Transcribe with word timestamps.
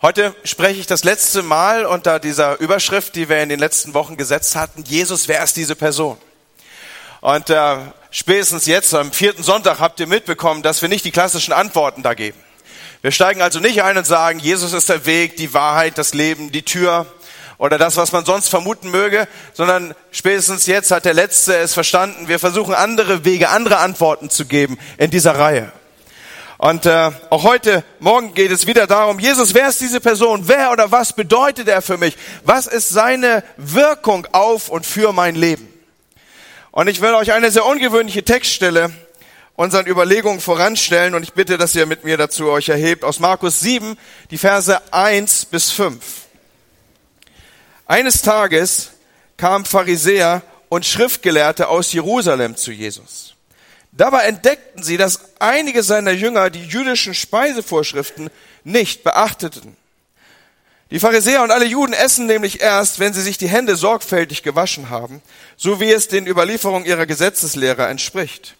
Heute 0.00 0.32
spreche 0.44 0.78
ich 0.78 0.86
das 0.86 1.02
letzte 1.02 1.42
Mal 1.42 1.84
unter 1.84 2.20
dieser 2.20 2.60
Überschrift, 2.60 3.16
die 3.16 3.28
wir 3.28 3.42
in 3.42 3.48
den 3.48 3.58
letzten 3.58 3.94
Wochen 3.94 4.16
gesetzt 4.16 4.54
hatten. 4.54 4.84
Jesus, 4.84 5.26
wer 5.26 5.42
ist 5.42 5.56
diese 5.56 5.74
Person? 5.74 6.16
Und 7.20 7.50
äh, 7.50 7.78
spätestens 8.12 8.66
jetzt, 8.66 8.94
am 8.94 9.10
vierten 9.10 9.42
Sonntag, 9.42 9.80
habt 9.80 9.98
ihr 9.98 10.06
mitbekommen, 10.06 10.62
dass 10.62 10.82
wir 10.82 10.88
nicht 10.88 11.04
die 11.04 11.10
klassischen 11.10 11.52
Antworten 11.52 12.04
da 12.04 12.14
geben. 12.14 12.38
Wir 13.02 13.10
steigen 13.10 13.42
also 13.42 13.58
nicht 13.58 13.82
ein 13.82 13.98
und 13.98 14.06
sagen, 14.06 14.38
Jesus 14.38 14.72
ist 14.72 14.88
der 14.88 15.04
Weg, 15.04 15.36
die 15.36 15.52
Wahrheit, 15.52 15.98
das 15.98 16.14
Leben, 16.14 16.52
die 16.52 16.62
Tür 16.62 17.06
oder 17.58 17.76
das, 17.76 17.96
was 17.96 18.12
man 18.12 18.24
sonst 18.24 18.50
vermuten 18.50 18.92
möge, 18.92 19.26
sondern 19.52 19.96
spätestens 20.12 20.66
jetzt 20.66 20.92
hat 20.92 21.06
der 21.06 21.14
Letzte 21.14 21.56
es 21.56 21.74
verstanden. 21.74 22.28
Wir 22.28 22.38
versuchen 22.38 22.72
andere 22.72 23.24
Wege, 23.24 23.48
andere 23.48 23.78
Antworten 23.78 24.30
zu 24.30 24.46
geben 24.46 24.78
in 24.96 25.10
dieser 25.10 25.36
Reihe. 25.36 25.72
Und 26.58 26.86
äh, 26.86 27.12
auch 27.30 27.44
heute 27.44 27.84
Morgen 28.00 28.34
geht 28.34 28.50
es 28.50 28.66
wieder 28.66 28.88
darum, 28.88 29.20
Jesus, 29.20 29.54
wer 29.54 29.68
ist 29.68 29.80
diese 29.80 30.00
Person? 30.00 30.48
Wer 30.48 30.72
oder 30.72 30.90
was 30.90 31.12
bedeutet 31.12 31.68
er 31.68 31.82
für 31.82 31.98
mich? 31.98 32.16
Was 32.44 32.66
ist 32.66 32.88
seine 32.88 33.44
Wirkung 33.56 34.26
auf 34.32 34.68
und 34.68 34.84
für 34.84 35.12
mein 35.12 35.36
Leben? 35.36 35.72
Und 36.72 36.88
ich 36.88 37.00
will 37.00 37.14
euch 37.14 37.32
eine 37.32 37.52
sehr 37.52 37.64
ungewöhnliche 37.64 38.24
Textstelle 38.24 38.90
unseren 39.54 39.86
Überlegungen 39.86 40.40
voranstellen 40.40 41.14
und 41.14 41.24
ich 41.24 41.32
bitte, 41.32 41.58
dass 41.58 41.74
ihr 41.74 41.86
mit 41.86 42.04
mir 42.04 42.16
dazu 42.16 42.48
euch 42.48 42.68
erhebt. 42.68 43.02
Aus 43.04 43.18
Markus 43.18 43.58
7, 43.60 43.96
die 44.30 44.38
Verse 44.38 44.80
1 44.92 45.46
bis 45.46 45.70
5. 45.70 46.04
Eines 47.86 48.22
Tages 48.22 48.90
kamen 49.36 49.64
Pharisäer 49.64 50.42
und 50.68 50.86
Schriftgelehrte 50.86 51.68
aus 51.68 51.92
Jerusalem 51.92 52.56
zu 52.56 52.70
Jesus. 52.70 53.27
Dabei 53.98 54.26
entdeckten 54.26 54.84
sie, 54.84 54.96
dass 54.96 55.18
einige 55.40 55.82
seiner 55.82 56.12
Jünger 56.12 56.50
die 56.50 56.64
jüdischen 56.64 57.14
Speisevorschriften 57.14 58.30
nicht 58.62 59.02
beachteten. 59.02 59.76
Die 60.92 61.00
Pharisäer 61.00 61.42
und 61.42 61.50
alle 61.50 61.64
Juden 61.64 61.92
essen 61.92 62.26
nämlich 62.26 62.60
erst, 62.60 63.00
wenn 63.00 63.12
sie 63.12 63.22
sich 63.22 63.38
die 63.38 63.48
Hände 63.48 63.74
sorgfältig 63.74 64.44
gewaschen 64.44 64.88
haben, 64.88 65.20
so 65.56 65.80
wie 65.80 65.90
es 65.90 66.06
den 66.06 66.28
Überlieferungen 66.28 66.86
ihrer 66.86 67.06
Gesetzeslehrer 67.06 67.88
entspricht. 67.88 68.54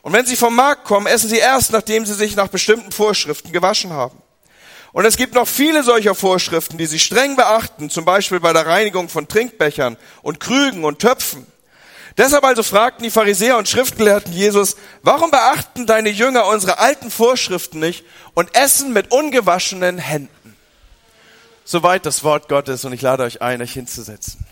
Und 0.00 0.14
wenn 0.14 0.24
sie 0.24 0.34
vom 0.34 0.56
Markt 0.56 0.86
kommen, 0.86 1.06
essen 1.06 1.28
sie 1.28 1.36
erst, 1.36 1.72
nachdem 1.72 2.06
sie 2.06 2.14
sich 2.14 2.34
nach 2.34 2.48
bestimmten 2.48 2.90
Vorschriften 2.90 3.52
gewaschen 3.52 3.92
haben. 3.92 4.16
Und 4.92 5.04
es 5.04 5.18
gibt 5.18 5.34
noch 5.34 5.46
viele 5.46 5.82
solcher 5.82 6.14
Vorschriften, 6.14 6.78
die 6.78 6.86
sie 6.86 6.98
streng 6.98 7.36
beachten, 7.36 7.90
zum 7.90 8.06
Beispiel 8.06 8.40
bei 8.40 8.54
der 8.54 8.64
Reinigung 8.64 9.10
von 9.10 9.28
Trinkbechern 9.28 9.98
und 10.22 10.40
Krügen 10.40 10.84
und 10.84 11.00
Töpfen. 11.00 11.46
Deshalb 12.16 12.44
also 12.44 12.62
fragten 12.62 13.04
die 13.04 13.10
Pharisäer 13.10 13.56
und 13.56 13.68
Schriftgelehrten 13.68 14.32
Jesus, 14.32 14.76
warum 15.02 15.30
beachten 15.30 15.86
deine 15.86 16.10
Jünger 16.10 16.46
unsere 16.46 16.78
alten 16.78 17.10
Vorschriften 17.10 17.80
nicht 17.80 18.04
und 18.34 18.54
essen 18.56 18.92
mit 18.92 19.12
ungewaschenen 19.12 19.98
Händen? 19.98 20.56
Soweit 21.64 22.04
das 22.04 22.24
Wort 22.24 22.48
Gottes 22.48 22.84
und 22.84 22.92
ich 22.92 23.02
lade 23.02 23.22
euch 23.22 23.42
ein, 23.42 23.62
euch 23.62 23.72
hinzusetzen. 23.72 24.44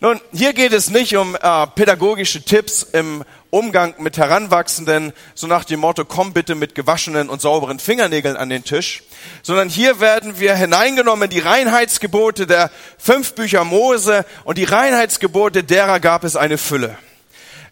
Nun, 0.00 0.20
hier 0.32 0.52
geht 0.52 0.72
es 0.72 0.90
nicht 0.90 1.16
um 1.16 1.34
äh, 1.34 1.66
pädagogische 1.74 2.40
Tipps 2.40 2.84
im 2.84 3.24
Umgang 3.50 3.96
mit 3.98 4.16
Heranwachsenden, 4.16 5.12
so 5.34 5.48
nach 5.48 5.64
dem 5.64 5.80
Motto, 5.80 6.04
komm 6.04 6.32
bitte 6.32 6.54
mit 6.54 6.76
gewaschenen 6.76 7.28
und 7.28 7.40
sauberen 7.40 7.80
Fingernägeln 7.80 8.36
an 8.36 8.48
den 8.48 8.62
Tisch, 8.62 9.02
sondern 9.42 9.68
hier 9.68 9.98
werden 9.98 10.38
wir 10.38 10.54
hineingenommen 10.54 11.24
in 11.24 11.30
die 11.30 11.40
Reinheitsgebote 11.40 12.46
der 12.46 12.70
fünf 12.96 13.34
Bücher 13.34 13.64
Mose 13.64 14.24
und 14.44 14.56
die 14.56 14.62
Reinheitsgebote 14.64 15.64
derer 15.64 15.98
gab 15.98 16.22
es 16.22 16.36
eine 16.36 16.58
Fülle. 16.58 16.96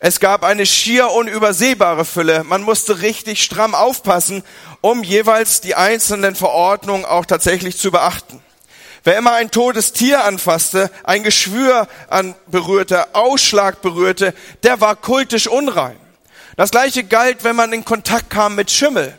Es 0.01 0.19
gab 0.19 0.43
eine 0.43 0.67
schier 0.67 1.13
unübersehbare 1.13 2.05
Fülle. 2.05 2.43
Man 2.43 2.63
musste 2.63 3.03
richtig 3.03 3.41
stramm 3.41 3.77
aufpassen, 3.77 4.43
um 4.81 5.05
jeweils 5.05 5.61
die 5.61 5.77
einzelnen 5.77 6.35
Verordnungen 6.35 7.05
auch 7.05 7.25
tatsächlich 7.25 7.79
zu 7.79 7.93
beachten. 7.93 8.43
Wer 9.07 9.19
immer 9.19 9.35
ein 9.35 9.53
totes 9.53 9.93
Tier 9.93 10.25
anfasste, 10.25 10.91
ein 11.05 11.23
Geschwür 11.23 11.87
berührte, 12.49 13.15
Ausschlag 13.15 13.81
berührte, 13.81 14.35
der 14.65 14.81
war 14.81 14.97
kultisch 14.97 15.47
unrein. 15.47 15.95
Das 16.57 16.73
gleiche 16.73 17.05
galt, 17.05 17.45
wenn 17.45 17.55
man 17.55 17.73
in 17.73 17.85
Kontakt 17.85 18.31
kam 18.31 18.57
mit 18.57 18.69
Schimmel. 18.69 19.17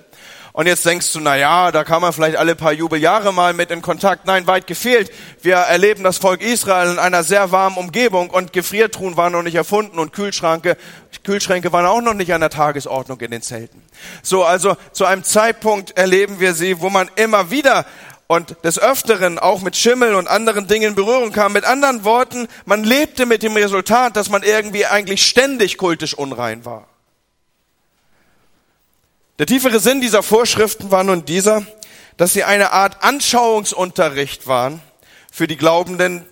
Und 0.51 0.65
jetzt 0.65 0.85
denkst 0.85 1.13
du, 1.13 1.21
na 1.21 1.37
ja, 1.37 1.71
da 1.71 1.85
kam 1.85 2.01
man 2.01 2.11
vielleicht 2.11 2.35
alle 2.35 2.55
paar 2.55 2.73
Jubeljahre 2.73 3.31
mal 3.31 3.53
mit 3.53 3.71
in 3.71 3.81
Kontakt. 3.81 4.25
Nein, 4.25 4.45
weit 4.45 4.67
gefehlt. 4.67 5.09
Wir 5.41 5.55
erleben 5.55 6.03
das 6.03 6.17
Volk 6.17 6.41
Israel 6.41 6.91
in 6.91 6.99
einer 6.99 7.23
sehr 7.23 7.53
warmen 7.53 7.77
Umgebung 7.77 8.29
und 8.29 8.51
Gefriertruhen 8.51 9.15
waren 9.15 9.31
noch 9.31 9.43
nicht 9.43 9.55
erfunden 9.55 9.99
und 9.99 10.11
Kühlschränke, 10.11 10.75
Kühlschränke 11.23 11.71
waren 11.71 11.85
auch 11.85 12.01
noch 12.01 12.13
nicht 12.13 12.33
an 12.33 12.41
der 12.41 12.49
Tagesordnung 12.49 13.21
in 13.21 13.31
den 13.31 13.41
Zelten. 13.41 13.81
So, 14.21 14.43
also 14.43 14.75
zu 14.91 15.05
einem 15.05 15.23
Zeitpunkt 15.23 15.97
erleben 15.97 16.41
wir 16.41 16.53
sie, 16.53 16.81
wo 16.81 16.89
man 16.89 17.09
immer 17.15 17.51
wieder 17.51 17.85
und 18.27 18.57
des 18.63 18.77
Öfteren 18.77 19.39
auch 19.39 19.61
mit 19.61 19.75
Schimmel 19.75 20.13
und 20.15 20.27
anderen 20.27 20.67
Dingen 20.67 20.89
in 20.89 20.95
Berührung 20.95 21.31
kam. 21.31 21.53
Mit 21.53 21.63
anderen 21.63 22.03
Worten, 22.03 22.47
man 22.65 22.83
lebte 22.83 23.25
mit 23.25 23.41
dem 23.41 23.55
Resultat, 23.55 24.15
dass 24.15 24.29
man 24.29 24.43
irgendwie 24.43 24.85
eigentlich 24.85 25.25
ständig 25.25 25.77
kultisch 25.77 26.13
unrein 26.13 26.65
war. 26.65 26.87
Der 29.39 29.45
tiefere 29.45 29.79
Sinn 29.79 30.01
dieser 30.01 30.23
Vorschriften 30.23 30.91
war 30.91 31.03
nun 31.03 31.23
dieser, 31.23 31.65
dass 32.17 32.33
sie 32.33 32.43
eine 32.43 32.71
Art 32.71 33.03
Anschauungsunterricht 33.03 34.47
waren 34.47 34.81
für 35.31 35.47
die 35.47 35.57
Glaubenden. 35.57 36.25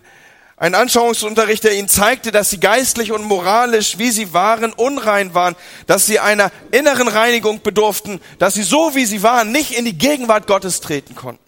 Ein 0.57 0.73
Anschauungsunterricht, 0.73 1.63
der 1.63 1.73
ihnen 1.73 1.87
zeigte, 1.87 2.31
dass 2.31 2.49
sie 2.49 2.59
geistlich 2.59 3.11
und 3.11 3.23
moralisch, 3.23 3.99
wie 3.99 4.09
sie 4.09 4.33
waren, 4.33 4.73
unrein 4.73 5.33
waren, 5.33 5.55
dass 5.85 6.07
sie 6.07 6.19
einer 6.19 6.51
inneren 6.71 7.07
Reinigung 7.07 7.61
bedurften, 7.61 8.19
dass 8.39 8.55
sie 8.55 8.63
so, 8.63 8.95
wie 8.95 9.05
sie 9.05 9.21
waren, 9.21 9.51
nicht 9.51 9.77
in 9.77 9.85
die 9.85 9.97
Gegenwart 9.97 10.47
Gottes 10.47 10.81
treten 10.81 11.13
konnten. 11.13 11.44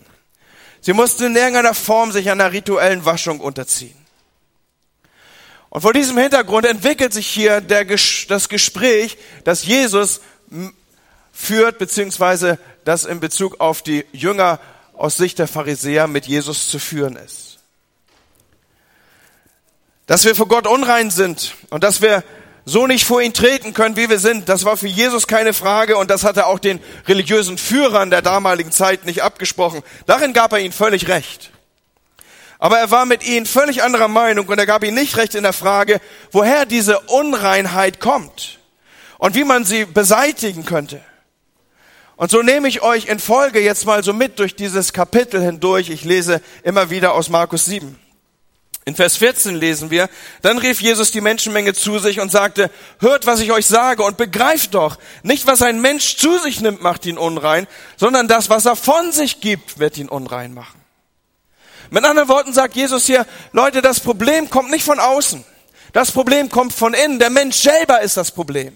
Sie 0.88 0.94
mussten 0.94 1.26
in 1.26 1.36
irgendeiner 1.36 1.74
Form 1.74 2.14
sich 2.14 2.32
einer 2.32 2.54
rituellen 2.54 3.04
Waschung 3.04 3.42
unterziehen. 3.42 3.98
Und 5.68 5.82
vor 5.82 5.92
diesem 5.92 6.18
Hintergrund 6.18 6.66
entwickelt 6.66 7.12
sich 7.12 7.28
hier 7.28 7.60
der, 7.60 7.84
das 7.84 8.48
Gespräch, 8.48 9.18
das 9.44 9.66
Jesus 9.66 10.22
führt, 11.34 11.78
beziehungsweise 11.78 12.58
das 12.86 13.04
in 13.04 13.20
Bezug 13.20 13.60
auf 13.60 13.82
die 13.82 14.06
Jünger 14.14 14.62
aus 14.94 15.18
Sicht 15.18 15.40
der 15.40 15.50
Pharisäer 15.50 16.08
mit 16.08 16.26
Jesus 16.26 16.70
zu 16.70 16.80
führen 16.80 17.18
ist. 17.18 17.58
Dass 20.06 20.24
wir 20.24 20.36
vor 20.36 20.48
Gott 20.48 20.68
unrein 20.68 21.12
sind 21.12 21.56
und 21.70 21.84
dass 21.84 22.02
wir 22.02 22.24
so 22.68 22.86
nicht 22.86 23.06
vor 23.06 23.22
ihn 23.22 23.34
treten 23.34 23.74
können, 23.74 23.96
wie 23.96 24.10
wir 24.10 24.20
sind. 24.20 24.50
Das 24.50 24.66
war 24.66 24.76
für 24.76 24.90
Jesus 24.90 25.26
keine 25.26 25.54
Frage 25.54 25.96
und 25.96 26.12
das 26.12 26.26
hat 26.26 26.36
er 26.36 26.48
auch 26.48 26.60
den 26.60 26.82
religiösen 27.08 27.58
Führern 27.58 28.10
der 28.10 28.22
damaligen 28.22 28.74
Zeit 28.74 29.06
nicht 29.06 29.24
abgesprochen. 29.24 29.84
Darin 30.06 30.34
gab 30.34 30.52
er 30.52 30.60
ihnen 30.60 30.74
völlig 30.74 31.08
recht. 31.08 31.52
Aber 32.60 32.78
er 32.78 32.92
war 32.92 33.06
mit 33.06 33.26
ihnen 33.26 33.46
völlig 33.46 33.84
anderer 33.84 34.10
Meinung 34.10 34.48
und 34.48 34.60
er 34.60 34.66
gab 34.66 34.84
ihnen 34.84 34.96
nicht 34.96 35.16
recht 35.16 35.34
in 35.34 35.44
der 35.44 35.54
Frage, 35.54 36.02
woher 36.34 36.66
diese 36.66 37.00
Unreinheit 37.00 38.02
kommt 38.02 38.60
und 39.18 39.34
wie 39.34 39.46
man 39.46 39.64
sie 39.64 39.86
beseitigen 39.86 40.66
könnte. 40.66 41.00
Und 42.18 42.32
so 42.32 42.42
nehme 42.42 42.68
ich 42.68 42.82
euch 42.82 43.06
in 43.06 43.20
Folge 43.20 43.62
jetzt 43.62 43.86
mal 43.86 44.04
so 44.04 44.12
mit 44.12 44.40
durch 44.40 44.56
dieses 44.56 44.92
Kapitel 44.92 45.42
hindurch. 45.42 45.90
Ich 45.90 46.04
lese 46.04 46.42
immer 46.64 46.90
wieder 46.90 47.14
aus 47.14 47.30
Markus 47.30 47.64
7. 47.64 47.98
In 48.88 48.96
Vers 48.96 49.18
14 49.18 49.54
lesen 49.54 49.92
wir, 49.92 50.10
dann 50.44 50.58
rief 50.60 50.80
Jesus 50.80 51.12
die 51.12 51.20
Menschenmenge 51.20 51.74
zu 51.74 52.00
sich 52.00 52.22
und 52.22 52.32
sagte, 52.32 52.72
hört, 53.02 53.26
was 53.26 53.42
ich 53.42 53.52
euch 53.52 53.66
sage 53.66 54.02
und 54.02 54.16
begreift 54.16 54.76
doch, 54.76 54.98
nicht 55.24 55.46
was 55.46 55.62
ein 55.62 55.82
Mensch 55.82 56.16
zu 56.16 56.40
sich 56.40 56.62
nimmt, 56.62 56.82
macht 56.82 57.06
ihn 57.06 57.18
unrein, 57.18 57.68
sondern 57.98 58.30
das, 58.30 58.50
was 58.50 58.66
er 58.66 58.78
von 58.78 59.12
sich 59.12 59.42
gibt, 59.42 59.80
wird 59.80 59.98
ihn 59.98 60.08
unrein 60.08 60.54
machen. 60.54 60.80
Mit 61.90 62.06
anderen 62.06 62.30
Worten 62.30 62.54
sagt 62.54 62.78
Jesus 62.78 63.06
hier, 63.06 63.26
Leute, 63.52 63.82
das 63.82 64.00
Problem 64.00 64.50
kommt 64.50 64.72
nicht 64.72 64.86
von 64.86 65.02
außen. 65.02 65.44
Das 65.92 66.14
Problem 66.14 66.48
kommt 66.48 66.72
von 66.72 66.94
innen. 66.94 67.20
Der 67.20 67.30
Mensch 67.30 67.58
selber 67.58 68.00
ist 68.00 68.16
das 68.16 68.32
Problem. 68.32 68.72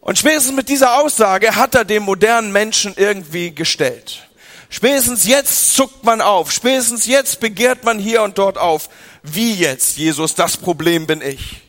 Und 0.00 0.18
spätestens 0.18 0.56
mit 0.56 0.68
dieser 0.68 0.98
Aussage 0.98 1.54
hat 1.54 1.76
er 1.76 1.84
dem 1.84 2.02
modernen 2.02 2.50
Menschen 2.50 2.94
irgendwie 2.96 3.54
gestellt. 3.54 4.28
Spätestens 4.70 5.26
jetzt 5.26 5.74
zuckt 5.74 6.04
man 6.04 6.20
auf. 6.20 6.52
Spätestens 6.52 7.06
jetzt 7.06 7.40
begehrt 7.40 7.84
man 7.84 7.98
hier 7.98 8.22
und 8.22 8.38
dort 8.38 8.56
auf. 8.56 8.88
Wie 9.22 9.52
jetzt, 9.54 9.98
Jesus, 9.98 10.34
das 10.36 10.56
Problem 10.56 11.06
bin 11.06 11.20
ich. 11.20 11.60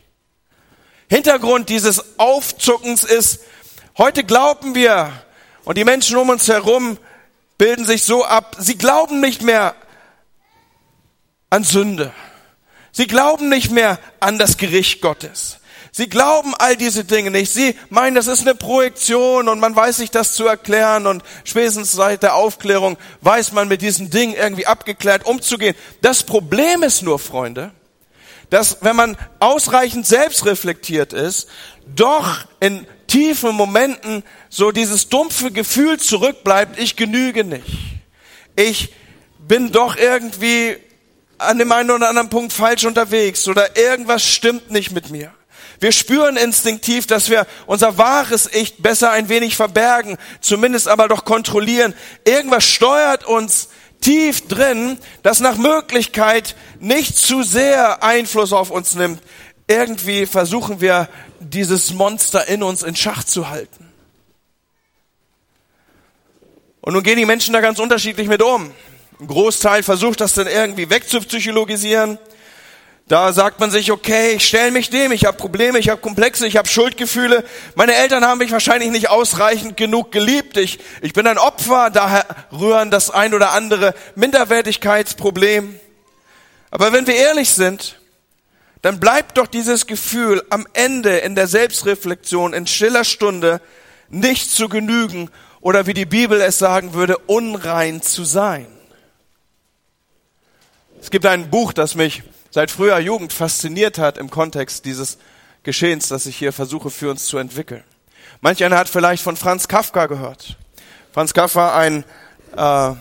Hintergrund 1.09 1.67
dieses 1.67 2.17
Aufzuckens 2.19 3.03
ist, 3.03 3.41
heute 3.97 4.23
glauben 4.23 4.75
wir 4.75 5.11
und 5.65 5.77
die 5.77 5.83
Menschen 5.83 6.15
um 6.15 6.29
uns 6.29 6.47
herum 6.47 6.97
bilden 7.57 7.85
sich 7.85 8.03
so 8.03 8.23
ab, 8.23 8.55
sie 8.59 8.77
glauben 8.77 9.19
nicht 9.19 9.41
mehr 9.41 9.75
an 11.49 11.63
Sünde. 11.63 12.13
Sie 12.91 13.07
glauben 13.07 13.49
nicht 13.49 13.71
mehr 13.71 13.99
an 14.19 14.37
das 14.37 14.57
Gericht 14.57 15.01
Gottes. 15.01 15.59
Sie 15.93 16.07
glauben 16.07 16.53
all 16.57 16.77
diese 16.77 17.03
Dinge 17.03 17.31
nicht. 17.31 17.51
Sie 17.51 17.75
meinen, 17.89 18.15
das 18.15 18.27
ist 18.27 18.41
eine 18.41 18.55
Projektion 18.55 19.49
und 19.49 19.59
man 19.59 19.75
weiß 19.75 19.97
sich 19.97 20.09
das 20.09 20.33
zu 20.33 20.47
erklären 20.47 21.05
und 21.05 21.21
spätestens 21.43 21.91
seit 21.91 22.23
der 22.23 22.35
Aufklärung 22.35 22.97
weiß 23.19 23.51
man 23.51 23.67
mit 23.67 23.81
diesen 23.81 24.09
Dingen 24.09 24.33
irgendwie 24.33 24.67
abgeklärt 24.67 25.25
umzugehen. 25.25 25.75
Das 26.01 26.23
Problem 26.23 26.83
ist 26.83 27.01
nur, 27.01 27.19
Freunde, 27.19 27.71
dass 28.49 28.77
wenn 28.81 28.95
man 28.95 29.17
ausreichend 29.39 30.07
selbstreflektiert 30.07 31.11
ist, 31.11 31.49
doch 31.93 32.45
in 32.61 32.87
tiefen 33.07 33.53
Momenten 33.53 34.23
so 34.49 34.71
dieses 34.71 35.09
dumpfe 35.09 35.51
Gefühl 35.51 35.99
zurückbleibt, 35.99 36.79
ich 36.79 36.95
genüge 36.95 37.43
nicht. 37.43 37.65
ich 38.55 38.93
bin 39.39 39.71
doch 39.71 39.97
irgendwie 39.97 40.77
an 41.37 41.57
dem 41.57 41.71
einen 41.71 41.91
oder 41.91 42.07
anderen 42.07 42.29
Punkt 42.29 42.53
falsch 42.53 42.85
unterwegs 42.85 43.47
oder 43.47 43.75
irgendwas 43.75 44.23
stimmt 44.23 44.71
nicht 44.71 44.91
mit 44.91 45.09
mir. 45.09 45.33
Wir 45.81 45.91
spüren 45.91 46.37
instinktiv, 46.37 47.07
dass 47.07 47.31
wir 47.31 47.47
unser 47.65 47.97
wahres 47.97 48.47
Ich 48.53 48.77
besser 48.77 49.09
ein 49.09 49.29
wenig 49.29 49.55
verbergen, 49.55 50.17
zumindest 50.39 50.87
aber 50.87 51.07
doch 51.07 51.25
kontrollieren. 51.25 51.95
Irgendwas 52.23 52.65
steuert 52.65 53.25
uns 53.25 53.69
tief 53.99 54.47
drin, 54.47 54.99
das 55.23 55.39
nach 55.39 55.57
Möglichkeit 55.57 56.55
nicht 56.79 57.17
zu 57.17 57.41
sehr 57.41 58.03
Einfluss 58.03 58.53
auf 58.53 58.69
uns 58.69 58.93
nimmt. 58.93 59.23
Irgendwie 59.67 60.27
versuchen 60.27 60.81
wir, 60.81 61.09
dieses 61.39 61.91
Monster 61.93 62.47
in 62.47 62.61
uns 62.61 62.83
in 62.83 62.95
Schach 62.95 63.23
zu 63.23 63.49
halten. 63.49 63.91
Und 66.81 66.93
nun 66.93 67.01
gehen 67.01 67.17
die 67.17 67.25
Menschen 67.25 67.53
da 67.53 67.61
ganz 67.61 67.79
unterschiedlich 67.79 68.27
mit 68.27 68.43
um. 68.43 68.71
Ein 69.19 69.27
Großteil 69.27 69.81
versucht 69.81 70.21
das 70.21 70.33
dann 70.33 70.45
irgendwie 70.45 70.91
wegzupsychologisieren. 70.91 72.19
Da 73.07 73.33
sagt 73.33 73.59
man 73.59 73.71
sich, 73.71 73.91
okay, 73.91 74.33
ich 74.35 74.47
stelle 74.47 74.71
mich 74.71 74.89
dem, 74.89 75.11
ich 75.11 75.25
habe 75.25 75.35
Probleme, 75.35 75.79
ich 75.79 75.89
habe 75.89 75.99
Komplexe, 75.99 76.47
ich 76.47 76.55
habe 76.55 76.67
Schuldgefühle. 76.67 77.43
Meine 77.75 77.93
Eltern 77.95 78.23
haben 78.23 78.37
mich 78.37 78.51
wahrscheinlich 78.51 78.89
nicht 78.89 79.09
ausreichend 79.09 79.75
genug 79.75 80.11
geliebt. 80.11 80.55
Ich, 80.55 80.79
ich 81.01 81.11
bin 81.11 81.27
ein 81.27 81.37
Opfer, 81.37 81.89
daher 81.89 82.25
rühren 82.53 82.89
das 82.89 83.09
ein 83.09 83.33
oder 83.33 83.51
andere 83.51 83.93
Minderwertigkeitsproblem. 84.15 85.77
Aber 86.69 86.93
wenn 86.93 87.05
wir 87.05 87.15
ehrlich 87.15 87.49
sind, 87.49 87.99
dann 88.81 88.99
bleibt 88.99 89.37
doch 89.37 89.47
dieses 89.47 89.87
Gefühl 89.87 90.43
am 90.49 90.65
Ende 90.73 91.17
in 91.17 91.35
der 91.35 91.47
Selbstreflexion, 91.47 92.53
in 92.53 92.65
stiller 92.65 93.03
Stunde, 93.03 93.61
nicht 94.09 94.51
zu 94.51 94.69
genügen 94.69 95.29
oder 95.59 95.85
wie 95.85 95.93
die 95.93 96.05
Bibel 96.05 96.41
es 96.41 96.57
sagen 96.57 96.93
würde, 96.93 97.17
unrein 97.17 98.01
zu 98.01 98.23
sein. 98.23 98.67
Es 101.01 101.11
gibt 101.11 101.25
ein 101.25 101.49
Buch, 101.49 101.73
das 101.73 101.95
mich 101.95 102.23
seit 102.51 102.69
früher 102.69 102.99
Jugend 102.99 103.33
fasziniert 103.33 103.97
hat 103.97 104.17
im 104.17 104.29
Kontext 104.29 104.85
dieses 104.85 105.17
Geschehens, 105.63 106.09
das 106.09 106.25
ich 106.25 106.35
hier 106.35 106.53
versuche 106.53 106.89
für 106.89 107.09
uns 107.09 107.25
zu 107.25 107.37
entwickeln. 107.37 107.83
Manch 108.41 108.63
einer 108.63 108.77
hat 108.77 108.89
vielleicht 108.89 109.23
von 109.23 109.37
Franz 109.37 109.67
Kafka 109.67 110.05
gehört. 110.05 110.57
Franz 111.13 111.33
Kafka, 111.33 111.75
ein 111.75 112.03
äh, 112.55 112.91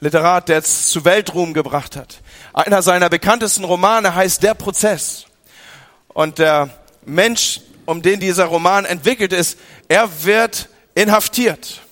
Literat, 0.00 0.48
der 0.48 0.58
es 0.58 0.88
zu 0.88 1.04
Weltruhm 1.04 1.54
gebracht 1.54 1.96
hat. 1.96 2.20
Einer 2.52 2.82
seiner 2.82 3.08
bekanntesten 3.08 3.64
Romane 3.64 4.14
heißt 4.14 4.42
Der 4.42 4.54
Prozess. 4.54 5.26
Und 6.08 6.38
der 6.38 6.70
Mensch, 7.04 7.60
um 7.84 8.02
den 8.02 8.20
dieser 8.20 8.46
Roman 8.46 8.84
entwickelt 8.84 9.32
ist, 9.32 9.58
er 9.88 10.08
wird 10.24 10.68
inhaftiert. 10.94 11.82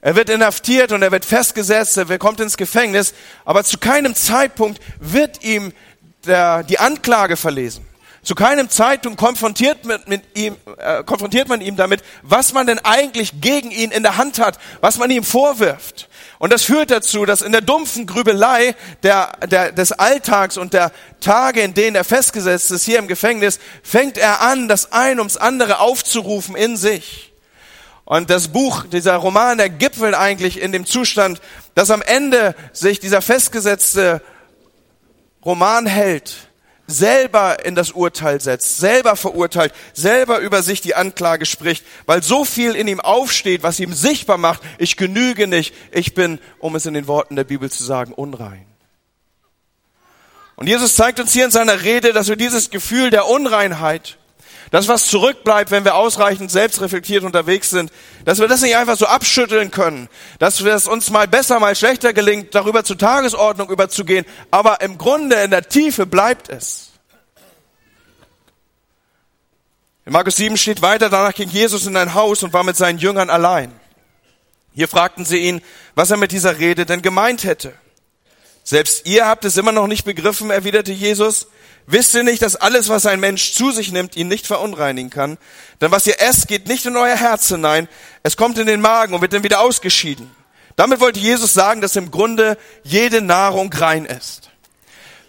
Er 0.00 0.14
wird 0.14 0.30
inhaftiert 0.30 0.92
und 0.92 1.02
er 1.02 1.10
wird 1.10 1.24
festgesetzt, 1.24 1.96
er 1.96 2.18
kommt 2.18 2.40
ins 2.40 2.56
Gefängnis, 2.56 3.14
aber 3.44 3.64
zu 3.64 3.78
keinem 3.78 4.14
Zeitpunkt 4.14 4.80
wird 5.00 5.42
ihm 5.42 5.72
der, 6.28 6.62
die 6.62 6.78
Anklage 6.78 7.36
verlesen. 7.36 7.84
Zu 8.22 8.34
keinem 8.34 8.68
Zeitpunkt 8.68 9.18
konfrontiert, 9.18 9.84
mit, 9.84 10.08
mit 10.08 10.22
ihm, 10.36 10.56
äh, 10.76 11.02
konfrontiert 11.04 11.48
man 11.48 11.60
ihm 11.60 11.76
damit, 11.76 12.02
was 12.22 12.52
man 12.52 12.66
denn 12.66 12.78
eigentlich 12.80 13.40
gegen 13.40 13.70
ihn 13.70 13.90
in 13.90 14.02
der 14.02 14.16
Hand 14.16 14.38
hat, 14.38 14.58
was 14.80 14.98
man 14.98 15.10
ihm 15.10 15.24
vorwirft. 15.24 16.08
Und 16.38 16.52
das 16.52 16.62
führt 16.64 16.90
dazu, 16.90 17.24
dass 17.24 17.42
in 17.42 17.52
der 17.52 17.60
dumpfen 17.60 18.06
Grübelei 18.06 18.74
der, 19.02 19.32
der, 19.46 19.72
des 19.72 19.92
Alltags 19.92 20.56
und 20.56 20.72
der 20.72 20.92
Tage, 21.20 21.62
in 21.62 21.74
denen 21.74 21.96
er 21.96 22.04
festgesetzt 22.04 22.70
ist, 22.70 22.84
hier 22.84 22.98
im 22.98 23.08
Gefängnis, 23.08 23.58
fängt 23.82 24.18
er 24.18 24.40
an, 24.40 24.68
das 24.68 24.92
ein 24.92 25.18
ums 25.18 25.36
andere 25.36 25.80
aufzurufen 25.80 26.54
in 26.54 26.76
sich. 26.76 27.32
Und 28.04 28.30
das 28.30 28.48
Buch, 28.48 28.84
dieser 28.84 29.16
Roman, 29.16 29.58
der 29.58 29.68
gipfelt 29.68 30.14
eigentlich 30.14 30.60
in 30.60 30.72
dem 30.72 30.86
Zustand, 30.86 31.40
dass 31.74 31.90
am 31.90 32.02
Ende 32.02 32.54
sich 32.72 33.00
dieser 33.00 33.20
festgesetzte 33.20 34.22
Romanheld 35.44 36.48
selber 36.88 37.64
in 37.64 37.74
das 37.74 37.92
Urteil 37.92 38.40
setzt, 38.40 38.78
selber 38.78 39.14
verurteilt, 39.14 39.72
selber 39.92 40.38
über 40.38 40.62
sich 40.62 40.80
die 40.80 40.94
Anklage 40.94 41.44
spricht, 41.44 41.84
weil 42.06 42.22
so 42.22 42.44
viel 42.44 42.74
in 42.74 42.88
ihm 42.88 43.00
aufsteht, 43.00 43.62
was 43.62 43.78
ihm 43.78 43.92
sichtbar 43.92 44.38
macht, 44.38 44.62
ich 44.78 44.96
genüge 44.96 45.46
nicht, 45.46 45.74
ich 45.92 46.14
bin, 46.14 46.40
um 46.58 46.74
es 46.74 46.86
in 46.86 46.94
den 46.94 47.06
Worten 47.06 47.36
der 47.36 47.44
Bibel 47.44 47.70
zu 47.70 47.84
sagen, 47.84 48.12
unrein. 48.12 48.64
Und 50.56 50.66
Jesus 50.66 50.96
zeigt 50.96 51.20
uns 51.20 51.32
hier 51.32 51.44
in 51.44 51.52
seiner 51.52 51.82
Rede, 51.82 52.12
dass 52.12 52.28
wir 52.28 52.36
dieses 52.36 52.70
Gefühl 52.70 53.10
der 53.10 53.28
Unreinheit 53.28 54.17
das, 54.70 54.88
was 54.88 55.06
zurückbleibt, 55.06 55.70
wenn 55.70 55.84
wir 55.84 55.94
ausreichend 55.94 56.50
selbstreflektiert 56.50 57.24
unterwegs 57.24 57.70
sind, 57.70 57.90
dass 58.24 58.38
wir 58.38 58.48
das 58.48 58.60
nicht 58.62 58.76
einfach 58.76 58.96
so 58.96 59.06
abschütteln 59.06 59.70
können, 59.70 60.08
dass 60.38 60.60
es 60.60 60.86
uns 60.86 61.10
mal 61.10 61.26
besser, 61.28 61.60
mal 61.60 61.74
schlechter 61.74 62.12
gelingt, 62.12 62.54
darüber 62.54 62.84
zur 62.84 62.98
Tagesordnung 62.98 63.70
überzugehen, 63.70 64.24
aber 64.50 64.80
im 64.80 64.98
Grunde 64.98 65.36
in 65.36 65.50
der 65.50 65.68
Tiefe 65.68 66.06
bleibt 66.06 66.48
es. 66.48 66.90
In 70.04 70.12
Markus 70.12 70.36
7 70.36 70.56
steht 70.56 70.80
weiter, 70.80 71.10
danach 71.10 71.34
ging 71.34 71.50
Jesus 71.50 71.86
in 71.86 71.96
ein 71.96 72.14
Haus 72.14 72.42
und 72.42 72.52
war 72.52 72.64
mit 72.64 72.76
seinen 72.76 72.98
Jüngern 72.98 73.28
allein. 73.28 73.78
Hier 74.72 74.88
fragten 74.88 75.24
sie 75.24 75.38
ihn, 75.38 75.60
was 75.94 76.10
er 76.10 76.16
mit 76.16 76.32
dieser 76.32 76.58
Rede 76.58 76.86
denn 76.86 77.02
gemeint 77.02 77.44
hätte. 77.44 77.74
Selbst 78.68 79.06
ihr 79.06 79.24
habt 79.24 79.46
es 79.46 79.56
immer 79.56 79.72
noch 79.72 79.86
nicht 79.86 80.04
begriffen, 80.04 80.50
erwiderte 80.50 80.92
Jesus. 80.92 81.46
Wisst 81.86 82.12
ihr 82.12 82.22
nicht, 82.22 82.42
dass 82.42 82.54
alles, 82.54 82.90
was 82.90 83.06
ein 83.06 83.18
Mensch 83.18 83.54
zu 83.54 83.70
sich 83.70 83.92
nimmt, 83.92 84.14
ihn 84.14 84.28
nicht 84.28 84.46
verunreinigen 84.46 85.08
kann? 85.08 85.38
Denn 85.80 85.90
was 85.90 86.06
ihr 86.06 86.20
esst, 86.20 86.48
geht 86.48 86.68
nicht 86.68 86.84
in 86.84 86.94
euer 86.94 87.16
Herz 87.16 87.48
hinein. 87.48 87.88
Es 88.22 88.36
kommt 88.36 88.58
in 88.58 88.66
den 88.66 88.82
Magen 88.82 89.14
und 89.14 89.22
wird 89.22 89.32
dann 89.32 89.42
wieder 89.42 89.62
ausgeschieden. 89.62 90.30
Damit 90.76 91.00
wollte 91.00 91.18
Jesus 91.18 91.54
sagen, 91.54 91.80
dass 91.80 91.96
im 91.96 92.10
Grunde 92.10 92.58
jede 92.84 93.22
Nahrung 93.22 93.72
rein 93.72 94.04
ist. 94.04 94.50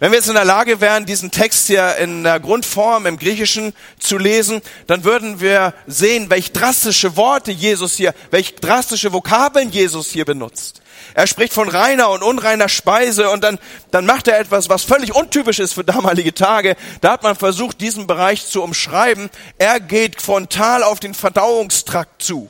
Wenn 0.00 0.12
wir 0.12 0.18
jetzt 0.18 0.28
in 0.28 0.34
der 0.34 0.44
Lage 0.44 0.82
wären, 0.82 1.06
diesen 1.06 1.30
Text 1.30 1.66
hier 1.66 1.96
in 1.96 2.24
der 2.24 2.40
Grundform 2.40 3.06
im 3.06 3.18
Griechischen 3.18 3.72
zu 3.98 4.18
lesen, 4.18 4.60
dann 4.86 5.04
würden 5.04 5.40
wir 5.40 5.72
sehen, 5.86 6.28
welch 6.28 6.52
drastische 6.52 7.16
Worte 7.16 7.52
Jesus 7.52 7.94
hier, 7.94 8.12
welch 8.30 8.56
drastische 8.56 9.14
Vokabeln 9.14 9.70
Jesus 9.70 10.10
hier 10.10 10.26
benutzt. 10.26 10.79
Er 11.14 11.26
spricht 11.26 11.52
von 11.52 11.68
reiner 11.68 12.10
und 12.10 12.22
unreiner 12.22 12.68
Speise 12.68 13.30
und 13.30 13.44
dann, 13.44 13.58
dann 13.90 14.06
macht 14.06 14.28
er 14.28 14.38
etwas, 14.38 14.68
was 14.68 14.84
völlig 14.84 15.14
untypisch 15.14 15.58
ist 15.58 15.74
für 15.74 15.84
damalige 15.84 16.34
Tage. 16.34 16.76
Da 17.00 17.12
hat 17.12 17.22
man 17.22 17.36
versucht, 17.36 17.80
diesen 17.80 18.06
Bereich 18.06 18.46
zu 18.46 18.62
umschreiben. 18.62 19.30
Er 19.58 19.80
geht 19.80 20.22
frontal 20.22 20.82
auf 20.82 21.00
den 21.00 21.14
Verdauungstrakt 21.14 22.22
zu. 22.22 22.48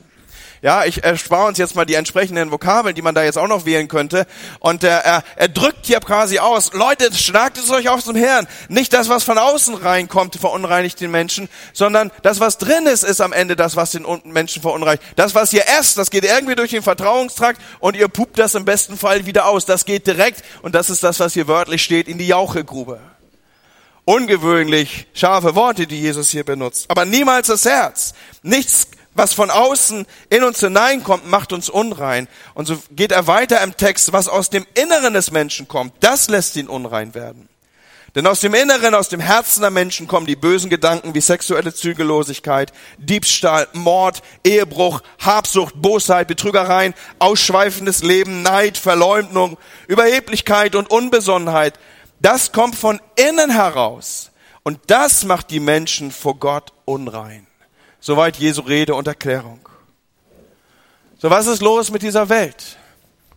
Ja, 0.63 0.85
ich 0.85 1.03
erspare 1.03 1.47
uns 1.47 1.57
jetzt 1.57 1.75
mal 1.75 1.85
die 1.85 1.95
entsprechenden 1.95 2.51
Vokabeln, 2.51 2.93
die 2.93 3.01
man 3.01 3.15
da 3.15 3.23
jetzt 3.23 3.39
auch 3.39 3.47
noch 3.47 3.65
wählen 3.65 3.87
könnte. 3.87 4.27
Und 4.59 4.83
er, 4.83 4.99
er, 5.03 5.23
er 5.35 5.47
drückt 5.47 5.87
hier 5.87 5.99
quasi 5.99 6.37
aus, 6.37 6.73
Leute, 6.73 7.11
schlagt 7.13 7.57
es 7.57 7.71
euch 7.71 7.89
auf 7.89 8.03
zum 8.03 8.15
Herrn. 8.15 8.47
Nicht 8.69 8.93
das, 8.93 9.09
was 9.09 9.23
von 9.23 9.39
außen 9.39 9.73
reinkommt, 9.73 10.35
verunreinigt 10.35 11.01
den 11.01 11.09
Menschen, 11.09 11.49
sondern 11.73 12.11
das, 12.21 12.39
was 12.39 12.59
drin 12.59 12.85
ist, 12.85 13.03
ist 13.03 13.21
am 13.21 13.33
Ende 13.33 13.55
das, 13.55 13.75
was 13.75 13.89
den 13.89 14.05
Menschen 14.25 14.61
verunreinigt. 14.61 15.03
Das, 15.15 15.33
was 15.33 15.51
ihr 15.51 15.63
esst, 15.79 15.97
das 15.97 16.11
geht 16.11 16.25
irgendwie 16.25 16.55
durch 16.55 16.69
den 16.69 16.83
Vertrauungstrakt 16.83 17.59
und 17.79 17.95
ihr 17.95 18.07
pupt 18.07 18.37
das 18.37 18.53
im 18.53 18.63
besten 18.63 18.97
Fall 18.97 19.25
wieder 19.25 19.47
aus. 19.47 19.65
Das 19.65 19.85
geht 19.85 20.05
direkt 20.05 20.43
und 20.61 20.75
das 20.75 20.91
ist 20.91 21.03
das, 21.03 21.19
was 21.19 21.33
hier 21.33 21.47
wörtlich 21.47 21.81
steht, 21.81 22.07
in 22.07 22.19
die 22.19 22.27
Jauchegrube. 22.27 22.99
Ungewöhnlich 24.05 25.07
scharfe 25.13 25.55
Worte, 25.55 25.87
die 25.87 25.99
Jesus 25.99 26.29
hier 26.29 26.43
benutzt. 26.43 26.85
Aber 26.87 27.05
niemals 27.05 27.47
das 27.47 27.65
Herz. 27.65 28.13
Nichts 28.43 28.87
was 29.13 29.33
von 29.33 29.49
außen 29.49 30.05
in 30.29 30.43
uns 30.43 30.59
hineinkommt, 30.59 31.29
macht 31.29 31.53
uns 31.53 31.69
unrein. 31.69 32.27
Und 32.53 32.65
so 32.65 32.81
geht 32.91 33.11
er 33.11 33.27
weiter 33.27 33.61
im 33.61 33.75
Text, 33.75 34.13
was 34.13 34.27
aus 34.27 34.49
dem 34.49 34.65
Inneren 34.73 35.13
des 35.13 35.31
Menschen 35.31 35.67
kommt, 35.67 35.93
das 35.99 36.29
lässt 36.29 36.55
ihn 36.55 36.67
unrein 36.67 37.13
werden. 37.13 37.49
Denn 38.15 38.27
aus 38.27 38.41
dem 38.41 38.53
Inneren, 38.53 38.93
aus 38.93 39.07
dem 39.07 39.21
Herzen 39.21 39.61
der 39.61 39.71
Menschen 39.71 40.05
kommen 40.05 40.25
die 40.25 40.35
bösen 40.35 40.69
Gedanken 40.69 41.15
wie 41.15 41.21
sexuelle 41.21 41.73
Zügellosigkeit, 41.73 42.73
Diebstahl, 42.97 43.69
Mord, 43.71 44.21
Ehebruch, 44.43 45.01
Habsucht, 45.19 45.81
Bosheit, 45.81 46.27
Betrügereien, 46.27 46.93
ausschweifendes 47.19 48.03
Leben, 48.03 48.41
Neid, 48.41 48.77
Verleumdung, 48.77 49.57
Überheblichkeit 49.87 50.75
und 50.75 50.91
Unbesonnenheit. 50.91 51.79
Das 52.19 52.51
kommt 52.51 52.75
von 52.75 52.99
innen 53.15 53.49
heraus. 53.49 54.31
Und 54.63 54.79
das 54.87 55.23
macht 55.23 55.49
die 55.49 55.61
Menschen 55.61 56.11
vor 56.11 56.35
Gott 56.35 56.73
unrein. 56.85 57.47
Soweit 58.03 58.37
Jesu 58.37 58.61
Rede 58.61 58.95
und 58.95 59.07
Erklärung. 59.07 59.59
So, 61.19 61.29
was 61.29 61.45
ist 61.45 61.61
los 61.61 61.91
mit 61.91 62.01
dieser 62.01 62.29
Welt? 62.29 62.77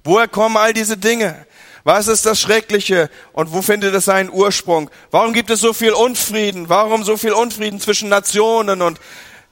Woher 0.03 0.27
kommen 0.27 0.57
all 0.57 0.73
diese 0.73 0.97
Dinge? 0.97 1.47
Was 1.85 2.09
ist 2.09 2.25
das 2.25 2.41
Schreckliche 2.41 3.11
und 3.35 3.53
wo 3.53 3.61
findet 3.61 3.95
es 3.95 4.07
seinen 4.07 4.31
Ursprung? 4.31 4.91
Warum 5.11 5.35
gibt 5.35 5.51
es 5.51 5.61
so 5.61 5.75
viel 5.75 5.93
Unfrieden? 5.93 6.71
Warum 6.71 7.05
so 7.05 7.19
viel 7.19 7.33
Unfrieden 7.33 7.79
zwischen 7.79 8.09
Nationen 8.09 8.81
und 8.81 8.99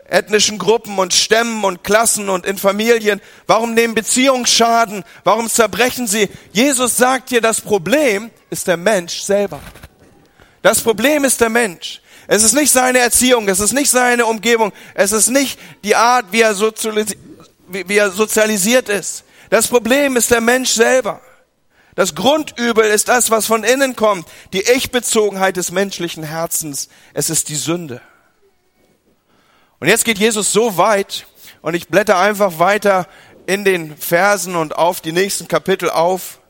ethnischen 0.06 0.56
Gruppen 0.56 0.98
und 0.98 1.12
Stämmen 1.12 1.62
und 1.62 1.84
Klassen 1.84 2.30
und 2.30 2.46
in 2.46 2.56
Familien? 2.56 3.20
Warum 3.46 3.74
nehmen 3.74 3.94
Beziehungen 3.94 4.46
Schaden? 4.46 5.04
Warum 5.24 5.50
zerbrechen 5.50 6.06
sie? 6.06 6.30
Jesus 6.52 6.96
sagt 6.96 7.30
dir, 7.30 7.42
das 7.42 7.60
Problem 7.60 8.30
ist 8.48 8.66
der 8.66 8.78
Mensch 8.78 9.20
selber. 9.20 9.60
Das 10.62 10.80
Problem 10.80 11.24
ist 11.24 11.38
der 11.42 11.50
Mensch. 11.50 12.01
Es 12.32 12.42
ist 12.44 12.54
nicht 12.54 12.72
seine 12.72 12.98
Erziehung, 12.98 13.46
es 13.46 13.60
ist 13.60 13.74
nicht 13.74 13.90
seine 13.90 14.24
Umgebung, 14.24 14.72
es 14.94 15.12
ist 15.12 15.28
nicht 15.28 15.60
die 15.84 15.96
Art, 15.96 16.24
wie 16.30 16.40
er, 16.40 16.54
sozialisiert, 16.54 17.18
wie 17.68 17.98
er 17.98 18.10
sozialisiert 18.10 18.88
ist. 18.88 19.24
Das 19.50 19.68
Problem 19.68 20.16
ist 20.16 20.30
der 20.30 20.40
Mensch 20.40 20.70
selber. 20.70 21.20
Das 21.94 22.14
Grundübel 22.14 22.86
ist 22.86 23.08
das, 23.08 23.30
was 23.30 23.44
von 23.44 23.64
innen 23.64 23.96
kommt, 23.96 24.26
die 24.54 24.62
Ich-Bezogenheit 24.62 25.58
des 25.58 25.72
menschlichen 25.72 26.22
Herzens. 26.22 26.88
Es 27.12 27.28
ist 27.28 27.50
die 27.50 27.54
Sünde. 27.54 28.00
Und 29.78 29.88
jetzt 29.88 30.06
geht 30.06 30.16
Jesus 30.16 30.54
so 30.54 30.78
weit, 30.78 31.26
und 31.60 31.74
ich 31.74 31.88
blätter 31.88 32.16
einfach 32.16 32.58
weiter 32.58 33.08
in 33.44 33.66
den 33.66 33.94
Versen 33.94 34.56
und 34.56 34.74
auf 34.74 35.02
die 35.02 35.12
nächsten 35.12 35.48
Kapitel 35.48 35.90
auf, 35.90 36.40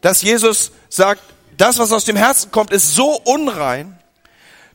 dass 0.00 0.22
Jesus 0.22 0.72
sagt, 0.88 1.20
das, 1.58 1.78
was 1.78 1.92
aus 1.92 2.06
dem 2.06 2.16
Herzen 2.16 2.50
kommt, 2.50 2.70
ist 2.70 2.94
so 2.94 3.20
unrein, 3.26 3.98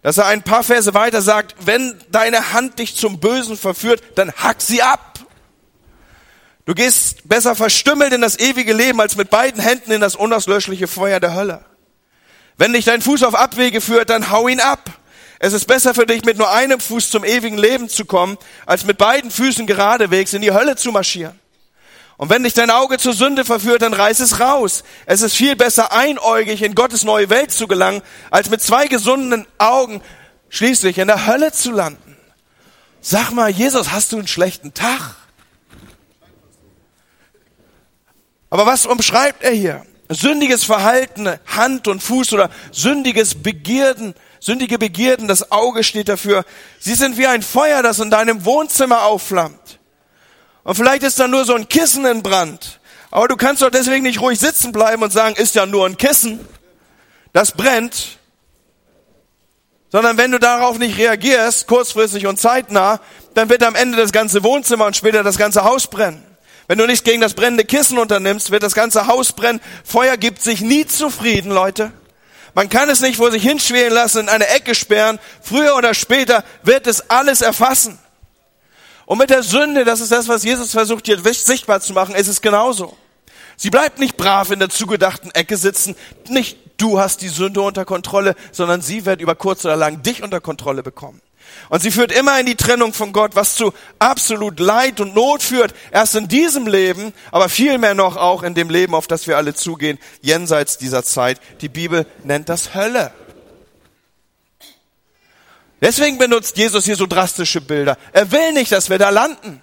dass 0.07 0.19
er 0.19 0.27
ein 0.27 0.41
paar 0.41 0.63
Verse 0.63 0.93
weiter 0.93 1.21
sagt, 1.21 1.53
wenn 1.65 1.93
deine 2.09 2.53
Hand 2.53 2.79
dich 2.79 2.95
zum 2.95 3.19
Bösen 3.19 3.57
verführt, 3.57 4.01
dann 4.15 4.31
hack 4.31 4.61
sie 4.61 4.81
ab. 4.81 5.19
Du 6.63 6.73
gehst 6.73 7.27
besser 7.27 7.57
verstümmelt 7.57 8.13
in 8.13 8.21
das 8.21 8.39
ewige 8.39 8.71
Leben, 8.71 9.01
als 9.01 9.17
mit 9.17 9.29
beiden 9.29 9.61
Händen 9.61 9.91
in 9.91 9.99
das 9.99 10.15
unauslöschliche 10.15 10.87
Feuer 10.87 11.19
der 11.19 11.35
Hölle. 11.35 11.65
Wenn 12.55 12.71
dich 12.71 12.85
dein 12.85 13.01
Fuß 13.01 13.21
auf 13.23 13.35
Abwege 13.35 13.81
führt, 13.81 14.09
dann 14.09 14.31
hau 14.31 14.47
ihn 14.47 14.61
ab. 14.61 14.89
Es 15.39 15.51
ist 15.51 15.65
besser 15.65 15.93
für 15.93 16.05
dich, 16.05 16.23
mit 16.23 16.37
nur 16.37 16.51
einem 16.51 16.79
Fuß 16.79 17.09
zum 17.09 17.25
ewigen 17.25 17.57
Leben 17.57 17.89
zu 17.89 18.05
kommen, 18.05 18.37
als 18.65 18.85
mit 18.85 18.97
beiden 18.97 19.29
Füßen 19.29 19.67
geradewegs 19.67 20.31
in 20.31 20.41
die 20.41 20.53
Hölle 20.53 20.77
zu 20.77 20.93
marschieren. 20.93 21.37
Und 22.17 22.31
wenn 22.31 22.43
dich 22.43 22.55
dein 22.55 22.71
Auge 22.71 22.97
zur 22.97 23.13
Sünde 23.13 23.45
verführt, 23.45 23.83
dann 23.83 23.93
reiß 23.93 24.19
es 24.19 24.39
raus. 24.39 24.83
Es 25.05 25.21
ist 25.21 25.35
viel 25.35 25.55
besser, 25.55 25.91
einäugig 25.91 26.63
in 26.63 26.73
Gottes 26.73 27.03
neue 27.03 27.29
Welt 27.29 27.51
zu 27.51 27.67
gelangen, 27.67 28.01
als 28.31 28.49
mit 28.49 28.61
zwei 28.61 28.87
gesunden 28.87 29.45
Augen 29.59 30.01
schließlich 30.49 30.97
in 30.97 31.07
der 31.07 31.27
Hölle 31.27 31.51
zu 31.51 31.71
landen. 31.71 32.17
Sag 33.01 33.31
mal, 33.31 33.51
Jesus, 33.51 33.91
hast 33.91 34.11
du 34.11 34.17
einen 34.17 34.27
schlechten 34.27 34.73
Tag? 34.73 35.15
Aber 38.49 38.65
was 38.65 38.87
umschreibt 38.87 39.43
er 39.43 39.51
hier? 39.51 39.85
Sündiges 40.09 40.63
Verhalten, 40.63 41.29
Hand 41.45 41.87
und 41.87 42.01
Fuß 42.01 42.33
oder 42.33 42.49
sündiges 42.71 43.35
Begierden, 43.35 44.15
sündige 44.39 44.79
Begierden, 44.79 45.27
das 45.27 45.51
Auge 45.51 45.83
steht 45.83 46.09
dafür. 46.09 46.45
Sie 46.79 46.95
sind 46.95 47.17
wie 47.17 47.27
ein 47.27 47.43
Feuer, 47.43 47.83
das 47.83 47.99
in 47.99 48.09
deinem 48.09 48.45
Wohnzimmer 48.45 49.03
aufflammt. 49.03 49.76
Und 50.67 50.75
vielleicht 50.75 51.03
ist 51.03 51.17
da 51.17 51.29
nur 51.29 51.45
so 51.45 51.55
ein 51.55 51.69
Kissen 51.69 52.05
in 52.05 52.21
Brand. 52.21 52.81
Aber 53.09 53.29
du 53.29 53.37
kannst 53.37 53.61
doch 53.61 53.69
deswegen 53.69 54.03
nicht 54.03 54.19
ruhig 54.19 54.37
sitzen 54.37 54.73
bleiben 54.73 55.01
und 55.01 55.13
sagen, 55.13 55.37
ist 55.37 55.55
ja 55.55 55.65
nur 55.65 55.85
ein 55.85 55.95
Kissen. 55.95 56.45
Das 57.31 57.53
brennt. 57.53 58.17
Sondern 59.89 60.17
wenn 60.17 60.29
du 60.29 60.39
darauf 60.39 60.77
nicht 60.77 60.97
reagierst, 60.97 61.67
kurzfristig 61.67 62.27
und 62.27 62.37
zeitnah, 62.37 62.99
dann 63.33 63.47
wird 63.47 63.63
am 63.63 63.75
Ende 63.75 63.97
das 63.97 64.11
ganze 64.11 64.43
Wohnzimmer 64.43 64.87
und 64.87 64.97
später 64.97 65.23
das 65.23 65.37
ganze 65.37 65.63
Haus 65.63 65.87
brennen. 65.87 66.21
Wenn 66.67 66.77
du 66.77 66.85
nichts 66.85 67.05
gegen 67.05 67.21
das 67.21 67.33
brennende 67.33 67.63
Kissen 67.63 67.97
unternimmst, 67.97 68.51
wird 68.51 68.61
das 68.61 68.75
ganze 68.75 69.07
Haus 69.07 69.31
brennen. 69.31 69.61
Feuer 69.85 70.17
gibt 70.17 70.41
sich 70.41 70.59
nie 70.59 70.85
zufrieden, 70.85 71.49
Leute. 71.49 71.93
Man 72.55 72.67
kann 72.67 72.89
es 72.89 72.99
nicht 72.99 73.15
vor 73.15 73.31
sich 73.31 73.41
hinschwelen 73.41 73.93
lassen, 73.93 74.19
in 74.19 74.27
eine 74.27 74.49
Ecke 74.49 74.75
sperren. 74.75 75.17
Früher 75.41 75.77
oder 75.77 75.93
später 75.93 76.43
wird 76.63 76.87
es 76.87 77.09
alles 77.09 77.39
erfassen. 77.39 77.97
Und 79.07 79.19
mit 79.19 79.29
der 79.29 79.41
Sünde, 79.41 79.85
das 79.85 80.01
ist 80.01 80.11
das, 80.11 80.27
was 80.27 80.43
Jesus 80.43 80.71
versucht 80.71 81.05
hier 81.05 81.17
sichtbar 81.33 81.79
zu 81.79 81.93
machen, 81.93 82.13
ist 82.13 82.27
es 82.27 82.41
genauso. 82.41 82.97
Sie 83.55 83.69
bleibt 83.69 83.99
nicht 83.99 84.17
brav 84.17 84.51
in 84.51 84.59
der 84.59 84.69
zugedachten 84.69 85.31
Ecke 85.31 85.55
sitzen. 85.55 85.95
Nicht 86.27 86.57
du 86.75 86.99
hast 86.99 87.21
die 87.21 87.29
Sünde 87.29 87.61
unter 87.61 87.85
Kontrolle, 87.85 88.35
sondern 88.51 88.81
sie 88.81 89.05
wird 89.05 89.21
über 89.21 89.33
kurz 89.33 89.63
oder 89.63 89.77
lang 89.77 90.03
dich 90.03 90.23
unter 90.23 90.41
Kontrolle 90.41 90.83
bekommen. 90.83 91.21
Und 91.69 91.81
sie 91.81 91.89
führt 91.89 92.11
immer 92.11 92.37
in 92.37 92.47
die 92.47 92.55
Trennung 92.55 92.91
von 92.91 93.13
Gott, 93.13 93.33
was 93.33 93.55
zu 93.55 93.73
absolut 93.97 94.59
Leid 94.59 94.99
und 94.99 95.15
Not 95.15 95.41
führt. 95.41 95.73
Erst 95.91 96.15
in 96.15 96.27
diesem 96.27 96.67
Leben, 96.67 97.13
aber 97.31 97.47
vielmehr 97.47 97.93
noch 97.93 98.17
auch 98.17 98.43
in 98.43 98.55
dem 98.55 98.69
Leben, 98.69 98.93
auf 98.93 99.07
das 99.07 99.25
wir 99.25 99.37
alle 99.37 99.53
zugehen, 99.53 99.99
jenseits 100.21 100.77
dieser 100.77 101.05
Zeit. 101.05 101.39
Die 101.61 101.69
Bibel 101.69 102.05
nennt 102.25 102.49
das 102.49 102.75
Hölle. 102.75 103.13
Deswegen 105.81 106.17
benutzt 106.17 106.57
Jesus 106.57 106.85
hier 106.85 106.95
so 106.95 107.05
drastische 107.05 107.61
Bilder. 107.61 107.97
Er 108.11 108.31
will 108.31 108.53
nicht, 108.53 108.71
dass 108.71 108.89
wir 108.89 108.97
da 108.97 109.09
landen. 109.09 109.61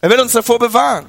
Er 0.00 0.10
will 0.10 0.20
uns 0.20 0.32
davor 0.32 0.58
bewahren. 0.58 1.06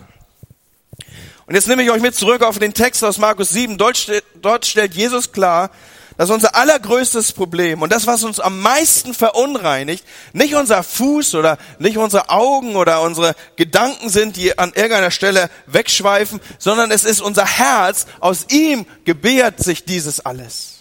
Und 1.45 1.55
jetzt 1.55 1.67
nehme 1.67 1.83
ich 1.83 1.91
euch 1.91 2.01
mit 2.01 2.15
zurück 2.15 2.43
auf 2.43 2.59
den 2.59 2.73
Text 2.73 3.03
aus 3.03 3.17
Markus 3.17 3.49
7. 3.49 3.77
Dort, 3.77 4.05
dort 4.41 4.65
stellt 4.65 4.93
Jesus 4.93 5.31
klar, 5.31 5.71
dass 6.17 6.29
unser 6.29 6.55
allergrößtes 6.55 7.31
Problem 7.31 7.81
und 7.81 7.91
das, 7.91 8.05
was 8.05 8.23
uns 8.23 8.39
am 8.39 8.59
meisten 8.59 9.13
verunreinigt, 9.13 10.05
nicht 10.33 10.55
unser 10.55 10.83
Fuß 10.83 11.35
oder 11.35 11.57
nicht 11.79 11.97
unsere 11.97 12.29
Augen 12.29 12.75
oder 12.75 13.01
unsere 13.01 13.33
Gedanken 13.55 14.09
sind, 14.09 14.35
die 14.35 14.57
an 14.59 14.73
irgendeiner 14.75 15.11
Stelle 15.11 15.49
wegschweifen, 15.67 16.39
sondern 16.59 16.91
es 16.91 17.05
ist 17.05 17.21
unser 17.21 17.45
Herz. 17.45 18.05
Aus 18.19 18.45
ihm 18.49 18.85
gebärt 19.05 19.63
sich 19.63 19.83
dieses 19.83 20.23
alles. 20.23 20.80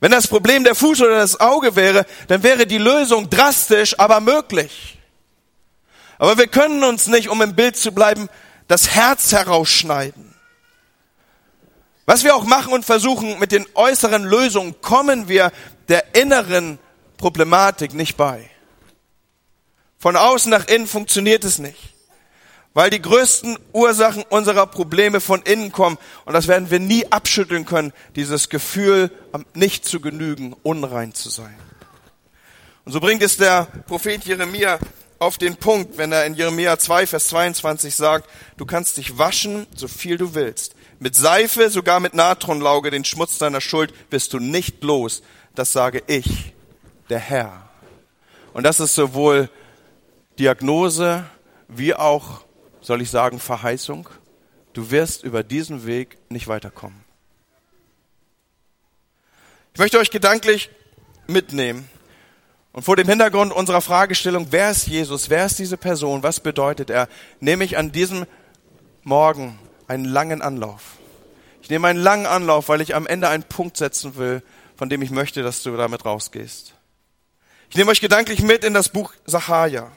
Wenn 0.00 0.10
das 0.10 0.26
Problem 0.26 0.64
der 0.64 0.74
Fuß 0.74 1.02
oder 1.02 1.18
das 1.18 1.38
Auge 1.38 1.76
wäre, 1.76 2.06
dann 2.28 2.42
wäre 2.42 2.66
die 2.66 2.78
Lösung 2.78 3.28
drastisch, 3.28 3.98
aber 3.98 4.20
möglich. 4.20 4.98
Aber 6.18 6.38
wir 6.38 6.46
können 6.46 6.82
uns 6.84 7.06
nicht, 7.06 7.28
um 7.28 7.42
im 7.42 7.54
Bild 7.54 7.76
zu 7.76 7.92
bleiben, 7.92 8.28
das 8.66 8.90
Herz 8.90 9.32
herausschneiden. 9.32 10.34
Was 12.06 12.24
wir 12.24 12.34
auch 12.34 12.44
machen 12.44 12.72
und 12.72 12.84
versuchen, 12.84 13.38
mit 13.38 13.52
den 13.52 13.66
äußeren 13.74 14.24
Lösungen 14.24 14.80
kommen 14.80 15.28
wir 15.28 15.52
der 15.88 16.14
inneren 16.14 16.78
Problematik 17.18 17.94
nicht 17.94 18.16
bei. 18.16 18.48
Von 19.98 20.16
außen 20.16 20.50
nach 20.50 20.66
innen 20.66 20.86
funktioniert 20.86 21.44
es 21.44 21.58
nicht 21.58 21.89
weil 22.74 22.90
die 22.90 23.02
größten 23.02 23.58
Ursachen 23.72 24.24
unserer 24.28 24.66
Probleme 24.66 25.20
von 25.20 25.42
innen 25.42 25.72
kommen. 25.72 25.98
Und 26.24 26.34
das 26.34 26.48
werden 26.48 26.70
wir 26.70 26.78
nie 26.78 27.06
abschütteln 27.10 27.64
können, 27.64 27.92
dieses 28.16 28.48
Gefühl, 28.48 29.10
nicht 29.54 29.84
zu 29.84 30.00
genügen, 30.00 30.54
unrein 30.62 31.14
zu 31.14 31.30
sein. 31.30 31.56
Und 32.84 32.92
so 32.92 33.00
bringt 33.00 33.22
es 33.22 33.36
der 33.36 33.66
Prophet 33.86 34.24
Jeremia 34.24 34.78
auf 35.18 35.36
den 35.36 35.56
Punkt, 35.56 35.98
wenn 35.98 36.12
er 36.12 36.24
in 36.24 36.34
Jeremia 36.34 36.78
2, 36.78 37.06
Vers 37.06 37.28
22 37.28 37.94
sagt, 37.94 38.28
du 38.56 38.64
kannst 38.64 38.96
dich 38.96 39.18
waschen, 39.18 39.66
so 39.76 39.86
viel 39.86 40.16
du 40.16 40.34
willst. 40.34 40.74
Mit 40.98 41.14
Seife, 41.14 41.70
sogar 41.70 42.00
mit 42.00 42.14
Natronlauge, 42.14 42.90
den 42.90 43.04
Schmutz 43.04 43.38
deiner 43.38 43.60
Schuld 43.60 43.92
wirst 44.10 44.32
du 44.32 44.38
nicht 44.38 44.82
los. 44.82 45.22
Das 45.54 45.72
sage 45.72 46.02
ich, 46.06 46.54
der 47.10 47.18
Herr. 47.18 47.68
Und 48.54 48.64
das 48.64 48.80
ist 48.80 48.94
sowohl 48.94 49.50
Diagnose 50.38 51.24
wie 51.68 51.94
auch 51.94 52.44
soll 52.90 53.02
ich 53.02 53.10
sagen, 53.10 53.38
Verheißung, 53.38 54.08
du 54.72 54.90
wirst 54.90 55.22
über 55.22 55.44
diesen 55.44 55.86
Weg 55.86 56.18
nicht 56.28 56.48
weiterkommen. 56.48 57.04
Ich 59.72 59.78
möchte 59.78 60.00
euch 60.00 60.10
gedanklich 60.10 60.70
mitnehmen 61.28 61.88
und 62.72 62.82
vor 62.82 62.96
dem 62.96 63.08
Hintergrund 63.08 63.52
unserer 63.52 63.80
Fragestellung, 63.80 64.48
wer 64.50 64.72
ist 64.72 64.88
Jesus, 64.88 65.30
wer 65.30 65.46
ist 65.46 65.60
diese 65.60 65.76
Person, 65.76 66.24
was 66.24 66.40
bedeutet 66.40 66.90
er, 66.90 67.08
nehme 67.38 67.62
ich 67.62 67.78
an 67.78 67.92
diesem 67.92 68.26
Morgen 69.04 69.56
einen 69.86 70.04
langen 70.04 70.42
Anlauf. 70.42 70.96
Ich 71.62 71.70
nehme 71.70 71.86
einen 71.86 72.02
langen 72.02 72.26
Anlauf, 72.26 72.68
weil 72.68 72.80
ich 72.80 72.96
am 72.96 73.06
Ende 73.06 73.28
einen 73.28 73.44
Punkt 73.44 73.76
setzen 73.76 74.16
will, 74.16 74.42
von 74.76 74.88
dem 74.88 75.00
ich 75.00 75.12
möchte, 75.12 75.44
dass 75.44 75.62
du 75.62 75.76
damit 75.76 76.04
rausgehst. 76.04 76.74
Ich 77.68 77.76
nehme 77.76 77.92
euch 77.92 78.00
gedanklich 78.00 78.42
mit 78.42 78.64
in 78.64 78.74
das 78.74 78.88
Buch 78.88 79.12
Sahaja. 79.26 79.92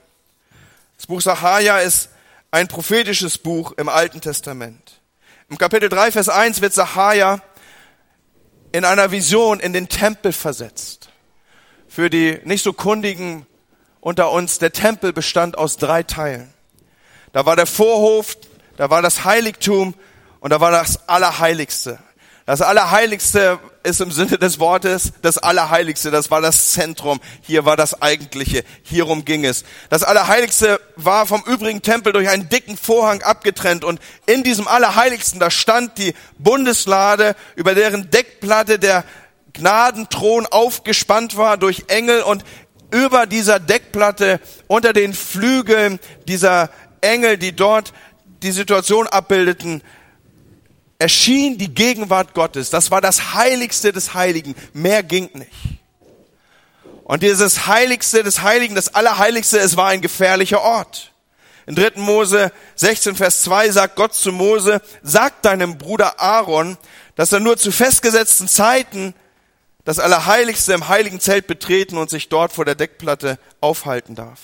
Das 0.98 1.08
Buch 1.08 1.22
Sahaja 1.22 1.80
ist 1.80 2.10
ein 2.54 2.68
prophetisches 2.68 3.40
Buch 3.40 3.72
im 3.78 3.90
Alten 3.90 4.22
Testament. 4.22 5.02
Im 5.50 5.58
Kapitel 5.58 5.90
3, 5.90 6.12
Vers 6.12 6.30
1 6.30 6.62
wird 6.62 6.72
Sahaja 6.72 7.42
in 8.72 8.86
einer 8.86 9.10
Vision 9.10 9.60
in 9.60 9.74
den 9.74 9.90
Tempel 9.90 10.32
versetzt. 10.32 11.10
Für 11.88 12.12
die 12.12 12.40
nicht 12.44 12.64
so 12.64 12.72
kundigen 12.72 13.48
unter 14.02 14.30
uns, 14.30 14.60
der 14.60 14.72
Tempel 14.72 15.14
bestand 15.14 15.58
aus 15.58 15.78
drei 15.78 16.04
Teilen. 16.04 16.54
Da 17.32 17.48
war 17.48 17.56
der 17.56 17.66
Vorhof, 17.66 18.38
da 18.78 18.92
war 18.92 19.02
das 19.02 19.26
Heiligtum 19.26 19.96
und 20.40 20.52
da 20.52 20.62
war 20.62 20.70
das 20.70 21.10
Allerheiligste. 21.10 21.98
Das 22.46 22.62
Allerheiligste 22.62 23.58
ist 23.84 24.02
im 24.02 24.12
Sinne 24.12 24.38
des 24.38 24.60
Wortes 24.60 25.14
das 25.22 25.38
Allerheiligste. 25.38 26.10
Das 26.10 26.32
war 26.32 26.42
das 26.42 26.72
Zentrum. 26.72 27.20
Hier 27.42 27.66
war 27.66 27.78
das 27.78 28.02
Eigentliche. 28.02 28.64
Hierum 28.84 29.26
ging 29.26 29.46
es. 29.46 29.64
Das 29.90 30.04
Allerheiligste 30.04 30.80
war 30.96 31.28
vom 31.28 31.44
übrigen 31.46 31.82
Tempel 31.82 32.14
durch 32.14 32.30
einen 32.30 32.50
dicken 32.50 32.78
Vorhang 32.78 33.22
abgetrennt 33.22 33.84
und 33.84 34.00
in 34.26 34.44
diesem 34.44 34.68
Allerheiligsten, 34.68 35.40
da 35.40 35.52
stand 35.52 35.98
die 35.98 36.14
Bundeslade, 36.38 37.36
über 37.56 37.76
deren 37.76 38.10
Deckplatte 38.10 38.80
der 38.80 39.04
Gnadenthron 39.54 40.48
aufgespannt 40.48 41.38
war 41.38 41.58
durch 41.58 41.86
Engel 41.88 42.22
und 42.22 42.44
über 42.92 43.26
dieser 43.26 43.60
Deckplatte 43.60 44.40
unter 44.68 44.94
den 44.94 45.14
Flügeln 45.14 46.00
dieser 46.28 46.70
Engel, 47.02 47.38
die 47.38 47.56
dort 47.56 47.94
die 48.44 48.52
Situation 48.52 49.08
abbildeten, 49.08 49.82
erschien 51.00 51.58
die 51.58 51.74
Gegenwart 51.74 52.34
Gottes. 52.34 52.70
Das 52.70 52.92
war 52.92 53.02
das 53.02 53.34
Heiligste 53.34 53.92
des 53.92 54.14
Heiligen. 54.14 54.56
Mehr 54.74 55.04
ging 55.04 55.30
nicht. 55.34 55.52
Und 57.04 57.24
dieses 57.24 57.68
Heiligste 57.68 58.24
des 58.24 58.42
Heiligen, 58.42 58.76
das 58.76 58.96
Allerheiligste, 58.96 59.60
es 59.60 59.76
war 59.76 59.90
ein 59.90 60.02
gefährlicher 60.02 60.62
Ort. 60.62 61.12
In 61.66 61.76
3. 61.76 61.92
Mose 61.96 62.52
16, 62.76 63.16
Vers 63.16 63.44
2 63.44 63.72
sagt 63.72 63.96
Gott 63.96 64.14
zu 64.14 64.32
Mose, 64.32 64.82
sag 65.02 65.42
deinem 65.42 65.78
Bruder 65.78 66.20
Aaron, 66.20 66.78
dass 67.16 67.32
er 67.32 67.40
nur 67.40 67.58
zu 67.58 67.72
festgesetzten 67.72 68.48
Zeiten 68.48 69.14
das 69.86 70.00
Allerheiligste 70.00 70.74
im 70.74 70.88
heiligen 70.88 71.20
Zelt 71.20 71.48
betreten 71.48 71.98
und 71.98 72.10
sich 72.10 72.30
dort 72.30 72.54
vor 72.54 72.66
der 72.66 72.76
Deckplatte 72.76 73.38
aufhalten 73.60 74.16
darf. 74.16 74.40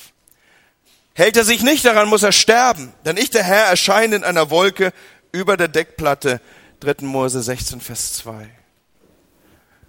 Hält 1.14 1.36
er 1.38 1.44
sich 1.44 1.64
nicht 1.64 1.84
daran, 1.86 2.08
muss 2.08 2.24
er 2.24 2.32
sterben, 2.32 2.94
denn 3.06 3.18
ich, 3.18 3.30
der 3.30 3.44
Herr, 3.44 3.66
erscheine 3.66 4.18
in 4.18 4.24
einer 4.24 4.50
Wolke 4.50 4.94
über 5.32 5.58
der 5.58 5.68
Deckplatte. 5.68 6.42
3. 6.80 7.06
Mose 7.06 7.42
16, 7.42 7.82
Vers 7.82 8.14
2. 8.14 8.50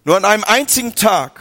Nur 0.05 0.17
an 0.17 0.25
einem 0.25 0.45
einzigen 0.45 0.95
Tag 0.95 1.41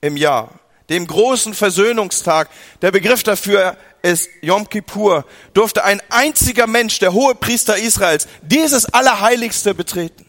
im 0.00 0.16
Jahr, 0.16 0.58
dem 0.88 1.06
großen 1.06 1.54
Versöhnungstag, 1.54 2.48
der 2.80 2.90
Begriff 2.90 3.22
dafür 3.22 3.76
ist 4.02 4.28
Yom 4.40 4.68
Kippur, 4.68 5.24
durfte 5.52 5.84
ein 5.84 6.00
einziger 6.08 6.66
Mensch, 6.66 6.98
der 6.98 7.12
hohe 7.12 7.34
Priester 7.34 7.76
Israels, 7.76 8.26
dieses 8.42 8.86
Allerheiligste 8.86 9.74
betreten. 9.74 10.26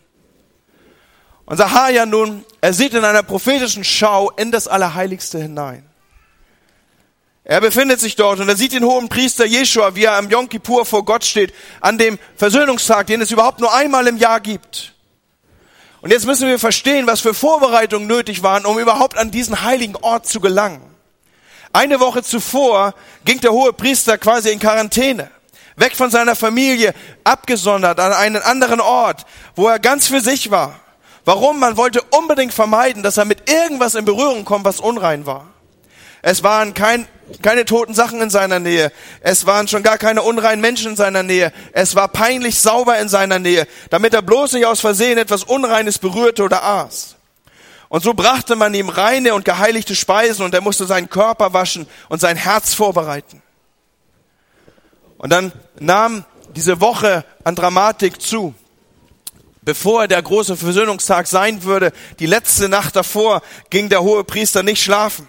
Und 1.45 1.57
Sahaja 1.57 2.05
nun, 2.05 2.45
er 2.61 2.73
sieht 2.73 2.93
in 2.93 3.03
einer 3.03 3.23
prophetischen 3.23 3.83
Schau 3.83 4.29
in 4.31 4.51
das 4.51 4.67
Allerheiligste 4.67 5.39
hinein. 5.39 5.90
Er 7.43 7.59
befindet 7.59 7.99
sich 7.99 8.15
dort 8.15 8.39
und 8.39 8.47
er 8.47 8.55
sieht 8.55 8.73
den 8.73 8.83
hohen 8.83 9.09
Priester 9.09 9.45
Jeshua, 9.45 9.95
wie 9.95 10.03
er 10.03 10.15
am 10.15 10.29
Yom 10.29 10.47
Kippur 10.47 10.85
vor 10.85 11.03
Gott 11.03 11.25
steht, 11.25 11.53
an 11.79 11.97
dem 11.97 12.19
Versöhnungstag, 12.35 13.07
den 13.07 13.21
es 13.21 13.31
überhaupt 13.31 13.59
nur 13.59 13.73
einmal 13.73 14.07
im 14.07 14.17
Jahr 14.17 14.39
gibt. 14.39 14.93
Und 16.01 16.11
jetzt 16.11 16.25
müssen 16.25 16.47
wir 16.47 16.59
verstehen, 16.59 17.07
was 17.07 17.21
für 17.21 17.33
Vorbereitungen 17.33 18.07
nötig 18.07 18.43
waren, 18.43 18.65
um 18.65 18.77
überhaupt 18.79 19.17
an 19.17 19.31
diesen 19.31 19.63
heiligen 19.63 19.95
Ort 19.95 20.27
zu 20.27 20.39
gelangen. 20.39 20.81
Eine 21.73 21.99
Woche 21.99 22.21
zuvor 22.21 22.93
ging 23.25 23.39
der 23.39 23.53
hohe 23.53 23.73
Priester 23.73 24.17
quasi 24.17 24.49
in 24.49 24.59
Quarantäne, 24.59 25.31
weg 25.77 25.95
von 25.95 26.11
seiner 26.11 26.35
Familie, 26.35 26.93
abgesondert 27.23 27.99
an 27.99 28.13
einen 28.13 28.41
anderen 28.41 28.81
Ort, 28.81 29.25
wo 29.55 29.67
er 29.67 29.79
ganz 29.79 30.07
für 30.07 30.21
sich 30.21 30.51
war. 30.51 30.79
Warum? 31.23 31.59
Man 31.59 31.77
wollte 31.77 32.01
unbedingt 32.11 32.53
vermeiden, 32.53 33.03
dass 33.03 33.17
er 33.17 33.25
mit 33.25 33.49
irgendwas 33.49 33.95
in 33.95 34.05
Berührung 34.05 34.43
kommt, 34.43 34.65
was 34.65 34.79
unrein 34.79 35.25
war. 35.25 35.47
Es 36.21 36.43
waren 36.43 36.73
kein, 36.73 37.07
keine 37.41 37.65
toten 37.65 37.93
Sachen 37.93 38.21
in 38.21 38.29
seiner 38.29 38.59
Nähe. 38.59 38.91
Es 39.21 39.45
waren 39.45 39.67
schon 39.67 39.83
gar 39.83 39.97
keine 39.97 40.21
unreinen 40.21 40.61
Menschen 40.61 40.91
in 40.91 40.95
seiner 40.95 41.23
Nähe. 41.23 41.51
Es 41.73 41.95
war 41.95 42.07
peinlich 42.07 42.59
sauber 42.59 42.99
in 42.99 43.09
seiner 43.09 43.39
Nähe, 43.39 43.67
damit 43.89 44.13
er 44.13 44.21
bloß 44.21 44.53
nicht 44.53 44.65
aus 44.65 44.81
Versehen 44.81 45.17
etwas 45.17 45.43
Unreines 45.43 45.97
berührte 45.99 46.43
oder 46.43 46.63
aß. 46.63 47.15
Und 47.89 48.03
so 48.03 48.13
brachte 48.13 48.55
man 48.55 48.73
ihm 48.73 48.89
reine 48.89 49.33
und 49.33 49.43
geheiligte 49.43 49.95
Speisen 49.95 50.45
und 50.45 50.53
er 50.53 50.61
musste 50.61 50.85
seinen 50.85 51.09
Körper 51.09 51.53
waschen 51.53 51.87
und 52.07 52.21
sein 52.21 52.37
Herz 52.37 52.73
vorbereiten. 52.73 53.41
Und 55.17 55.29
dann 55.29 55.51
nahm 55.79 56.23
diese 56.55 56.79
Woche 56.79 57.25
an 57.43 57.55
Dramatik 57.55 58.21
zu. 58.21 58.55
Bevor 59.63 60.07
der 60.07 60.21
große 60.21 60.57
Versöhnungstag 60.57 61.27
sein 61.27 61.63
würde, 61.63 61.91
die 62.19 62.25
letzte 62.25 62.69
Nacht 62.69 62.95
davor, 62.95 63.41
ging 63.69 63.89
der 63.89 64.01
hohe 64.01 64.23
Priester 64.23 64.63
nicht 64.63 64.81
schlafen. 64.81 65.27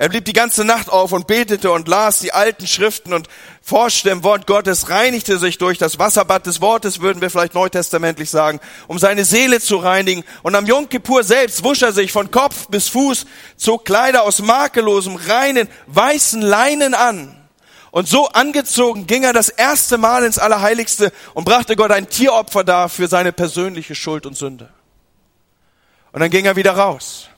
Er 0.00 0.08
blieb 0.08 0.24
die 0.24 0.32
ganze 0.32 0.64
Nacht 0.64 0.88
auf 0.88 1.12
und 1.12 1.26
betete 1.26 1.70
und 1.70 1.86
las 1.86 2.20
die 2.20 2.32
alten 2.32 2.66
Schriften 2.66 3.12
und 3.12 3.28
forschte 3.60 4.08
im 4.08 4.24
Wort 4.24 4.46
Gottes, 4.46 4.88
reinigte 4.88 5.38
sich 5.38 5.58
durch 5.58 5.76
das 5.76 5.98
Wasserbad 5.98 6.46
des 6.46 6.62
Wortes, 6.62 7.02
würden 7.02 7.20
wir 7.20 7.28
vielleicht 7.28 7.52
neutestamentlich 7.52 8.30
sagen, 8.30 8.60
um 8.88 8.98
seine 8.98 9.26
Seele 9.26 9.60
zu 9.60 9.76
reinigen. 9.76 10.24
Und 10.42 10.54
am 10.54 10.64
Yom 10.64 10.88
Kippur 10.88 11.22
selbst 11.22 11.64
wusch 11.64 11.82
er 11.82 11.92
sich 11.92 12.12
von 12.12 12.30
Kopf 12.30 12.68
bis 12.68 12.88
Fuß, 12.88 13.26
zog 13.58 13.84
Kleider 13.84 14.22
aus 14.22 14.40
makellosem, 14.40 15.16
reinen, 15.16 15.68
weißen 15.88 16.40
Leinen 16.40 16.94
an. 16.94 17.36
Und 17.90 18.08
so 18.08 18.26
angezogen 18.28 19.06
ging 19.06 19.24
er 19.24 19.34
das 19.34 19.50
erste 19.50 19.98
Mal 19.98 20.24
ins 20.24 20.38
Allerheiligste 20.38 21.12
und 21.34 21.44
brachte 21.44 21.76
Gott 21.76 21.90
ein 21.90 22.08
Tieropfer 22.08 22.64
dar 22.64 22.88
für 22.88 23.06
seine 23.06 23.32
persönliche 23.32 23.94
Schuld 23.94 24.24
und 24.24 24.34
Sünde. 24.34 24.70
Und 26.12 26.20
dann 26.20 26.30
ging 26.30 26.46
er 26.46 26.56
wieder 26.56 26.72
raus. 26.72 27.29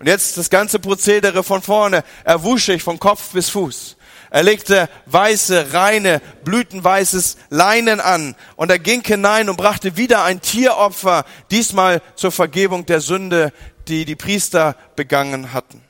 Und 0.00 0.06
jetzt 0.06 0.38
das 0.38 0.48
ganze 0.48 0.78
Prozedere 0.78 1.44
von 1.44 1.60
vorne. 1.60 2.04
Er 2.24 2.42
wusch 2.42 2.66
sich 2.66 2.82
von 2.82 2.98
Kopf 2.98 3.32
bis 3.32 3.50
Fuß. 3.50 3.96
Er 4.30 4.42
legte 4.42 4.88
weiße, 5.06 5.74
reine, 5.74 6.22
blütenweißes 6.42 7.36
Leinen 7.50 8.00
an 8.00 8.34
und 8.56 8.70
er 8.70 8.78
ging 8.78 9.02
hinein 9.04 9.50
und 9.50 9.56
brachte 9.56 9.96
wieder 9.96 10.24
ein 10.24 10.40
Tieropfer, 10.40 11.24
diesmal 11.50 12.00
zur 12.14 12.32
Vergebung 12.32 12.86
der 12.86 13.00
Sünde, 13.00 13.52
die 13.88 14.04
die 14.04 14.16
Priester 14.16 14.74
begangen 14.96 15.52
hatten. 15.52 15.82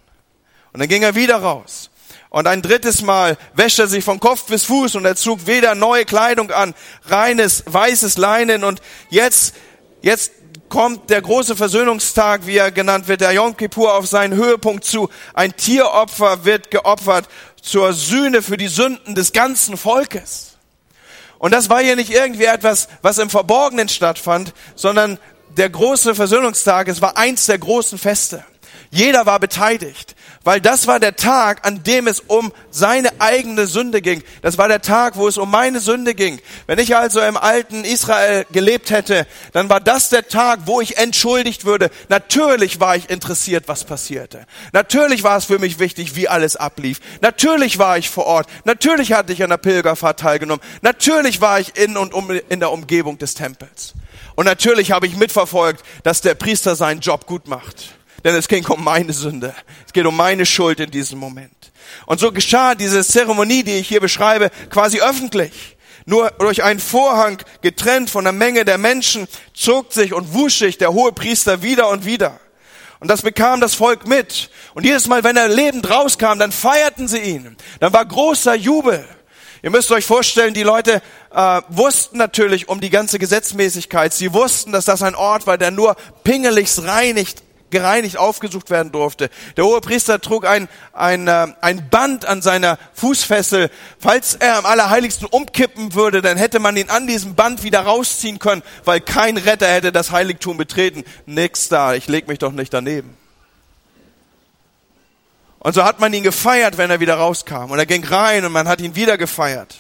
Und 0.73 0.81
dann 0.81 0.89
ging 0.89 1.03
er 1.03 1.15
wieder 1.15 1.37
raus. 1.37 1.91
Und 2.31 2.49
ein 2.49 2.63
drittes 2.63 3.03
Mal 3.03 3.37
wäschte 3.55 3.83
er 3.83 3.89
sich 3.89 4.05
von 4.05 4.19
Kopf 4.19 4.47
bis 4.47 4.65
Fuß 4.65 4.97
und 4.97 5.05
er 5.05 5.17
zog 5.17 5.47
weder 5.47 5.75
neue 5.75 6.05
Kleidung 6.05 6.51
an, 6.51 6.75
reines, 7.05 7.63
weißes 7.67 8.17
Leinen 8.19 8.65
und 8.65 8.81
jetzt, 9.11 9.55
jetzt 10.03 10.33
kommt 10.69 11.11
der 11.11 11.21
große 11.21 11.57
Versöhnungstag, 11.57 12.47
wie 12.47 12.57
er 12.57 12.71
genannt 12.71 13.09
wird, 13.09 13.21
der 13.21 13.33
Yom 13.33 13.57
Kippur 13.57 13.95
auf 13.95 14.07
seinen 14.07 14.35
Höhepunkt 14.35 14.85
zu. 14.85 15.09
Ein 15.35 15.57
Tieropfer 15.57 16.45
wird 16.45 16.71
geopfert 16.71 17.29
zur 17.61 17.93
Sühne 17.93 18.43
für 18.43 18.57
die 18.57 18.69
Sünden 18.69 19.15
des 19.15 19.33
ganzen 19.33 19.77
Volkes. 19.77 20.57
Und 21.39 21.53
das 21.53 21.71
war 21.71 21.81
hier 21.81 21.97
nicht 21.97 22.11
irgendwie 22.11 22.45
etwas, 22.45 22.89
was 23.03 23.19
im 23.19 23.31
Verborgenen 23.31 23.89
stattfand, 23.89 24.53
sondern 24.75 25.19
der 25.57 25.71
große 25.71 26.15
Versöhnungstag, 26.15 26.89
es 26.89 27.03
war 27.03 27.17
eins 27.17 27.47
der 27.47 27.59
großen 27.59 27.99
Feste. 27.99 28.45
Jeder 28.91 29.27
war 29.27 29.41
beteiligt, 29.41 30.15
weil 30.43 30.61
das 30.61 30.87
war 30.87 30.99
der 30.99 31.17
Tag, 31.17 31.67
an 31.67 31.83
dem 31.83 32.07
es 32.07 32.21
um 32.21 32.51
seine 32.71 33.21
eigene 33.21 33.67
Sünde 33.67 34.01
ging. 34.01 34.23
Das 34.41 34.57
war 34.57 34.69
der 34.69 34.81
Tag, 34.81 35.17
wo 35.17 35.29
es 35.29 35.37
um 35.37 35.51
meine 35.51 35.81
Sünde 35.81 36.15
ging. 36.15 36.41
Wenn 36.67 36.79
ich 36.79 36.97
also 36.97 37.21
im 37.21 37.37
alten 37.37 37.85
Israel 37.85 38.47
gelebt 38.51 38.91
hätte, 38.91 39.27
dann 39.53 39.69
war 39.69 39.81
das 39.81 40.09
der 40.09 40.29
Tag, 40.29 40.61
wo 40.65 40.81
ich 40.81 40.97
entschuldigt 40.97 41.67
würde. 41.67 41.91
Natürlich 42.09 42.81
war 42.81 42.97
ich 42.97 43.11
interessiert, 43.11 43.65
was 43.67 43.85
passierte. 43.85 44.47
Natürlich 44.73 45.23
war 45.25 45.37
es 45.37 45.45
für 45.45 45.59
mich 45.59 45.79
wichtig, 45.79 46.17
wie 46.17 46.27
alles 46.27 46.57
ablief. 46.57 47.01
Natürlich 47.21 47.79
war 47.79 47.99
ich 47.99 48.09
vor 48.09 48.25
Ort. 48.25 48.49
Natürlich 48.65 49.13
hatte 49.13 49.35
ich 49.35 49.43
an 49.43 49.51
der 49.51 49.59
Pilgerfahrt 49.59 50.21
teilgenommen. 50.21 50.65
Natürlich 50.81 51.43
war 51.43 51.61
ich 51.61 51.77
in 51.77 51.99
und 51.99 52.15
um, 52.15 52.31
in 52.49 52.61
der 52.61 52.73
Umgebung 52.73 53.19
des 53.19 53.35
Tempels. 53.35 53.93
Und 54.37 54.47
natürlich 54.47 54.91
habe 54.91 55.07
ich 55.07 55.17
mitverfolgt, 55.17 55.85
dass 56.03 56.23
der 56.23 56.35
Priester 56.35 56.77
seinen 56.77 57.01
Job 57.01 57.27
gut 57.27 57.47
macht 57.47 58.00
denn 58.25 58.35
es 58.35 58.49
ging 58.49 58.67
um 58.67 58.85
meine 58.85 59.13
Sünde. 59.13 59.55
Es 59.87 59.93
geht 59.93 60.07
um 60.07 60.17
meine 60.17 60.47
Schuld 60.47 60.81
in 60.81 60.91
diesem 60.91 61.19
Moment. 61.19 61.73
Und 62.07 62.21
so 62.21 62.33
geschah 62.33 62.75
diese 62.75 63.05
Zeremonie, 63.05 63.63
die 63.63 63.73
ich 63.73 63.89
hier 63.89 64.01
beschreibe, 64.01 64.51
quasi 64.71 65.01
öffentlich. 65.01 65.77
Nur 66.07 66.31
durch 66.39 66.63
einen 66.63 66.81
Vorhang 66.81 67.43
getrennt 67.63 68.11
von 68.11 68.25
der 68.25 68.33
Menge 68.33 68.65
der 68.65 68.79
Menschen 68.79 69.29
zog 69.55 69.93
sich 69.93 70.13
und 70.13 70.35
wusch 70.35 70.59
sich 70.59 70.79
der 70.79 70.93
hohe 70.93 71.13
Priester 71.13 71.63
wieder 71.63 71.89
und 71.89 72.05
wieder. 72.05 72.41
Und 73.01 73.09
das 73.09 73.23
bekam 73.23 73.61
das 73.61 73.75
Volk 73.75 74.07
mit. 74.07 74.51
Und 74.75 74.85
jedes 74.85 75.09
Mal, 75.09 75.25
wenn 75.25 75.37
er 75.37 75.49
lebend 75.49 75.89
rauskam, 75.89 76.39
dann 76.39 76.53
feierten 76.53 77.09
sie 77.09 77.19
ihn. 77.19 77.57
Dann 77.81 77.93
war 77.93 78.05
großer 78.05 78.55
Jubel. 78.55 79.07
Ihr 79.63 79.71
müsst 79.71 79.91
euch 79.93 80.07
vorstellen, 80.07 80.55
die 80.55 80.63
Leute 80.63 81.03
äh, 81.35 81.61
wussten 81.69 82.19
natürlich 82.19 82.69
um 82.69 82.81
die 82.81 82.91
ganze 82.91 83.19
Gesetzmäßigkeit. 83.19 84.13
Sie 84.13 84.33
wussten, 84.33 84.73
dass 84.73 84.87
das 84.87 85.03
ein 85.03 85.15
Ort 85.15 85.47
war, 85.47 85.59
der 85.59 85.71
nur 85.71 85.97
pingelichst 86.25 86.83
reinigt 86.85 87.43
gereinigt 87.71 88.17
aufgesucht 88.17 88.71
werden 88.71 88.93
durfte. 88.93 89.31
Der 89.57 89.65
hohe 89.65 89.81
Priester 89.81 90.21
trug 90.21 90.47
ein, 90.47 90.69
ein, 90.93 91.29
äh, 91.29 91.49
ein 91.61 91.89
Band 91.89 92.27
an 92.27 92.43
seiner 92.43 92.79
Fußfessel. 92.95 93.71
Falls 93.99 94.35
er 94.35 94.57
am 94.57 94.67
Allerheiligsten 94.67 95.27
umkippen 95.27 95.95
würde, 95.95 96.23
dann 96.23 96.37
hätte 96.37 96.59
man 96.59 96.77
ihn 96.77 96.91
an 96.91 97.07
diesem 97.07 97.35
Band 97.35 97.63
wieder 97.63 97.81
rausziehen 97.81 98.39
können, 98.39 98.63
weil 98.85 99.01
kein 99.01 99.37
Retter 99.37 99.69
hätte 99.69 99.93
das 99.93 100.11
Heiligtum 100.11 100.57
betreten. 100.57 101.05
Nix 101.27 101.69
da, 101.69 101.95
ich 101.95 102.09
leg 102.09 102.29
mich 102.29 102.39
doch 102.39 102.53
nicht 102.53 102.73
daneben. 102.73 103.17
Und 105.61 105.75
so 105.75 105.85
hat 105.85 106.01
man 106.01 106.13
ihn 106.15 106.23
gefeiert, 106.23 106.79
wenn 106.79 106.91
er 106.91 107.01
wieder 107.01 107.17
rauskam. 107.17 107.71
Und 107.71 107.79
er 107.79 107.87
ging 107.87 108.03
rein 108.05 108.45
und 108.45 108.53
man 108.53 108.67
hat 108.67 108.81
ihn 108.81 108.97
wieder 108.97 109.19
gefeiert. 109.19 109.77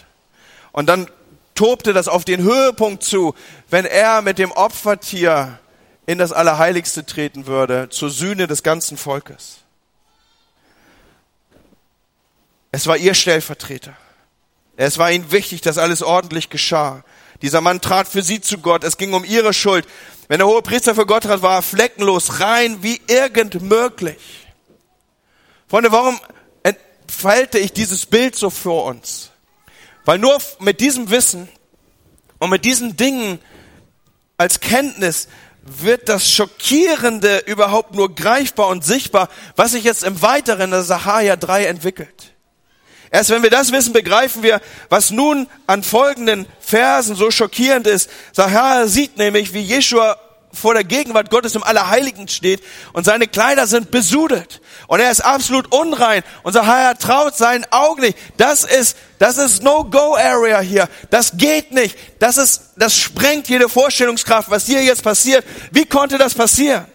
Und 0.73 0.89
dann 0.89 1.09
tobte 1.55 1.93
das 1.93 2.07
auf 2.07 2.25
den 2.25 2.43
Höhepunkt 2.43 3.03
zu, 3.03 3.35
wenn 3.71 3.87
er 3.87 4.23
mit 4.23 4.39
dem 4.39 4.53
Opfertier 4.53 5.59
in 6.07 6.19
das 6.19 6.33
Allerheiligste 6.33 7.07
treten 7.07 7.47
würde, 7.47 7.89
zur 7.91 8.11
Sühne 8.11 8.47
des 8.47 8.63
ganzen 8.63 8.97
Volkes. 8.97 9.59
Es 12.73 12.87
war 12.87 12.97
ihr 12.97 13.15
Stellvertreter. 13.15 13.97
Es 14.77 14.99
war 14.99 15.11
ihnen 15.11 15.31
wichtig, 15.31 15.61
dass 15.61 15.79
alles 15.79 16.03
ordentlich 16.03 16.51
geschah. 16.51 17.05
Dieser 17.43 17.61
Mann 17.61 17.81
trat 17.81 18.09
für 18.09 18.23
sie 18.23 18.41
zu 18.41 18.59
Gott. 18.59 18.85
Es 18.85 18.97
ging 18.97 19.13
um 19.13 19.25
ihre 19.25 19.53
Schuld. 19.53 19.87
Wenn 20.29 20.39
der 20.39 20.47
hohe 20.47 20.63
Priester 20.63 20.95
für 20.95 21.07
Gott 21.07 21.25
trat, 21.25 21.43
war 21.43 21.57
er 21.57 21.63
fleckenlos, 21.63 22.41
rein 22.41 22.83
wie 22.83 23.01
irgend 23.09 23.61
möglich. 23.63 24.47
Freunde, 25.69 25.93
warum 25.93 26.19
entfalte 26.63 27.59
ich 27.59 27.73
dieses 27.73 28.07
Bild 28.07 28.37
so 28.37 28.51
vor 28.51 28.85
uns? 28.85 29.31
Weil 30.05 30.19
nur 30.19 30.39
mit 30.61 30.81
diesem 30.81 31.11
Wissen 31.11 31.49
und 32.39 32.51
mit 32.51 32.65
diesen 32.65 32.97
Dingen 32.97 33.39
als 34.37 34.61
Kenntnis 34.61 35.29
wird 35.63 36.09
das 36.09 36.31
Schockierende 36.31 37.39
überhaupt 37.47 37.95
nur 37.95 38.15
greifbar 38.15 38.69
und 38.69 38.85
sichtbar, 38.85 39.29
was 39.57 39.73
sich 39.73 39.85
jetzt 39.85 40.05
im 40.05 40.23
Weiteren 40.23 40.71
der 40.71 40.83
Sahaja 40.83 41.37
3 41.37 41.67
entwickelt. 41.67 42.35
Erst 43.11 43.31
wenn 43.31 43.43
wir 43.43 43.51
das 43.51 43.73
wissen, 43.73 43.93
begreifen 43.93 44.43
wir, 44.43 44.61
was 44.89 45.11
nun 45.11 45.49
an 45.67 45.83
folgenden 45.83 46.47
Versen 46.61 47.17
so 47.17 47.31
schockierend 47.31 47.87
ist. 47.87 48.09
Sacharja 48.33 48.87
sieht 48.87 49.17
nämlich, 49.17 49.53
wie 49.53 49.63
Jeschua 49.63 50.17
vor 50.53 50.75
der 50.75 50.85
Gegenwart 50.85 51.31
Gottes 51.31 51.55
im 51.55 51.63
Allerheiligen 51.63 52.29
steht 52.29 52.63
und 52.93 53.05
seine 53.05 53.27
Kleider 53.27 53.67
sind 53.67 53.91
besudelt 53.91 54.61
und 54.89 55.01
er 55.01 55.11
ist 55.11 55.25
absolut 55.25 55.73
unrein 55.73 56.23
und 56.43 56.53
Sacharja 56.53 56.95
traut 56.95 57.37
seinen 57.37 57.65
Augen 57.71 58.01
nicht. 58.03 58.19
Das 58.37 58.65
ist, 58.65 58.97
das 59.19 59.39
ist 59.39 59.63
No-Go-Area 59.63 60.61
hier. 60.61 60.89
Das 61.11 61.37
geht 61.37 61.73
nicht. 61.73 61.97
Das 62.19 62.37
ist, 62.37 62.71
das 62.77 62.97
sprengt 62.97 63.49
jede 63.49 63.69
Vorstellungskraft, 63.69 64.51
was 64.51 64.67
hier 64.67 64.83
jetzt 64.83 65.03
passiert. 65.03 65.45
Wie 65.71 65.87
konnte 65.87 66.19
das 66.19 66.35
passieren? 66.35 66.87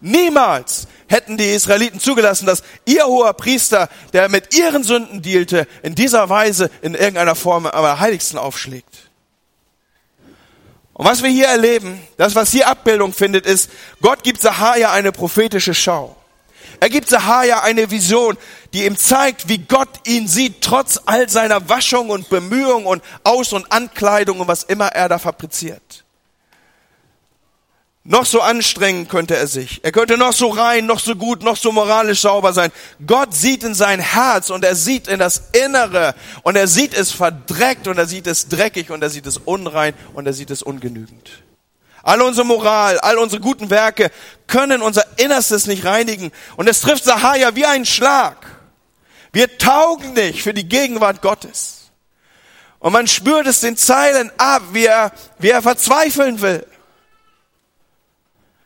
Niemals 0.00 0.88
hätten 1.06 1.36
die 1.36 1.50
Israeliten 1.54 2.00
zugelassen, 2.00 2.46
dass 2.46 2.62
ihr 2.84 3.06
hoher 3.06 3.34
Priester, 3.34 3.88
der 4.12 4.28
mit 4.28 4.54
ihren 4.54 4.82
Sünden 4.82 5.22
dealte, 5.22 5.68
in 5.82 5.94
dieser 5.94 6.28
Weise 6.28 6.70
in 6.80 6.94
irgendeiner 6.94 7.36
Form 7.36 7.66
am 7.66 8.00
Heiligsten 8.00 8.38
aufschlägt. 8.38 9.11
Und 11.02 11.08
was 11.08 11.20
wir 11.20 11.30
hier 11.30 11.48
erleben, 11.48 12.00
das, 12.16 12.36
was 12.36 12.52
hier 12.52 12.68
Abbildung 12.68 13.12
findet, 13.12 13.44
ist, 13.44 13.68
Gott 14.00 14.22
gibt 14.22 14.40
Sahaja 14.40 14.92
eine 14.92 15.10
prophetische 15.10 15.74
Schau. 15.74 16.14
Er 16.78 16.90
gibt 16.90 17.08
Sahaja 17.08 17.62
eine 17.62 17.90
Vision, 17.90 18.38
die 18.72 18.86
ihm 18.86 18.96
zeigt, 18.96 19.48
wie 19.48 19.58
Gott 19.58 19.88
ihn 20.06 20.28
sieht, 20.28 20.60
trotz 20.60 21.00
all 21.04 21.28
seiner 21.28 21.68
Waschung 21.68 22.10
und 22.10 22.28
Bemühung 22.28 22.86
und 22.86 23.02
Aus- 23.24 23.52
und 23.52 23.72
Ankleidung 23.72 24.38
und 24.38 24.46
was 24.46 24.62
immer 24.62 24.92
er 24.92 25.08
da 25.08 25.18
fabriziert. 25.18 26.04
Noch 28.04 28.26
so 28.26 28.40
anstrengen 28.40 29.06
könnte 29.06 29.36
er 29.36 29.46
sich. 29.46 29.80
Er 29.84 29.92
könnte 29.92 30.18
noch 30.18 30.32
so 30.32 30.48
rein, 30.48 30.86
noch 30.86 30.98
so 30.98 31.14
gut, 31.14 31.44
noch 31.44 31.56
so 31.56 31.70
moralisch 31.70 32.22
sauber 32.22 32.52
sein. 32.52 32.72
Gott 33.06 33.32
sieht 33.32 33.62
in 33.62 33.74
sein 33.74 34.00
Herz 34.00 34.50
und 34.50 34.64
er 34.64 34.74
sieht 34.74 35.06
in 35.06 35.20
das 35.20 35.50
Innere 35.52 36.16
und 36.42 36.56
er 36.56 36.66
sieht 36.66 36.94
es 36.94 37.12
verdreckt 37.12 37.86
und 37.86 37.98
er 37.98 38.06
sieht 38.06 38.26
es 38.26 38.48
dreckig 38.48 38.90
und 38.90 39.02
er 39.02 39.10
sieht 39.10 39.26
es 39.26 39.38
unrein 39.38 39.94
und 40.14 40.26
er 40.26 40.32
sieht 40.32 40.50
es 40.50 40.64
ungenügend. 40.64 41.30
All 42.02 42.20
unsere 42.20 42.44
Moral, 42.44 42.98
all 42.98 43.18
unsere 43.18 43.40
guten 43.40 43.70
Werke 43.70 44.10
können 44.48 44.82
unser 44.82 45.04
Innerstes 45.18 45.68
nicht 45.68 45.84
reinigen. 45.84 46.32
Und 46.56 46.68
es 46.68 46.80
trifft 46.80 47.04
Sahaja 47.04 47.54
wie 47.54 47.64
ein 47.64 47.86
Schlag. 47.86 48.44
Wir 49.32 49.56
taugen 49.58 50.14
nicht 50.14 50.42
für 50.42 50.52
die 50.52 50.68
Gegenwart 50.68 51.22
Gottes. 51.22 51.90
Und 52.80 52.92
man 52.92 53.06
spürt 53.06 53.46
es 53.46 53.60
den 53.60 53.76
Zeilen 53.76 54.32
ab, 54.38 54.62
wie 54.72 54.86
er, 54.86 55.12
wie 55.38 55.50
er 55.50 55.62
verzweifeln 55.62 56.40
will. 56.40 56.66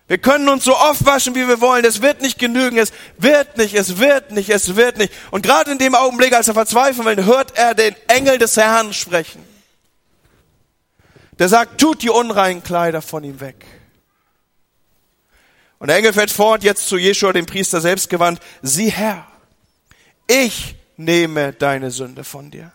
Wir 0.09 0.19
können 0.19 0.49
uns 0.49 0.65
so 0.65 0.77
oft 0.77 1.05
waschen, 1.05 1.35
wie 1.35 1.49
wir 1.49 1.61
wollen. 1.61 1.85
Es 1.85 2.01
wird 2.01 2.23
nicht 2.23 2.39
genügen. 2.39 2.79
Es 2.79 2.93
wird 3.19 3.57
nicht, 3.57 3.75
es 3.75 3.99
wird 3.99 4.31
nicht, 4.31 4.51
es 4.51 4.77
wird 4.77 4.99
nicht. 4.99 5.13
Und 5.33 5.43
gerade 5.43 5.73
in 5.73 5.79
dem 5.79 5.95
Augenblick, 5.95 6.33
als 6.33 6.47
er 6.49 6.55
verzweifeln 6.55 7.07
will, 7.07 7.25
hört 7.25 7.57
er 7.59 7.75
den 7.75 7.97
Engel 8.07 8.39
des 8.39 8.57
Herrn 8.57 8.93
sprechen. 8.93 9.45
Der 11.39 11.49
sagt, 11.49 11.81
tut 11.81 12.03
die 12.03 12.11
unreinen 12.11 12.63
Kleider 12.63 13.03
von 13.03 13.25
ihm 13.25 13.41
weg. 13.41 13.67
Und 15.79 15.89
der 15.89 15.97
Engel 15.97 16.13
fährt 16.13 16.31
fort, 16.31 16.63
jetzt 16.63 16.89
zu 16.89 16.97
Jeschua, 16.97 17.33
dem 17.33 17.45
Priester 17.45 17.81
selbst 17.81 18.09
gewandt. 18.09 18.41
Sieh 18.63 18.91
Herr, 18.91 19.27
ich 20.27 20.77
nehme 20.97 21.53
deine 21.53 21.91
Sünde 21.91 22.25
von 22.25 22.51
dir 22.51 22.73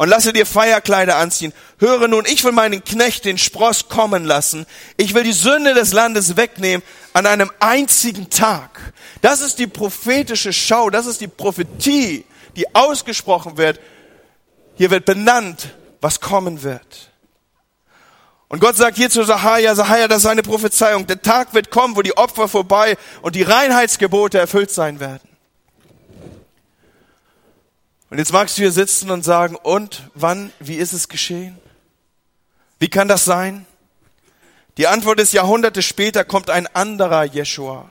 und 0.00 0.08
lasse 0.08 0.32
dir 0.32 0.46
Feierkleider 0.46 1.18
anziehen. 1.18 1.52
Höre 1.78 2.08
nun, 2.08 2.24
ich 2.24 2.42
will 2.42 2.52
meinen 2.52 2.82
Knecht, 2.82 3.26
den 3.26 3.36
Spross, 3.36 3.90
kommen 3.90 4.24
lassen. 4.24 4.64
Ich 4.96 5.12
will 5.12 5.24
die 5.24 5.34
Sünde 5.34 5.74
des 5.74 5.92
Landes 5.92 6.38
wegnehmen 6.38 6.82
an 7.12 7.26
einem 7.26 7.50
einzigen 7.60 8.30
Tag. 8.30 8.94
Das 9.20 9.42
ist 9.42 9.58
die 9.58 9.66
prophetische 9.66 10.54
Schau, 10.54 10.88
das 10.88 11.04
ist 11.04 11.20
die 11.20 11.28
Prophetie, 11.28 12.24
die 12.56 12.74
ausgesprochen 12.74 13.58
wird. 13.58 13.78
Hier 14.76 14.90
wird 14.90 15.04
benannt, 15.04 15.74
was 16.00 16.18
kommen 16.18 16.62
wird. 16.62 17.10
Und 18.48 18.60
Gott 18.60 18.78
sagt 18.78 18.96
hier 18.96 19.10
zu 19.10 19.22
Sahaja, 19.22 19.74
Sahaja, 19.74 20.08
das 20.08 20.22
ist 20.22 20.30
eine 20.30 20.42
Prophezeiung. 20.42 21.06
Der 21.08 21.20
Tag 21.20 21.52
wird 21.52 21.70
kommen, 21.70 21.94
wo 21.94 22.00
die 22.00 22.16
Opfer 22.16 22.48
vorbei 22.48 22.96
und 23.20 23.34
die 23.34 23.42
Reinheitsgebote 23.42 24.38
erfüllt 24.38 24.70
sein 24.70 24.98
werden. 24.98 25.29
Und 28.10 28.18
jetzt 28.18 28.32
magst 28.32 28.58
du 28.58 28.62
hier 28.62 28.72
sitzen 28.72 29.10
und 29.10 29.24
sagen, 29.24 29.54
und 29.54 30.10
wann, 30.14 30.52
wie 30.58 30.76
ist 30.76 30.92
es 30.92 31.08
geschehen? 31.08 31.56
Wie 32.80 32.88
kann 32.88 33.06
das 33.06 33.24
sein? 33.24 33.66
Die 34.76 34.88
Antwort 34.88 35.20
ist, 35.20 35.32
Jahrhunderte 35.32 35.80
später 35.80 36.24
kommt 36.24 36.50
ein 36.50 36.66
anderer 36.74 37.24
Jeshua. 37.24 37.90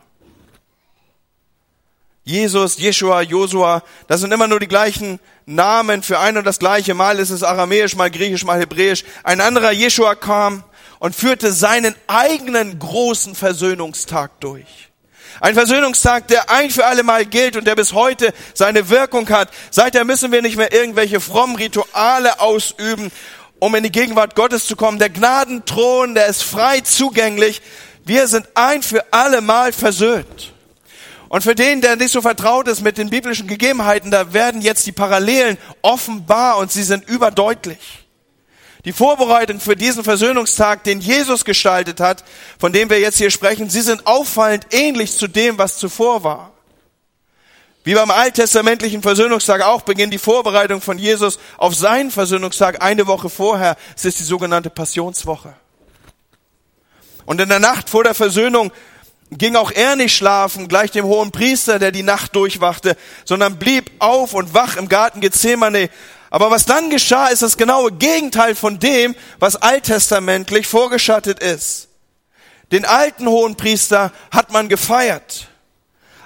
Jesus, 2.23 2.77
Jeshua, 2.77 3.21
Josua, 3.21 3.81
das 4.07 4.19
sind 4.19 4.31
immer 4.31 4.47
nur 4.47 4.59
die 4.59 4.67
gleichen 4.67 5.19
Namen 5.45 6.03
für 6.03 6.19
ein 6.19 6.37
und 6.37 6.43
das 6.43 6.59
gleiche. 6.59 6.93
Mal 6.93 7.17
ist 7.17 7.29
es 7.29 7.41
aramäisch, 7.41 7.95
mal 7.95 8.11
griechisch, 8.11 8.43
mal 8.43 8.59
hebräisch. 8.59 9.05
Ein 9.23 9.41
anderer 9.41 9.71
Jeshua 9.71 10.15
kam 10.15 10.63
und 10.99 11.15
führte 11.15 11.51
seinen 11.51 11.95
eigenen 12.07 12.77
großen 12.77 13.35
Versöhnungstag 13.35 14.39
durch. 14.41 14.88
Ein 15.41 15.53
Versöhnungstag, 15.53 16.27
der 16.27 16.49
ein 16.49 16.69
für 16.69 16.85
alle 16.85 17.03
Mal 17.03 17.25
gilt 17.25 17.55
und 17.55 17.65
der 17.65 17.75
bis 17.75 17.93
heute 17.93 18.33
seine 18.53 18.89
Wirkung 18.89 19.29
hat. 19.29 19.49
Seither 19.71 20.03
müssen 20.03 20.31
wir 20.31 20.41
nicht 20.41 20.57
mehr 20.57 20.73
irgendwelche 20.73 21.21
frommen 21.21 21.55
Rituale 21.55 22.41
ausüben, 22.41 23.11
um 23.59 23.73
in 23.75 23.83
die 23.83 23.91
Gegenwart 23.91 24.35
Gottes 24.35 24.67
zu 24.67 24.75
kommen. 24.75 24.99
Der 24.99 25.09
Gnadenthron, 25.09 26.13
der 26.13 26.27
ist 26.27 26.43
frei 26.43 26.81
zugänglich. 26.81 27.61
Wir 28.03 28.27
sind 28.27 28.47
ein 28.55 28.81
für 28.83 29.05
alle 29.11 29.41
Mal 29.41 29.71
versöhnt. 29.71 30.53
Und 31.29 31.43
für 31.43 31.55
den, 31.55 31.79
der 31.79 31.95
nicht 31.95 32.11
so 32.11 32.21
vertraut 32.21 32.67
ist 32.67 32.81
mit 32.81 32.97
den 32.97 33.09
biblischen 33.09 33.47
Gegebenheiten, 33.47 34.09
da 34.09 34.33
werden 34.33 34.61
jetzt 34.61 34.87
die 34.87 34.91
Parallelen 34.91 35.57
offenbar 35.81 36.57
und 36.57 36.71
sie 36.71 36.83
sind 36.83 37.07
überdeutlich. 37.07 38.08
Die 38.85 38.93
Vorbereitung 38.93 39.59
für 39.59 39.75
diesen 39.75 40.03
Versöhnungstag, 40.03 40.83
den 40.85 41.01
Jesus 41.01 41.43
gestaltet 41.43 41.99
hat, 41.99 42.23
von 42.57 42.71
dem 42.71 42.89
wir 42.89 42.99
jetzt 42.99 43.17
hier 43.17 43.29
sprechen, 43.29 43.69
sie 43.69 43.81
sind 43.81 44.07
auffallend 44.07 44.67
ähnlich 44.71 45.17
zu 45.17 45.27
dem, 45.27 45.57
was 45.57 45.77
zuvor 45.77 46.23
war. 46.23 46.51
Wie 47.83 47.93
beim 47.93 48.11
alttestamentlichen 48.11 49.01
Versöhnungstag 49.01 49.61
auch 49.61 49.81
beginnt 49.81 50.13
die 50.13 50.17
Vorbereitung 50.17 50.81
von 50.81 50.97
Jesus 50.97 51.39
auf 51.57 51.75
seinen 51.75 52.11
Versöhnungstag 52.11 52.81
eine 52.81 53.07
Woche 53.07 53.29
vorher. 53.29 53.75
Es 53.95 54.05
ist 54.05 54.19
die 54.19 54.23
sogenannte 54.23 54.69
Passionswoche. 54.69 55.53
Und 57.25 57.41
in 57.41 57.49
der 57.49 57.59
Nacht 57.59 57.89
vor 57.89 58.03
der 58.03 58.13
Versöhnung 58.13 58.71
ging 59.31 59.55
auch 59.55 59.71
er 59.71 59.95
nicht 59.95 60.15
schlafen, 60.15 60.67
gleich 60.67 60.91
dem 60.91 61.05
hohen 61.05 61.31
Priester, 61.31 61.79
der 61.79 61.91
die 61.91 62.03
Nacht 62.03 62.35
durchwachte, 62.35 62.97
sondern 63.25 63.59
blieb 63.59 63.91
auf 63.99 64.33
und 64.33 64.53
wach 64.53 64.75
im 64.75 64.89
Garten 64.89 65.19
Gethsemane, 65.19 65.89
aber 66.29 66.51
was 66.51 66.65
dann 66.65 66.89
geschah, 66.89 67.27
ist 67.27 67.41
das 67.41 67.57
genaue 67.57 67.91
Gegenteil 67.91 68.55
von 68.55 68.79
dem, 68.79 69.15
was 69.39 69.55
alttestamentlich 69.55 70.67
vorgeschattet 70.67 71.39
ist. 71.39 71.87
Den 72.71 72.85
alten 72.85 73.27
hohen 73.27 73.55
Priester 73.55 74.11
hat 74.31 74.51
man 74.51 74.69
gefeiert. 74.69 75.47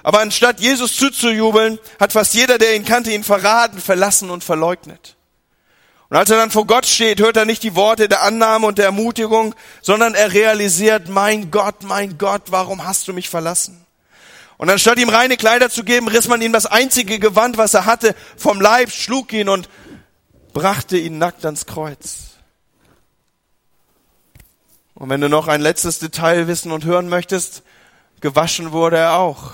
Aber 0.02 0.20
anstatt 0.20 0.60
Jesus 0.60 0.96
zuzujubeln, 0.96 1.78
hat 1.98 2.12
fast 2.12 2.34
jeder, 2.34 2.58
der 2.58 2.76
ihn 2.76 2.84
kannte, 2.84 3.10
ihn 3.10 3.24
verraten, 3.24 3.80
verlassen 3.80 4.30
und 4.30 4.44
verleugnet. 4.44 5.16
Und 6.10 6.18
als 6.18 6.28
er 6.28 6.36
dann 6.36 6.50
vor 6.50 6.66
Gott 6.66 6.84
steht, 6.84 7.20
hört 7.20 7.38
er 7.38 7.46
nicht 7.46 7.62
die 7.62 7.74
Worte 7.74 8.08
der 8.08 8.22
Annahme 8.22 8.66
und 8.66 8.76
der 8.76 8.84
Ermutigung, 8.84 9.54
sondern 9.80 10.14
er 10.14 10.34
realisiert, 10.34 11.08
mein 11.08 11.50
Gott, 11.50 11.82
mein 11.82 12.18
Gott, 12.18 12.42
warum 12.50 12.84
hast 12.86 13.08
du 13.08 13.14
mich 13.14 13.30
verlassen? 13.30 13.84
Und 14.58 14.68
anstatt 14.70 14.98
ihm 14.98 15.08
reine 15.08 15.38
Kleider 15.38 15.70
zu 15.70 15.82
geben, 15.82 16.08
riss 16.08 16.28
man 16.28 16.42
ihm 16.42 16.52
das 16.52 16.66
einzige 16.66 17.18
Gewand, 17.18 17.56
was 17.56 17.74
er 17.74 17.86
hatte, 17.86 18.14
vom 18.36 18.60
Leib, 18.60 18.92
schlug 18.92 19.32
ihn 19.32 19.48
und 19.48 19.68
brachte 20.54 20.96
ihn 20.96 21.18
nackt 21.18 21.44
ans 21.44 21.66
Kreuz. 21.66 22.30
Und 24.94 25.10
wenn 25.10 25.20
du 25.20 25.28
noch 25.28 25.48
ein 25.48 25.60
letztes 25.60 25.98
Detail 25.98 26.46
wissen 26.46 26.72
und 26.72 26.84
hören 26.84 27.08
möchtest, 27.08 27.62
gewaschen 28.20 28.72
wurde 28.72 28.96
er 28.96 29.18
auch, 29.18 29.52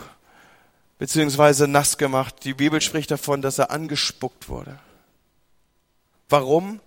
beziehungsweise 0.99 1.67
nass 1.67 1.99
gemacht. 1.99 2.37
Die 2.45 2.55
Bibel 2.55 2.81
spricht 2.81 3.11
davon, 3.11 3.43
dass 3.43 3.59
er 3.59 3.71
angespuckt 3.71 4.49
wurde. 4.49 4.79
Warum? 6.29 6.79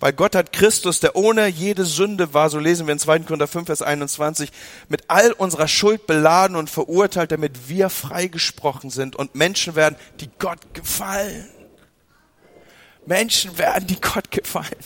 Weil 0.00 0.12
Gott 0.12 0.36
hat 0.36 0.52
Christus, 0.52 1.00
der 1.00 1.16
ohne 1.16 1.48
jede 1.48 1.84
Sünde 1.84 2.32
war, 2.32 2.50
so 2.50 2.60
lesen 2.60 2.86
wir 2.86 2.92
in 2.92 3.00
2. 3.00 3.20
Korinther 3.20 3.48
5, 3.48 3.66
Vers 3.66 3.82
21, 3.82 4.52
mit 4.88 5.04
all 5.08 5.32
unserer 5.32 5.66
Schuld 5.66 6.06
beladen 6.06 6.54
und 6.56 6.70
verurteilt, 6.70 7.32
damit 7.32 7.68
wir 7.68 7.90
freigesprochen 7.90 8.90
sind 8.90 9.16
und 9.16 9.34
Menschen 9.34 9.74
werden, 9.74 9.96
die 10.20 10.30
Gott 10.38 10.60
gefallen. 10.74 11.48
Menschen 13.08 13.58
werden, 13.58 13.86
die 13.86 14.00
Gott 14.00 14.30
gefallen. 14.30 14.76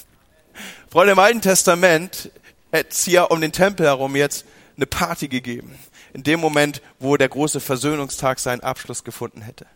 Freunde, 0.90 1.12
im 1.12 1.18
Alten 1.18 1.40
Testament 1.40 2.30
hätte 2.70 2.90
es 2.90 3.04
hier 3.04 3.30
um 3.30 3.40
den 3.40 3.52
Tempel 3.52 3.86
herum 3.86 4.16
jetzt 4.16 4.44
eine 4.76 4.86
Party 4.86 5.28
gegeben. 5.28 5.78
In 6.14 6.22
dem 6.22 6.40
Moment, 6.40 6.82
wo 6.98 7.16
der 7.16 7.28
große 7.28 7.60
Versöhnungstag 7.60 8.38
seinen 8.38 8.60
Abschluss 8.60 9.04
gefunden 9.04 9.42
hätte. 9.42 9.66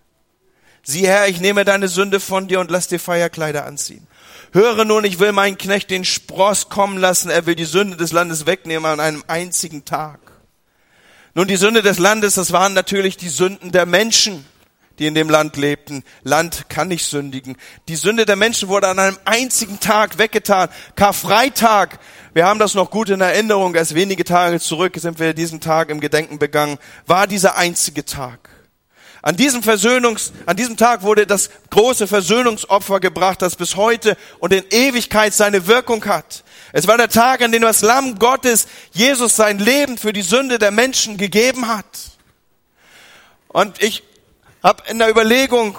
Sieh 0.83 1.07
Herr, 1.07 1.29
ich 1.29 1.41
nehme 1.41 1.65
deine 1.65 1.89
Sünde 1.89 2.21
von 2.21 2.47
dir 2.47 2.61
und 2.61 2.71
lass 2.71 2.87
dir 2.87 3.01
Feierkleider 3.01 3.65
anziehen. 3.65 4.07
Höre 4.53 4.85
nun, 4.85 5.05
ich 5.05 5.19
will 5.19 5.33
meinen 5.33 5.59
Knecht 5.59 5.91
den 5.91 6.05
Spross 6.05 6.69
kommen 6.69 6.99
lassen. 6.99 7.31
Er 7.31 7.47
will 7.47 7.57
die 7.57 7.65
Sünde 7.65 7.97
des 7.97 8.13
Landes 8.13 8.47
wegnehmen 8.47 8.87
an 8.87 9.01
einem 9.01 9.25
einzigen 9.27 9.85
Tag. 9.85 10.21
Nun, 11.35 11.49
die 11.49 11.57
Sünde 11.57 11.83
des 11.83 11.99
Landes, 11.99 12.35
das 12.35 12.53
waren 12.53 12.75
natürlich 12.75 13.17
die 13.17 13.29
Sünden 13.29 13.73
der 13.73 13.85
Menschen 13.85 14.47
die 14.99 15.07
in 15.07 15.15
dem 15.15 15.29
Land 15.29 15.57
lebten. 15.57 16.05
Land 16.23 16.69
kann 16.69 16.89
nicht 16.89 17.05
sündigen. 17.05 17.57
Die 17.89 17.97
Sünde 17.97 18.27
der 18.27 18.37
Menschen 18.37 18.69
wurde 18.69 18.89
an 18.89 18.99
einem 18.99 19.19
einzigen 19.25 19.81
Tag 19.81 20.19
weggetan. 20.19 20.69
Karfreitag. 20.95 21.99
Wir 22.35 22.47
haben 22.47 22.59
das 22.59 22.75
noch 22.75 22.91
gut 22.91 23.09
in 23.09 23.21
Erinnerung. 23.21 23.75
Erst 23.75 23.95
wenige 23.95 24.25
Tage 24.25 24.61
zurück 24.61 24.95
sind 24.97 25.19
wir 25.19 25.35
diesen 25.35 25.61
Tag 25.61 25.91
im 25.91 26.01
Gedenken 26.01 26.39
begangen. 26.39 26.79
War 27.07 27.27
dieser 27.27 27.57
einzige 27.57 28.05
Tag. 28.05 28.51
An 29.27 29.37
diesem 29.37 29.63
Versöhnungs, 29.63 30.33
an 30.47 30.57
diesem 30.57 30.77
Tag 30.77 31.03
wurde 31.03 31.27
das 31.27 31.51
große 31.71 32.07
Versöhnungsopfer 32.07 33.01
gebracht, 33.01 33.43
das 33.43 33.57
bis 33.57 33.75
heute 33.75 34.17
und 34.39 34.53
in 34.53 34.63
Ewigkeit 34.71 35.35
seine 35.35 35.67
Wirkung 35.67 36.05
hat. 36.05 36.45
Es 36.73 36.87
war 36.87 36.97
der 36.97 37.09
Tag, 37.09 37.43
an 37.43 37.51
dem 37.51 37.63
das 37.63 37.83
Lamm 37.83 38.21
Gottes 38.21 38.69
Jesus 38.93 39.35
sein 39.35 39.59
Leben 39.59 39.99
für 39.99 40.13
die 40.13 40.23
Sünde 40.23 40.61
der 40.61 40.71
Menschen 40.71 41.17
gegeben 41.17 41.67
hat. 41.67 41.87
Und 43.49 43.83
ich 43.83 44.05
habe 44.67 44.83
in 44.89 44.99
der 44.99 45.09
Überlegung, 45.09 45.79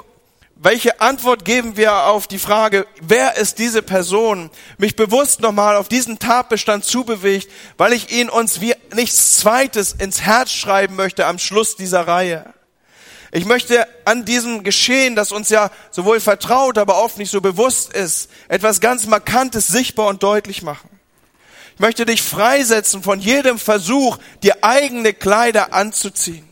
welche 0.55 1.01
Antwort 1.01 1.43
geben 1.43 1.75
wir 1.75 2.05
auf 2.05 2.25
die 2.25 2.39
Frage, 2.39 2.87
wer 3.01 3.35
ist 3.35 3.59
diese 3.59 3.81
Person, 3.81 4.49
mich 4.77 4.95
bewusst 4.95 5.41
nochmal 5.41 5.75
auf 5.75 5.89
diesen 5.89 6.19
Tatbestand 6.19 6.85
zubewegt, 6.85 7.51
weil 7.75 7.91
ich 7.91 8.13
ihn 8.13 8.29
uns 8.29 8.61
wie 8.61 8.73
nichts 8.93 9.35
Zweites 9.39 9.91
ins 9.91 10.21
Herz 10.21 10.51
schreiben 10.51 10.95
möchte 10.95 11.25
am 11.25 11.37
Schluss 11.37 11.75
dieser 11.75 12.07
Reihe. 12.07 12.53
Ich 13.33 13.43
möchte 13.43 13.85
an 14.05 14.23
diesem 14.23 14.63
Geschehen, 14.63 15.17
das 15.17 15.33
uns 15.33 15.49
ja 15.49 15.69
sowohl 15.91 16.21
vertraut, 16.21 16.77
aber 16.77 17.03
oft 17.03 17.17
nicht 17.17 17.29
so 17.29 17.41
bewusst 17.41 17.91
ist, 17.91 18.29
etwas 18.47 18.79
ganz 18.79 19.05
Markantes 19.05 19.67
sichtbar 19.67 20.07
und 20.07 20.23
deutlich 20.23 20.63
machen. 20.63 20.89
Ich 21.73 21.81
möchte 21.81 22.05
dich 22.05 22.21
freisetzen 22.21 23.03
von 23.03 23.19
jedem 23.19 23.59
Versuch, 23.59 24.17
dir 24.43 24.63
eigene 24.63 25.13
Kleider 25.13 25.73
anzuziehen. 25.73 26.46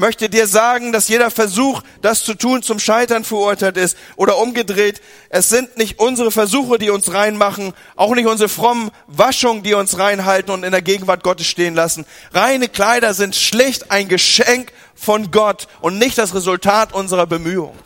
Möchte 0.00 0.28
dir 0.30 0.46
sagen, 0.46 0.92
dass 0.92 1.08
jeder 1.08 1.28
Versuch, 1.28 1.82
das 2.02 2.22
zu 2.22 2.34
tun, 2.34 2.62
zum 2.62 2.78
Scheitern 2.78 3.24
verurteilt 3.24 3.76
ist. 3.76 3.98
Oder 4.14 4.38
umgedreht, 4.38 5.02
es 5.28 5.48
sind 5.48 5.76
nicht 5.76 5.98
unsere 5.98 6.30
Versuche, 6.30 6.78
die 6.78 6.90
uns 6.90 7.12
reinmachen, 7.12 7.72
auch 7.96 8.14
nicht 8.14 8.28
unsere 8.28 8.48
frommen 8.48 8.92
Waschungen, 9.08 9.64
die 9.64 9.74
uns 9.74 9.98
reinhalten 9.98 10.52
und 10.52 10.62
in 10.62 10.70
der 10.70 10.82
Gegenwart 10.82 11.24
Gottes 11.24 11.48
stehen 11.48 11.74
lassen. 11.74 12.06
Reine 12.32 12.68
Kleider 12.68 13.12
sind 13.12 13.34
schlicht 13.34 13.90
ein 13.90 14.06
Geschenk 14.06 14.72
von 14.94 15.32
Gott 15.32 15.66
und 15.80 15.98
nicht 15.98 16.16
das 16.16 16.32
Resultat 16.32 16.92
unserer 16.92 17.26
Bemühungen. 17.26 17.76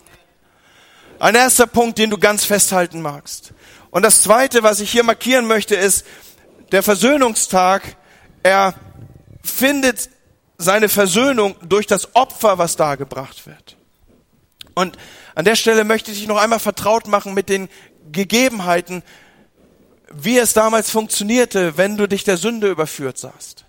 Ein 1.19 1.35
erster 1.35 1.67
Punkt, 1.67 1.97
den 1.97 2.11
du 2.11 2.19
ganz 2.19 2.45
festhalten 2.45 3.01
magst. 3.01 3.55
Und 3.91 4.03
das 4.03 4.21
zweite, 4.21 4.63
was 4.63 4.81
ich 4.81 4.91
hier 4.91 5.03
markieren 5.03 5.47
möchte, 5.47 5.77
ist, 5.77 6.05
der 6.73 6.83
Versöhnungstag, 6.83 7.97
er 8.43 8.75
findet 9.43 10.11
seine 10.63 10.89
Versöhnung 10.89 11.57
durch 11.63 11.87
das 11.87 12.15
Opfer, 12.15 12.59
was 12.59 12.77
dargebracht 12.77 13.47
wird. 13.47 13.77
Und 14.75 14.97
an 15.35 15.45
der 15.45 15.57
Stelle 15.57 15.85
möchte 15.85 16.11
ich 16.11 16.19
dich 16.19 16.29
noch 16.29 16.39
einmal 16.41 16.59
vertraut 16.59 17.07
machen 17.07 17.35
mit 17.35 17.49
den 17.49 17.69
Gegebenheiten, 18.11 19.03
wie 20.13 20.39
es 20.39 20.53
damals 20.53 20.91
funktionierte, 20.91 21.77
wenn 21.77 21.97
du 21.97 22.07
dich 22.07 22.25
der 22.25 22.37
Sünde 22.37 22.69
überführt 22.69 23.19
sahst. 23.19 23.65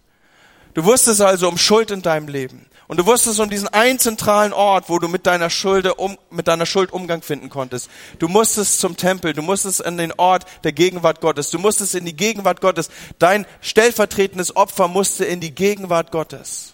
Du 0.73 0.84
wusstest 0.86 1.21
also 1.21 1.47
um 1.47 1.58
Schuld 1.58 1.91
in 1.91 2.01
deinem 2.01 2.27
Leben. 2.27 2.65
Und 2.88 2.97
du 2.97 3.06
wusstest 3.06 3.39
um 3.39 3.49
diesen 3.49 3.69
einen 3.69 3.97
zentralen 3.97 4.51
Ort, 4.51 4.89
wo 4.89 4.99
du 4.99 5.08
mit 5.08 5.25
deiner 5.25 5.49
Schuld, 5.49 5.88
um, 5.97 6.17
mit 6.29 6.47
deiner 6.47 6.65
Schuld 6.65 6.91
Umgang 6.91 7.21
finden 7.21 7.49
konntest. 7.49 7.89
Du 8.19 8.27
musstest 8.27 8.79
zum 8.79 8.97
Tempel, 8.97 9.34
du 9.34 9.41
musstest 9.41 9.79
in 9.82 9.97
den 9.97 10.12
Ort 10.13 10.45
der 10.63 10.73
Gegenwart 10.73 11.21
Gottes, 11.21 11.49
du 11.49 11.60
musstest 11.60 11.95
in 11.95 12.06
die 12.06 12.15
Gegenwart 12.15 12.60
Gottes. 12.60 12.89
Dein 13.19 13.45
stellvertretendes 13.62 14.56
Opfer 14.56 14.89
musste 14.89 15.23
in 15.25 15.39
die 15.39 15.56
Gegenwart 15.56 16.12
Gottes, 16.12 16.72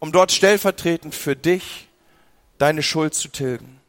um 0.00 0.12
dort 0.12 0.32
stellvertretend 0.32 1.14
für 1.14 1.36
dich 1.36 1.88
deine 2.58 2.82
Schuld 2.82 3.14
zu 3.14 3.28
tilgen. 3.28 3.80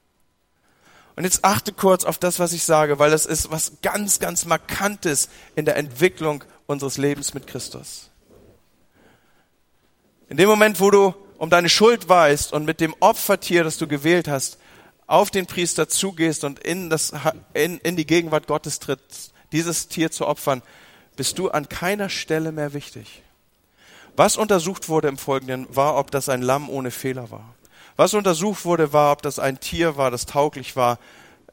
Und 1.15 1.25
jetzt 1.25 1.43
achte 1.43 1.73
kurz 1.73 2.05
auf 2.05 2.17
das, 2.17 2.39
was 2.39 2.53
ich 2.53 2.63
sage, 2.63 2.97
weil 2.97 3.11
das 3.11 3.25
ist 3.25 3.51
was 3.51 3.73
ganz, 3.81 4.19
ganz 4.19 4.45
Markantes 4.45 5.29
in 5.55 5.65
der 5.65 5.75
Entwicklung 5.75 6.43
unseres 6.65 6.97
Lebens 6.97 7.33
mit 7.33 7.45
Christus. 7.45 8.09
In 10.29 10.37
dem 10.37 10.47
Moment, 10.47 10.79
wo 10.79 10.91
du 10.91 11.13
um 11.37 11.49
deine 11.49 11.69
Schuld 11.69 12.07
weißt 12.07 12.53
und 12.53 12.65
mit 12.65 12.79
dem 12.79 12.95
Opfertier, 12.99 13.63
das 13.63 13.77
du 13.77 13.87
gewählt 13.87 14.27
hast, 14.27 14.59
auf 15.07 15.31
den 15.31 15.47
Priester 15.47 15.89
zugehst 15.89 16.43
und 16.43 16.59
in, 16.59 16.89
das, 16.89 17.13
in, 17.53 17.79
in 17.79 17.95
die 17.95 18.05
Gegenwart 18.05 18.47
Gottes 18.47 18.79
trittst, 18.79 19.33
dieses 19.51 19.87
Tier 19.87 20.11
zu 20.11 20.27
opfern, 20.27 20.61
bist 21.15 21.39
du 21.39 21.49
an 21.49 21.67
keiner 21.67 22.09
Stelle 22.09 22.51
mehr 22.51 22.73
wichtig. 22.73 23.23
Was 24.19 24.35
untersucht 24.35 24.89
wurde 24.89 25.07
im 25.07 25.17
Folgenden, 25.17 25.65
war, 25.73 25.95
ob 25.95 26.11
das 26.11 26.27
ein 26.27 26.41
Lamm 26.41 26.69
ohne 26.69 26.91
Fehler 26.91 27.31
war. 27.31 27.55
Was 27.95 28.13
untersucht 28.13 28.65
wurde, 28.65 28.91
war, 28.91 29.13
ob 29.13 29.21
das 29.21 29.39
ein 29.39 29.61
Tier 29.61 29.95
war, 29.95 30.11
das 30.11 30.25
tauglich 30.25 30.75
war, 30.75 30.99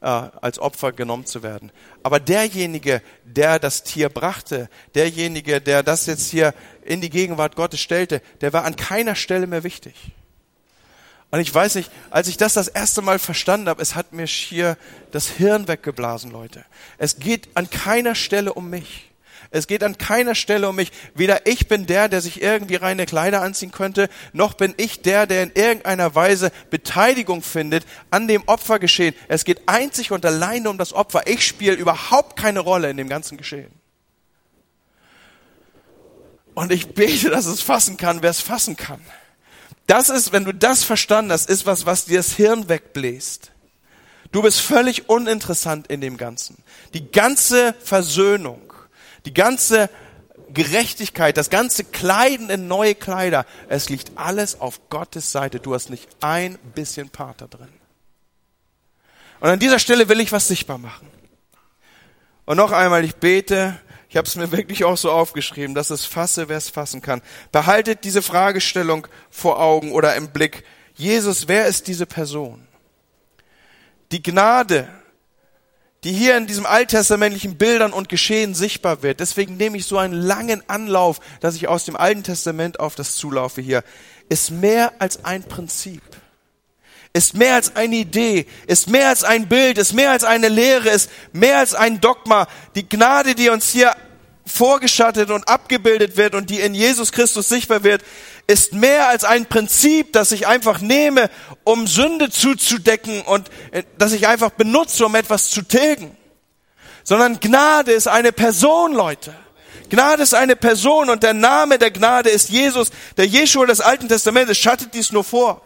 äh, 0.01 0.07
als 0.07 0.59
Opfer 0.59 0.91
genommen 0.91 1.25
zu 1.25 1.43
werden. 1.43 1.71
Aber 2.03 2.19
derjenige, 2.19 3.01
der 3.23 3.59
das 3.59 3.83
Tier 3.83 4.09
brachte, 4.09 4.69
derjenige, 4.95 5.61
der 5.61 5.81
das 5.81 6.07
jetzt 6.07 6.29
hier 6.29 6.53
in 6.83 6.99
die 6.99 7.09
Gegenwart 7.09 7.55
Gottes 7.55 7.79
stellte, 7.79 8.21
der 8.41 8.51
war 8.51 8.65
an 8.65 8.75
keiner 8.75 9.15
Stelle 9.15 9.47
mehr 9.47 9.63
wichtig. 9.63 9.95
Und 11.31 11.39
ich 11.39 11.55
weiß 11.55 11.75
nicht, 11.75 11.89
als 12.09 12.27
ich 12.27 12.35
das 12.35 12.55
das 12.55 12.67
erste 12.67 13.01
Mal 13.01 13.17
verstanden 13.17 13.69
habe, 13.69 13.81
es 13.81 13.95
hat 13.95 14.11
mir 14.11 14.27
schier 14.27 14.75
das 15.11 15.29
Hirn 15.29 15.69
weggeblasen, 15.69 16.31
Leute. 16.31 16.65
Es 16.97 17.17
geht 17.17 17.47
an 17.53 17.69
keiner 17.69 18.13
Stelle 18.13 18.51
um 18.51 18.69
mich. 18.69 19.09
Es 19.49 19.67
geht 19.67 19.83
an 19.83 19.97
keiner 19.97 20.35
Stelle 20.35 20.69
um 20.69 20.75
mich. 20.75 20.91
Weder 21.15 21.45
ich 21.47 21.67
bin 21.67 21.85
der, 21.85 22.09
der 22.09 22.21
sich 22.21 22.41
irgendwie 22.41 22.75
reine 22.75 23.05
Kleider 23.05 23.41
anziehen 23.41 23.71
könnte, 23.71 24.09
noch 24.33 24.53
bin 24.55 24.73
ich 24.77 25.01
der, 25.01 25.25
der 25.25 25.43
in 25.43 25.51
irgendeiner 25.53 26.15
Weise 26.15 26.51
Beteiligung 26.69 27.41
findet 27.41 27.85
an 28.11 28.27
dem 28.27 28.43
Opfergeschehen. 28.45 29.15
Es 29.27 29.45
geht 29.45 29.61
einzig 29.67 30.11
und 30.11 30.25
alleine 30.25 30.69
um 30.69 30.77
das 30.77 30.93
Opfer. 30.93 31.27
Ich 31.27 31.45
spiele 31.45 31.75
überhaupt 31.75 32.35
keine 32.35 32.59
Rolle 32.59 32.89
in 32.89 32.97
dem 32.97 33.09
ganzen 33.09 33.37
Geschehen. 33.37 33.71
Und 36.53 36.71
ich 36.71 36.87
bete, 36.93 37.29
dass 37.29 37.45
es 37.45 37.61
fassen 37.61 37.97
kann, 37.97 38.23
wer 38.23 38.31
es 38.31 38.41
fassen 38.41 38.75
kann. 38.75 38.99
Das 39.85 40.09
ist, 40.09 40.33
wenn 40.33 40.43
du 40.43 40.53
das 40.53 40.83
verstanden 40.83 41.31
hast, 41.31 41.49
ist 41.49 41.65
was, 41.65 41.85
was 41.85 42.05
dir 42.05 42.17
das 42.17 42.33
Hirn 42.33 42.67
wegbläst. 42.67 43.51
Du 44.31 44.41
bist 44.41 44.59
völlig 44.59 45.07
uninteressant 45.07 45.87
in 45.87 46.01
dem 46.01 46.17
Ganzen. 46.17 46.57
Die 46.93 47.11
ganze 47.11 47.73
Versöhnung 47.83 48.66
die 49.27 49.33
ganze 49.33 49.89
Gerechtigkeit, 50.53 51.35
das 51.35 51.49
ganze 51.49 51.83
Kleiden 51.83 52.49
in 52.49 52.69
neue 52.69 52.95
Kleider, 52.95 53.45
es 53.67 53.89
liegt 53.89 54.11
alles 54.15 54.61
auf 54.61 54.89
Gottes 54.89 55.33
Seite. 55.33 55.59
Du 55.59 55.73
hast 55.73 55.89
nicht 55.89 56.07
ein 56.21 56.57
bisschen 56.73 57.09
Part 57.09 57.41
da 57.41 57.47
drin. 57.47 57.67
Und 59.41 59.49
an 59.49 59.59
dieser 59.59 59.79
Stelle 59.79 60.07
will 60.07 60.21
ich 60.21 60.31
was 60.31 60.47
sichtbar 60.47 60.77
machen. 60.77 61.09
Und 62.45 62.55
noch 62.55 62.71
einmal, 62.71 63.03
ich 63.03 63.17
bete, 63.17 63.77
ich 64.07 64.15
habe 64.15 64.25
es 64.25 64.37
mir 64.37 64.49
wirklich 64.53 64.85
auch 64.85 64.95
so 64.95 65.11
aufgeschrieben, 65.11 65.75
dass 65.75 65.89
es 65.89 66.05
fasse, 66.05 66.47
wer 66.47 66.57
es 66.57 66.69
fassen 66.69 67.01
kann. 67.01 67.21
Behaltet 67.51 68.05
diese 68.05 68.21
Fragestellung 68.21 69.07
vor 69.29 69.59
Augen 69.59 69.91
oder 69.91 70.15
im 70.15 70.29
Blick. 70.29 70.63
Jesus, 70.95 71.49
wer 71.49 71.67
ist 71.67 71.87
diese 71.87 72.05
Person? 72.05 72.65
Die 74.13 74.23
Gnade, 74.23 74.87
die 76.07 76.13
hier 76.13 76.37
in 76.37 76.47
diesem 76.47 76.65
alttestamentlichen 76.65 77.57
Bildern 77.57 77.91
und 77.91 78.07
Geschehen 78.07 78.55
sichtbar 78.55 79.03
wird. 79.03 79.19
Deswegen 79.19 79.57
nehme 79.57 79.75
ich 79.75 79.85
so 79.85 79.97
einen 79.97 80.13
langen 80.13 80.63
Anlauf, 80.69 81.19
dass 81.41 81.55
ich 81.55 81.67
aus 81.67 81.83
dem 81.83 81.97
Alten 81.97 82.23
Testament 82.23 82.79
auf 82.79 82.95
das 82.95 83.17
zulaufe 83.17 83.59
hier, 83.59 83.83
ist 84.29 84.49
mehr 84.51 84.93
als 84.99 85.25
ein 85.25 85.43
Prinzip, 85.43 86.01
ist 87.11 87.33
mehr 87.33 87.55
als 87.55 87.75
eine 87.75 87.97
Idee, 87.97 88.45
ist 88.67 88.89
mehr 88.89 89.09
als 89.09 89.25
ein 89.25 89.49
Bild, 89.49 89.77
ist 89.77 89.91
mehr 89.91 90.11
als 90.11 90.23
eine 90.23 90.47
Lehre, 90.47 90.87
ist 90.87 91.09
mehr 91.33 91.57
als 91.57 91.75
ein 91.75 91.99
Dogma. 91.99 92.47
Die 92.75 92.87
Gnade, 92.87 93.35
die 93.35 93.49
uns 93.49 93.69
hier 93.69 93.93
vorgeschattet 94.47 95.29
und 95.29 95.47
abgebildet 95.47 96.17
wird 96.17 96.35
und 96.35 96.49
die 96.49 96.59
in 96.59 96.73
Jesus 96.73 97.11
Christus 97.11 97.49
sichtbar 97.49 97.83
wird, 97.83 98.03
ist 98.47 98.73
mehr 98.73 99.09
als 99.09 99.23
ein 99.23 99.45
Prinzip, 99.45 100.13
das 100.13 100.31
ich 100.31 100.47
einfach 100.47 100.79
nehme, 100.79 101.29
um 101.63 101.85
Sünde 101.85 102.29
zuzudecken 102.29 103.21
und 103.21 103.49
äh, 103.71 103.83
das 103.97 104.13
ich 104.13 104.27
einfach 104.27 104.51
benutze, 104.51 105.05
um 105.05 105.15
etwas 105.15 105.49
zu 105.49 105.61
tilgen. 105.61 106.15
Sondern 107.03 107.39
Gnade 107.39 107.91
ist 107.91 108.07
eine 108.07 108.31
Person, 108.31 108.93
Leute. 108.93 109.33
Gnade 109.89 110.23
ist 110.23 110.33
eine 110.33 110.55
Person 110.55 111.09
und 111.09 111.23
der 111.23 111.33
Name 111.33 111.77
der 111.77 111.91
Gnade 111.91 112.29
ist 112.29 112.49
Jesus. 112.49 112.89
Der 113.15 113.25
Jeschua 113.25 113.65
des 113.65 113.79
Alten 113.79 114.09
Testamentes 114.09 114.57
schattet 114.57 114.93
dies 114.93 115.11
nur 115.11 115.23
vor. 115.23 115.61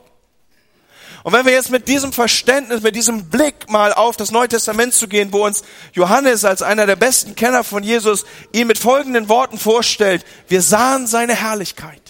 Und 1.23 1.33
wenn 1.33 1.45
wir 1.45 1.53
jetzt 1.53 1.69
mit 1.69 1.87
diesem 1.87 2.13
Verständnis, 2.13 2.81
mit 2.81 2.95
diesem 2.95 3.29
Blick 3.29 3.69
mal 3.69 3.93
auf 3.93 4.17
das 4.17 4.31
Neue 4.31 4.47
Testament 4.47 4.93
zu 4.93 5.07
gehen, 5.07 5.31
wo 5.31 5.45
uns 5.45 5.63
Johannes 5.93 6.45
als 6.45 6.61
einer 6.61 6.85
der 6.85 6.95
besten 6.95 7.35
Kenner 7.35 7.63
von 7.63 7.83
Jesus 7.83 8.25
ihn 8.53 8.67
mit 8.67 8.79
folgenden 8.79 9.29
Worten 9.29 9.59
vorstellt, 9.59 10.25
wir 10.47 10.61
sahen 10.61 11.05
seine 11.07 11.35
Herrlichkeit 11.35 12.01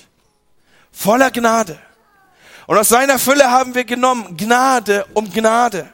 voller 0.92 1.32
Gnade. 1.32 1.80
Und 2.68 2.78
aus 2.78 2.90
seiner 2.90 3.20
Fülle 3.20 3.50
haben 3.50 3.76
wir 3.76 3.86
genommen 3.86 4.38
Gnade 4.38 5.06
um 5.14 5.32
Gnade. 5.32 5.90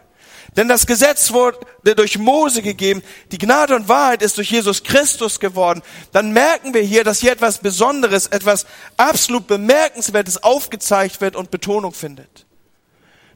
Denn 0.56 0.68
das 0.68 0.88
Gesetz 0.88 1.32
wurde 1.32 1.60
durch 1.96 2.18
Mose 2.18 2.64
gegeben, 2.64 3.04
die 3.32 3.38
Gnade 3.38 3.76
und 3.76 3.88
Wahrheit 3.88 4.24
ist 4.24 4.38
durch 4.38 4.50
Jesus 4.50 4.84
Christus 4.84 5.40
geworden. 5.40 5.84
Dann 6.12 6.32
merken 6.32 6.74
wir 6.74 6.82
hier, 6.82 7.04
dass 7.04 7.20
hier 7.20 7.32
etwas 7.32 7.60
Besonderes, 7.60 8.26
etwas 8.28 8.66
absolut 8.98 9.46
Bemerkenswertes 9.46 10.42
aufgezeigt 10.42 11.22
wird 11.22 11.36
und 11.36 11.52
Betonung 11.52 11.94
findet. 11.94 12.47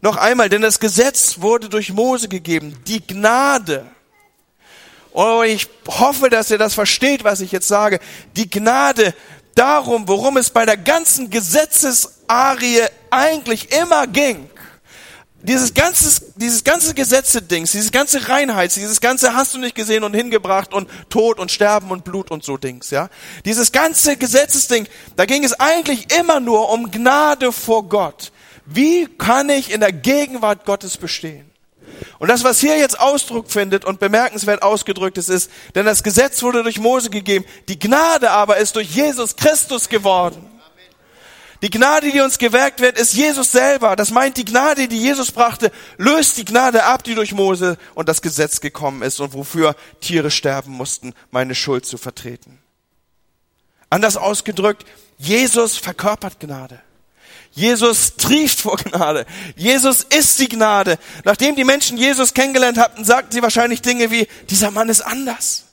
Noch 0.02 0.18
einmal, 0.18 0.50
denn 0.50 0.62
das 0.62 0.80
Gesetz 0.80 1.42
wurde 1.42 1.70
durch 1.70 1.94
Mose 1.94 2.28
gegeben. 2.28 2.76
Die 2.88 3.06
Gnade. 3.06 3.86
Oh, 5.14 5.44
ich 5.46 5.68
hoffe, 5.88 6.30
dass 6.30 6.50
ihr 6.50 6.58
das 6.58 6.74
versteht, 6.74 7.24
was 7.24 7.42
ich 7.42 7.52
jetzt 7.52 7.68
sage. 7.68 8.00
Die 8.36 8.50
Gnade 8.50 9.14
darum, 9.56 10.08
worum 10.08 10.38
es 10.38 10.50
bei 10.50 10.66
der 10.66 10.78
ganzen 10.78 11.30
Gesetzesarie 11.30 12.82
eigentlich 13.10 13.72
immer 13.72 14.08
ging. 14.08 14.50
Dieses 15.44 15.74
ganze, 15.74 16.22
dieses 16.36 16.64
ganze 16.64 16.94
Gesetze-Dings, 16.94 17.72
dieses 17.72 17.92
ganze 17.92 18.30
Reinheits, 18.30 18.76
dieses 18.76 19.02
ganze 19.02 19.34
hast 19.34 19.56
du 19.56 19.58
nicht 19.58 19.74
gesehen 19.74 20.04
und 20.04 20.14
hingebracht 20.14 20.72
und 20.72 20.88
Tod 21.10 21.40
und 21.40 21.52
Sterben 21.52 21.90
und 21.90 22.04
Blut 22.04 22.30
und 22.30 22.44
so 22.44 22.58
Dings, 22.58 22.92
ja. 22.92 23.10
Dieses 23.44 23.72
ganze 23.72 24.18
Gesetzesding, 24.18 24.88
da 25.16 25.26
ging 25.26 25.44
es 25.44 25.60
eigentlich 25.60 26.14
immer 26.16 26.40
nur 26.40 26.70
um 26.70 26.92
Gnade 26.92 27.52
vor 27.52 27.90
Gott. 27.90 28.32
Wie 28.66 29.08
kann 29.08 29.50
ich 29.50 29.72
in 29.72 29.80
der 29.80 29.92
Gegenwart 29.92 30.66
Gottes 30.66 30.98
bestehen? 30.98 31.52
Und 32.20 32.30
das, 32.30 32.44
was 32.44 32.60
hier 32.60 32.78
jetzt 32.78 33.00
Ausdruck 33.00 33.52
findet 33.52 33.86
und 33.86 34.00
bemerkenswert 34.00 34.62
ausgedrückt 34.64 35.18
ist, 35.18 35.30
ist, 35.30 35.52
denn 35.76 35.86
das 35.86 36.04
Gesetz 36.04 36.42
wurde 36.42 36.64
durch 36.64 36.80
Mose 36.80 37.10
gegeben, 37.10 37.46
die 37.68 37.80
Gnade 37.80 38.32
aber 38.32 38.58
ist 38.58 38.76
durch 38.76 38.90
Jesus 38.92 39.36
Christus 39.36 39.90
geworden. 39.90 40.48
Die 41.62 41.70
Gnade, 41.70 42.12
die 42.12 42.22
uns 42.22 42.40
gewährt 42.40 42.80
wird, 42.80 42.98
ist 42.98 43.14
Jesus 43.14 43.52
selber. 43.52 43.96
Das 43.96 44.10
meint, 44.10 44.38
die 44.38 44.46
Gnade, 44.46 44.88
die 44.88 44.98
Jesus 44.98 45.32
brachte, 45.32 45.72
löst 45.98 46.38
die 46.38 46.46
Gnade 46.46 46.84
ab, 46.84 47.04
die 47.04 47.14
durch 47.14 47.34
Mose 47.34 47.78
und 47.94 48.10
das 48.10 48.24
Gesetz 48.24 48.62
gekommen 48.62 49.04
ist 49.04 49.20
und 49.20 49.34
wofür 49.34 49.76
Tiere 50.00 50.32
sterben 50.32 50.72
mussten, 50.72 51.14
meine 51.30 51.54
Schuld 51.54 51.86
zu 51.86 52.00
vertreten. 52.00 52.58
Anders 53.92 54.18
ausgedrückt, 54.18 54.86
Jesus 55.20 55.78
verkörpert 55.78 56.40
Gnade. 56.40 56.82
Jesus 57.52 58.16
trieft 58.16 58.62
vor 58.62 58.78
Gnade. 58.78 59.26
Jesus 59.56 60.04
ist 60.04 60.40
die 60.40 60.48
Gnade. 60.48 60.98
Nachdem 61.26 61.56
die 61.56 61.66
Menschen 61.66 61.98
Jesus 61.98 62.34
kennengelernt 62.34 62.78
hatten, 62.78 63.04
sagten 63.04 63.32
sie 63.34 63.42
wahrscheinlich 63.42 63.82
Dinge 63.82 64.10
wie, 64.10 64.28
dieser 64.50 64.72
Mann 64.72 64.88
ist 64.88 65.02
anders. 65.02 65.66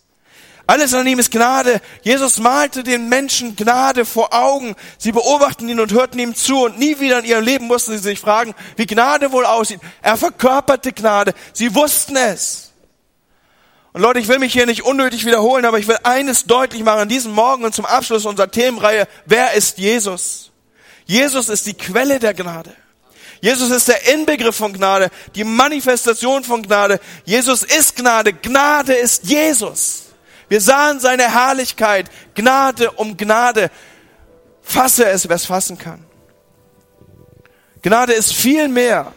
Alles 0.66 0.92
an 0.92 1.06
ihm 1.06 1.18
ist 1.18 1.30
Gnade. 1.30 1.80
Jesus 2.02 2.38
malte 2.38 2.82
den 2.82 3.08
Menschen 3.08 3.56
Gnade 3.56 4.04
vor 4.04 4.34
Augen. 4.34 4.76
Sie 4.98 5.12
beobachten 5.12 5.66
ihn 5.68 5.80
und 5.80 5.92
hörten 5.92 6.18
ihm 6.18 6.34
zu 6.34 6.64
und 6.64 6.78
nie 6.78 7.00
wieder 7.00 7.20
in 7.20 7.24
ihrem 7.24 7.44
Leben 7.44 7.66
mussten 7.68 7.92
sie 7.92 7.98
sich 7.98 8.20
fragen, 8.20 8.54
wie 8.76 8.84
Gnade 8.84 9.32
wohl 9.32 9.46
aussieht. 9.46 9.80
Er 10.02 10.18
verkörperte 10.18 10.92
Gnade. 10.92 11.32
Sie 11.54 11.74
wussten 11.74 12.16
es. 12.16 12.72
Und 13.94 14.02
Leute, 14.02 14.18
ich 14.18 14.28
will 14.28 14.38
mich 14.38 14.52
hier 14.52 14.66
nicht 14.66 14.82
unnötig 14.82 15.24
wiederholen, 15.24 15.64
aber 15.64 15.78
ich 15.78 15.88
will 15.88 15.96
eines 16.02 16.44
deutlich 16.44 16.84
machen 16.84 17.00
an 17.00 17.08
diesem 17.08 17.32
Morgen 17.32 17.64
und 17.64 17.74
zum 17.74 17.86
Abschluss 17.86 18.26
unserer 18.26 18.50
Themenreihe. 18.50 19.08
Wer 19.24 19.54
ist 19.54 19.78
Jesus? 19.78 20.47
Jesus 21.08 21.48
ist 21.48 21.64
die 21.64 21.74
Quelle 21.74 22.18
der 22.18 22.34
Gnade. 22.34 22.70
Jesus 23.40 23.70
ist 23.70 23.88
der 23.88 24.12
Inbegriff 24.12 24.56
von 24.56 24.74
Gnade, 24.74 25.10
die 25.34 25.42
Manifestation 25.42 26.44
von 26.44 26.62
Gnade. 26.62 27.00
Jesus 27.24 27.62
ist 27.62 27.96
Gnade. 27.96 28.34
Gnade 28.34 28.92
ist 28.92 29.24
Jesus. 29.24 30.04
Wir 30.48 30.60
sahen 30.60 31.00
seine 31.00 31.32
Herrlichkeit, 31.32 32.10
Gnade 32.34 32.90
um 32.92 33.16
Gnade. 33.16 33.70
Fasse 34.60 35.06
es, 35.06 35.28
wer 35.28 35.36
es 35.36 35.46
fassen 35.46 35.78
kann. 35.78 36.04
Gnade 37.80 38.12
ist 38.12 38.34
viel 38.34 38.68
mehr 38.68 39.14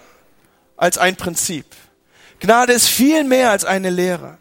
als 0.78 0.98
ein 0.98 1.18
Prinzip. 1.18 1.66
Gnade 2.40 2.72
ist 2.72 2.88
viel 2.88 3.26
mehr 3.26 3.52
als 3.52 3.66
eine 3.66 3.90
Lehre. 3.90 4.38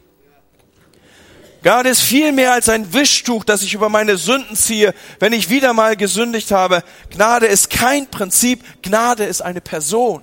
Gnade 1.63 1.91
ist 1.91 2.01
viel 2.01 2.33
mehr 2.33 2.53
als 2.53 2.69
ein 2.69 2.93
Wischtuch, 2.95 3.45
das 3.45 3.63
ich 3.63 3.75
über 3.75 3.89
meine 3.89 4.17
Sünden 4.17 4.57
ziehe, 4.57 4.95
wenn 5.19 5.33
ich 5.33 5.51
wieder 5.51 5.75
mal 5.75 5.97
gesündigt 5.97 6.53
habe. 6.53 6.83
Gnade 7.11 7.47
ist 7.47 7.69
kein 7.69 8.07
Prinzip, 8.11 8.65
Gnade 8.83 9.25
ist 9.25 9.43
eine 9.43 9.61
Person. 9.61 10.23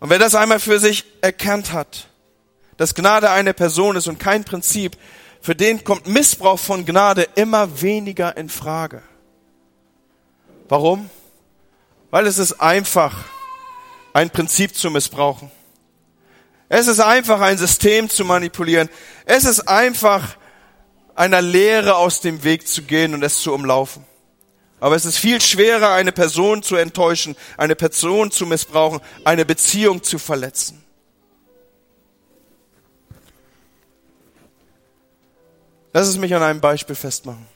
Und 0.00 0.10
wer 0.10 0.18
das 0.18 0.34
einmal 0.34 0.60
für 0.60 0.78
sich 0.78 1.04
erkannt 1.22 1.72
hat, 1.72 2.08
dass 2.76 2.94
Gnade 2.94 3.30
eine 3.30 3.54
Person 3.54 3.96
ist 3.96 4.06
und 4.06 4.18
kein 4.18 4.44
Prinzip, 4.44 4.98
für 5.40 5.54
den 5.54 5.82
kommt 5.84 6.06
Missbrauch 6.06 6.58
von 6.58 6.84
Gnade 6.84 7.26
immer 7.36 7.80
weniger 7.80 8.36
in 8.36 8.50
Frage. 8.50 9.02
Warum? 10.68 11.08
Weil 12.10 12.26
es 12.26 12.38
ist 12.38 12.60
einfach, 12.60 13.24
ein 14.12 14.30
Prinzip 14.30 14.76
zu 14.76 14.90
missbrauchen. 14.90 15.50
Es 16.68 16.86
ist 16.86 17.00
einfach, 17.00 17.40
ein 17.40 17.58
System 17.58 18.08
zu 18.08 18.24
manipulieren. 18.24 18.88
Es 19.26 19.44
ist 19.44 19.68
einfach, 19.68 20.36
einer 21.14 21.42
Lehre 21.42 21.96
aus 21.96 22.20
dem 22.20 22.42
Weg 22.44 22.66
zu 22.66 22.82
gehen 22.82 23.14
und 23.14 23.22
es 23.22 23.40
zu 23.40 23.52
umlaufen. 23.52 24.04
Aber 24.80 24.96
es 24.96 25.04
ist 25.04 25.16
viel 25.16 25.40
schwerer, 25.40 25.92
eine 25.94 26.12
Person 26.12 26.62
zu 26.62 26.76
enttäuschen, 26.76 27.36
eine 27.56 27.76
Person 27.76 28.30
zu 28.30 28.46
missbrauchen, 28.46 29.00
eine 29.24 29.44
Beziehung 29.44 30.02
zu 30.02 30.18
verletzen. 30.18 30.84
Lass 35.92 36.08
es 36.08 36.18
mich 36.18 36.34
an 36.34 36.42
einem 36.42 36.60
Beispiel 36.60 36.96
festmachen. 36.96 37.46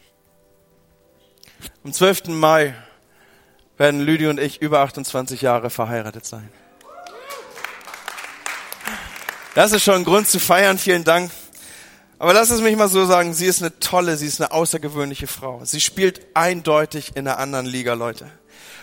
Am 1.84 1.92
12. 1.92 2.28
Mai 2.28 2.74
werden 3.76 4.00
Lüdi 4.00 4.28
und 4.28 4.38
ich 4.38 4.62
über 4.62 4.80
28 4.80 5.42
Jahre 5.42 5.70
verheiratet 5.70 6.24
sein. 6.24 6.48
Das 9.58 9.72
ist 9.72 9.82
schon 9.82 9.96
ein 9.96 10.04
Grund 10.04 10.28
zu 10.28 10.38
feiern, 10.38 10.78
vielen 10.78 11.02
Dank. 11.02 11.32
Aber 12.20 12.32
lass 12.32 12.50
es 12.50 12.60
mich 12.60 12.76
mal 12.76 12.88
so 12.88 13.04
sagen, 13.06 13.34
sie 13.34 13.46
ist 13.46 13.60
eine 13.60 13.76
tolle, 13.80 14.16
sie 14.16 14.28
ist 14.28 14.40
eine 14.40 14.52
außergewöhnliche 14.52 15.26
Frau. 15.26 15.60
Sie 15.64 15.80
spielt 15.80 16.20
eindeutig 16.34 17.16
in 17.16 17.26
einer 17.26 17.38
anderen 17.38 17.66
Liga, 17.66 17.94
Leute. 17.94 18.30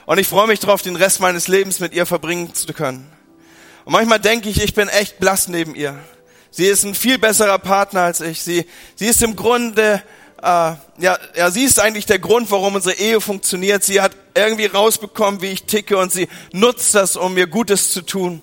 Und 0.05 0.17
ich 0.17 0.27
freue 0.27 0.47
mich 0.47 0.59
darauf, 0.59 0.81
den 0.81 0.97
Rest 0.97 1.21
meines 1.21 1.47
Lebens 1.47 1.79
mit 1.79 1.93
ihr 1.93 2.05
verbringen 2.05 2.53
zu 2.53 2.73
können. 2.73 3.09
Und 3.85 3.93
manchmal 3.93 4.19
denke 4.19 4.49
ich, 4.49 4.61
ich 4.61 4.73
bin 4.73 4.89
echt 4.89 5.17
blass 5.17 5.47
neben 5.47 5.75
ihr. 5.75 5.97
Sie 6.51 6.65
ist 6.65 6.83
ein 6.83 6.93
viel 6.93 7.19
besserer 7.19 7.57
Partner 7.57 8.01
als 8.01 8.19
ich. 8.19 8.41
Sie, 8.41 8.65
sie 8.97 9.05
ist 9.05 9.23
im 9.23 9.37
Grunde, 9.37 10.03
äh, 10.41 10.45
ja, 10.45 11.17
ja, 11.37 11.51
sie 11.51 11.63
ist 11.63 11.79
eigentlich 11.79 12.05
der 12.05 12.19
Grund, 12.19 12.51
warum 12.51 12.75
unsere 12.75 12.97
Ehe 12.97 13.21
funktioniert. 13.21 13.85
Sie 13.85 14.01
hat 14.01 14.11
irgendwie 14.35 14.65
rausbekommen, 14.65 15.41
wie 15.41 15.53
ich 15.53 15.63
ticke 15.63 15.97
und 15.97 16.11
sie 16.11 16.27
nutzt 16.51 16.93
das, 16.95 17.15
um 17.15 17.33
mir 17.33 17.47
Gutes 17.47 17.91
zu 17.91 18.01
tun. 18.01 18.41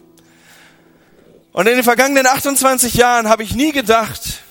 Und 1.53 1.67
in 1.67 1.75
den 1.75 1.85
vergangenen 1.85 2.27
28 2.27 2.95
Jahren 2.95 3.29
habe 3.29 3.43
ich 3.43 3.55
nie 3.55 3.73
gedacht, 3.73 4.43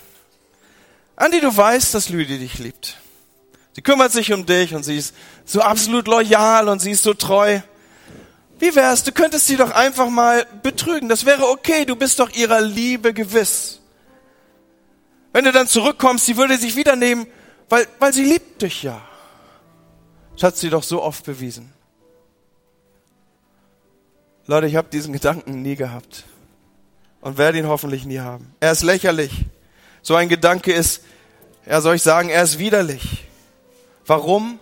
Andi, 1.16 1.40
du 1.40 1.56
weißt, 1.56 1.94
dass 1.94 2.10
Lüdi 2.10 2.38
dich 2.38 2.60
liebt. 2.60 2.98
Sie 3.74 3.82
kümmert 3.82 4.12
sich 4.12 4.34
um 4.34 4.46
dich 4.46 4.76
und 4.76 4.84
sie 4.84 4.98
ist 4.98 5.16
so 5.46 5.62
absolut 5.62 6.08
loyal 6.08 6.70
und 6.70 6.80
sie 6.80 6.92
ist 6.92 7.04
so 7.04 7.14
treu. 7.14 7.60
Wie 8.60 8.76
wär's, 8.76 9.04
du 9.04 9.12
könntest 9.12 9.48
sie 9.48 9.58
doch 9.58 9.72
einfach 9.72 10.10
mal 10.10 10.46
betrügen. 10.62 11.10
Das 11.10 11.26
wäre 11.26 11.48
okay, 11.48 11.86
du 11.86 11.96
bist 11.96 12.20
doch 12.20 12.30
ihrer 12.32 12.62
Liebe 12.62 13.14
gewiss. 13.14 13.80
Wenn 15.34 15.46
du 15.46 15.52
dann 15.52 15.68
zurückkommst, 15.68 16.26
sie 16.26 16.38
würde 16.38 16.58
sich 16.58 16.76
wieder 16.76 16.96
nehmen, 16.96 17.26
weil, 17.70 17.88
weil 18.00 18.14
sie 18.14 18.26
liebt 18.26 18.62
dich 18.62 18.84
ja. 18.84 19.02
Das 20.34 20.44
hat 20.44 20.58
sie 20.58 20.70
doch 20.70 20.84
so 20.84 21.02
oft 21.02 21.26
bewiesen. 21.26 21.74
Leute, 24.46 24.68
ich 24.68 24.76
habe 24.76 24.90
diesen 24.90 25.14
Gedanken 25.14 25.62
nie 25.62 25.76
gehabt 25.76 26.26
und 27.22 27.38
werde 27.38 27.60
ihn 27.60 27.68
hoffentlich 27.68 28.06
nie 28.06 28.20
haben. 28.20 28.54
Er 28.60 28.72
ist 28.72 28.84
lächerlich. 28.84 29.46
So 30.02 30.16
ein 30.16 30.30
Gedanke 30.30 30.74
ist, 30.74 31.04
ja, 31.66 31.80
soll 31.80 31.96
ich 31.96 32.02
sagen, 32.02 32.30
er 32.30 32.44
ist 32.44 32.60
widerlich. 32.60 33.26
Warum? 34.06 34.60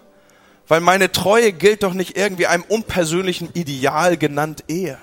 Weil 0.68 0.82
meine 0.82 1.12
Treue 1.12 1.54
gilt 1.54 1.84
doch 1.84 1.94
nicht 1.94 2.16
irgendwie 2.18 2.46
einem 2.46 2.64
unpersönlichen 2.64 3.50
Ideal 3.54 4.18
genannt 4.18 4.66
Ehe. 4.68 4.98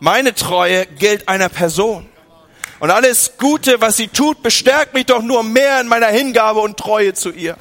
Meine 0.00 0.34
Treue 0.34 0.86
gilt 0.86 1.28
einer 1.28 1.48
Person. 1.48 2.08
Und 2.78 2.92
alles 2.92 3.32
Gute, 3.38 3.80
was 3.80 3.96
sie 3.96 4.06
tut, 4.06 4.42
bestärkt 4.42 4.94
mich 4.94 5.06
doch 5.06 5.20
nur 5.20 5.42
mehr 5.42 5.80
in 5.80 5.88
meiner 5.88 6.06
Hingabe 6.06 6.60
und 6.60 6.76
Treue 6.76 7.12
zu 7.12 7.32
ihr. 7.32 7.56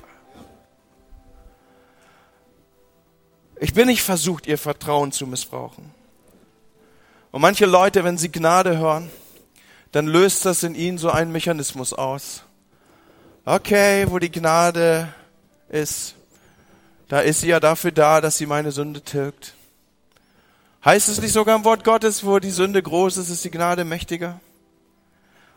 Ich 3.59 3.73
bin 3.73 3.87
nicht 3.87 4.03
versucht, 4.03 4.45
ihr 4.45 4.59
Vertrauen 4.59 5.11
zu 5.11 5.25
missbrauchen. 5.25 5.96
Und 7.37 7.41
manche 7.41 7.67
Leute, 7.67 8.03
wenn 8.03 8.17
sie 8.17 8.31
Gnade 8.31 8.79
hören, 8.79 9.11
dann 9.91 10.07
löst 10.07 10.43
das 10.45 10.63
in 10.63 10.73
ihnen 10.73 10.97
so 10.97 11.11
einen 11.11 11.31
Mechanismus 11.31 11.93
aus. 11.93 12.41
Okay, 13.45 14.07
wo 14.09 14.17
die 14.17 14.31
Gnade 14.31 15.07
ist, 15.69 16.15
da 17.09 17.19
ist 17.19 17.41
sie 17.41 17.49
ja 17.49 17.59
dafür 17.59 17.91
da, 17.91 18.21
dass 18.21 18.39
sie 18.39 18.47
meine 18.47 18.71
Sünde 18.71 19.01
tilgt. 19.01 19.53
Heißt 20.83 21.09
es 21.09 21.21
nicht 21.21 21.31
sogar 21.31 21.55
im 21.55 21.63
Wort 21.63 21.83
Gottes, 21.83 22.25
wo 22.25 22.39
die 22.39 22.49
Sünde 22.49 22.81
groß 22.81 23.17
ist, 23.17 23.29
ist 23.29 23.45
die 23.45 23.51
Gnade 23.51 23.85
mächtiger? 23.85 24.39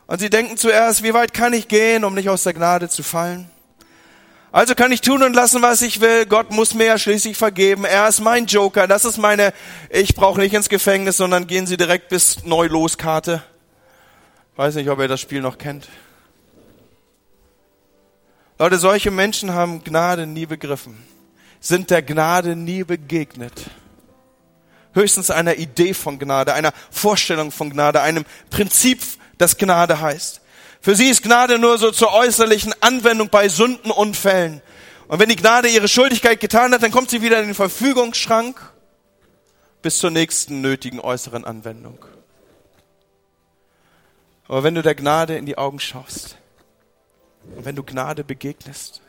Und 0.06 0.18
sie 0.18 0.28
denken 0.28 0.58
zuerst, 0.58 1.02
wie 1.02 1.14
weit 1.14 1.32
kann 1.32 1.54
ich 1.54 1.66
gehen, 1.66 2.04
um 2.04 2.12
nicht 2.12 2.28
aus 2.28 2.42
der 2.42 2.52
Gnade 2.52 2.90
zu 2.90 3.02
fallen? 3.02 3.50
Also 4.52 4.74
kann 4.74 4.90
ich 4.90 5.00
tun 5.00 5.22
und 5.22 5.34
lassen, 5.34 5.62
was 5.62 5.80
ich 5.80 6.00
will. 6.00 6.26
Gott 6.26 6.50
muss 6.50 6.74
mir 6.74 6.86
ja 6.86 6.98
schließlich 6.98 7.36
vergeben. 7.36 7.84
Er 7.84 8.08
ist 8.08 8.20
mein 8.20 8.46
Joker. 8.46 8.88
Das 8.88 9.04
ist 9.04 9.16
meine, 9.16 9.52
ich 9.90 10.14
brauche 10.14 10.40
nicht 10.40 10.54
ins 10.54 10.68
Gefängnis, 10.68 11.16
sondern 11.16 11.46
gehen 11.46 11.66
Sie 11.66 11.76
direkt 11.76 12.08
bis 12.08 12.42
neu 12.44 12.66
los 12.66 12.98
Karte. 12.98 13.42
Weiß 14.56 14.74
nicht, 14.74 14.90
ob 14.90 14.98
ihr 14.98 15.08
das 15.08 15.20
Spiel 15.20 15.40
noch 15.40 15.56
kennt. 15.56 15.88
Leute, 18.58 18.78
solche 18.78 19.10
Menschen 19.10 19.54
haben 19.54 19.84
Gnade 19.84 20.26
nie 20.26 20.46
begriffen. 20.46 21.02
sind 21.60 21.90
der 21.90 22.02
Gnade 22.02 22.56
nie 22.56 22.84
begegnet. 22.84 23.70
Höchstens 24.94 25.30
einer 25.30 25.56
Idee 25.56 25.94
von 25.94 26.18
Gnade, 26.18 26.54
einer 26.54 26.72
Vorstellung 26.90 27.52
von 27.52 27.70
Gnade, 27.70 28.00
einem 28.00 28.24
Prinzip, 28.50 29.00
das 29.38 29.56
Gnade 29.56 30.00
heißt. 30.00 30.39
Für 30.80 30.96
sie 30.96 31.08
ist 31.08 31.22
Gnade 31.22 31.58
nur 31.58 31.76
so 31.78 31.90
zur 31.90 32.12
äußerlichen 32.12 32.74
Anwendung 32.80 33.28
bei 33.28 33.48
Sündenunfällen. 33.48 34.62
Und 35.08 35.18
wenn 35.18 35.28
die 35.28 35.36
Gnade 35.36 35.68
ihre 35.68 35.88
Schuldigkeit 35.88 36.40
getan 36.40 36.72
hat, 36.72 36.82
dann 36.82 36.90
kommt 36.90 37.10
sie 37.10 37.20
wieder 37.20 37.40
in 37.40 37.46
den 37.46 37.54
Verfügungsschrank 37.54 38.60
bis 39.82 39.98
zur 39.98 40.10
nächsten 40.10 40.60
nötigen 40.60 41.00
äußeren 41.00 41.44
Anwendung. 41.44 41.98
Aber 44.48 44.62
wenn 44.62 44.74
du 44.74 44.82
der 44.82 44.94
Gnade 44.94 45.36
in 45.36 45.46
die 45.46 45.58
Augen 45.58 45.80
schaust 45.80 46.36
und 47.56 47.64
wenn 47.64 47.76
du 47.76 47.82
Gnade 47.82 48.24
begegnest 48.24 49.00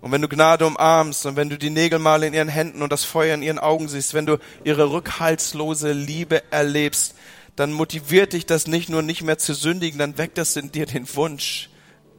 und 0.00 0.12
wenn 0.12 0.22
du 0.22 0.28
Gnade 0.28 0.66
umarmst 0.66 1.24
und 1.26 1.36
wenn 1.36 1.48
du 1.48 1.56
die 1.56 1.70
Nägelmale 1.70 2.26
in 2.26 2.34
ihren 2.34 2.48
Händen 2.48 2.82
und 2.82 2.92
das 2.92 3.04
Feuer 3.04 3.34
in 3.34 3.42
ihren 3.42 3.58
Augen 3.58 3.88
siehst, 3.88 4.12
wenn 4.12 4.26
du 4.26 4.38
ihre 4.64 4.90
rückhaltslose 4.90 5.92
Liebe 5.92 6.42
erlebst, 6.52 7.14
dann 7.56 7.72
motiviert 7.72 8.32
dich 8.32 8.46
das 8.46 8.66
nicht 8.66 8.88
nur 8.88 9.02
nicht 9.02 9.22
mehr 9.22 9.38
zu 9.38 9.54
sündigen, 9.54 9.98
dann 9.98 10.18
weckt 10.18 10.38
das 10.38 10.56
in 10.56 10.72
dir 10.72 10.86
den 10.86 11.12
Wunsch, 11.14 11.70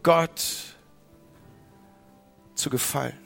Gott 0.03 0.41
zu 2.55 2.69
gefallen. 2.69 3.17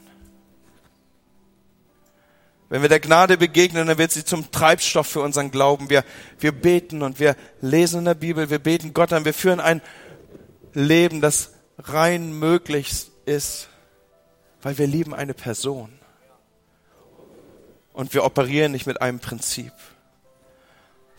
Wenn 2.70 2.84
wir 2.84 2.90
der 2.90 3.00
Gnade 3.00 3.38
begegnen, 3.38 3.88
dann 3.88 3.98
wird 3.98 4.12
sie 4.12 4.24
zum 4.24 4.52
Treibstoff 4.52 5.08
für 5.08 5.22
unseren 5.22 5.50
Glauben. 5.50 5.90
Wir, 5.90 6.04
wir 6.38 6.52
beten 6.52 7.02
und 7.02 7.20
wir 7.20 7.36
lesen 7.62 8.00
in 8.00 8.06
der 8.06 8.14
Bibel, 8.14 8.50
wir 8.52 8.60
beten 8.60 8.94
Gott 8.94 9.12
an, 9.12 9.26
wir 9.26 9.34
führen 9.34 9.60
ein 9.60 9.82
Leben, 10.74 11.20
das 11.20 11.54
rein 11.80 12.38
möglich 12.38 13.08
ist, 13.26 13.70
weil 14.62 14.78
wir 14.78 14.86
lieben 14.86 15.16
eine 15.16 15.34
Person. 15.34 15.92
Und 17.92 18.14
wir 18.14 18.24
operieren 18.24 18.72
nicht 18.72 18.86
mit 18.86 19.02
einem 19.02 19.20
Prinzip. 19.20 19.74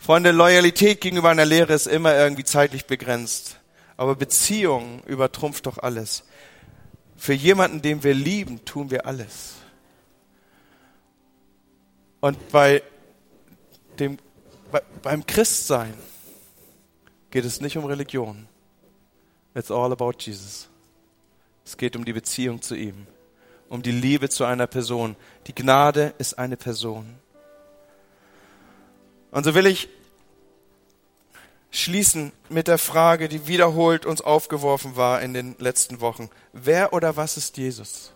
Freunde, 0.01 0.31
Loyalität 0.31 0.99
gegenüber 0.99 1.29
einer 1.29 1.45
Lehre 1.45 1.73
ist 1.73 1.85
immer 1.85 2.15
irgendwie 2.15 2.43
zeitlich 2.43 2.87
begrenzt. 2.87 3.59
Aber 3.97 4.15
Beziehung 4.15 5.03
übertrumpft 5.03 5.67
doch 5.67 5.77
alles. 5.77 6.23
Für 7.15 7.33
jemanden, 7.33 7.83
den 7.83 8.03
wir 8.03 8.15
lieben, 8.15 8.65
tun 8.65 8.89
wir 8.89 9.05
alles. 9.05 9.53
Und 12.19 12.49
bei 12.49 12.81
dem, 13.99 14.17
bei, 14.71 14.81
beim 15.03 15.23
Christsein 15.23 15.93
geht 17.29 17.45
es 17.45 17.61
nicht 17.61 17.77
um 17.77 17.85
Religion. 17.85 18.47
It's 19.53 19.69
all 19.69 19.91
about 19.91 20.13
Jesus. 20.17 20.67
Es 21.63 21.77
geht 21.77 21.95
um 21.95 22.05
die 22.05 22.13
Beziehung 22.13 22.63
zu 22.63 22.73
ihm, 22.73 23.05
um 23.69 23.83
die 23.83 23.91
Liebe 23.91 24.29
zu 24.29 24.45
einer 24.45 24.65
Person. 24.65 25.15
Die 25.45 25.53
Gnade 25.53 26.15
ist 26.17 26.39
eine 26.39 26.57
Person. 26.57 27.19
Und 29.31 29.45
so 29.45 29.55
will 29.55 29.65
ich 29.65 29.89
schließen 31.71 32.33
mit 32.49 32.67
der 32.67 32.77
Frage, 32.77 33.29
die 33.29 33.47
wiederholt 33.47 34.05
uns 34.05 34.21
aufgeworfen 34.21 34.97
war 34.97 35.21
in 35.21 35.33
den 35.33 35.55
letzten 35.57 36.01
Wochen. 36.01 36.29
Wer 36.51 36.93
oder 36.93 37.15
was 37.15 37.37
ist 37.37 37.57
Jesus? 37.57 38.11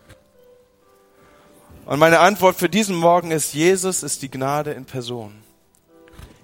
Und 1.86 1.98
meine 1.98 2.18
Antwort 2.18 2.56
für 2.56 2.68
diesen 2.68 2.96
Morgen 2.96 3.30
ist, 3.30 3.54
Jesus 3.54 4.02
ist 4.02 4.20
die 4.22 4.30
Gnade 4.30 4.72
in 4.72 4.84
Person. 4.84 5.42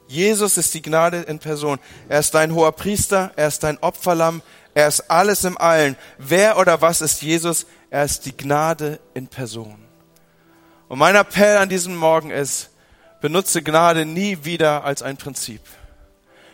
Jesus 0.06 0.56
ist 0.56 0.72
die 0.74 0.82
Gnade 0.82 1.22
in 1.22 1.38
Person. 1.38 1.78
Er 2.08 2.20
ist 2.20 2.34
dein 2.34 2.54
hoher 2.54 2.72
Priester, 2.72 3.32
er 3.36 3.48
ist 3.48 3.62
dein 3.62 3.78
Opferlamm, 3.78 4.42
er 4.74 4.88
ist 4.88 5.10
alles 5.10 5.44
im 5.44 5.58
Allen. 5.58 5.96
Wer 6.18 6.58
oder 6.58 6.80
was 6.80 7.00
ist 7.00 7.22
Jesus? 7.22 7.66
Er 7.90 8.04
ist 8.04 8.24
die 8.24 8.36
Gnade 8.36 9.00
in 9.14 9.26
Person. 9.26 9.78
Und 10.88 10.98
mein 10.98 11.16
Appell 11.16 11.56
an 11.56 11.68
diesem 11.68 11.96
Morgen 11.96 12.30
ist, 12.30 12.70
Benutze 13.22 13.62
Gnade 13.62 14.04
nie 14.04 14.44
wieder 14.44 14.82
als 14.84 15.00
ein 15.00 15.16
Prinzip. 15.16 15.60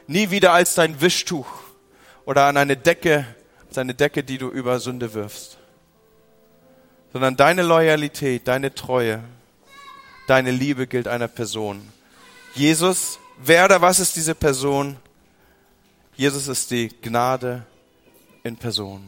Nie 0.06 0.30
wieder 0.30 0.52
als 0.52 0.74
dein 0.74 1.00
Wischtuch 1.00 1.48
oder 2.26 2.44
an 2.44 2.58
eine 2.58 2.76
Decke, 2.76 3.24
als 3.74 3.96
Decke, 3.96 4.22
die 4.22 4.36
du 4.36 4.50
über 4.50 4.78
Sünde 4.78 5.14
wirfst. 5.14 5.56
Sondern 7.10 7.36
deine 7.38 7.62
Loyalität, 7.62 8.46
deine 8.46 8.74
Treue, 8.74 9.24
deine 10.26 10.50
Liebe 10.50 10.86
gilt 10.86 11.08
einer 11.08 11.26
Person. 11.26 11.88
Jesus, 12.54 13.18
wer 13.38 13.64
oder 13.64 13.80
was 13.80 13.98
ist 13.98 14.16
diese 14.16 14.34
Person? 14.34 14.98
Jesus 16.16 16.48
ist 16.48 16.70
die 16.70 16.90
Gnade 17.00 17.64
in 18.42 18.58
Person. 18.58 19.02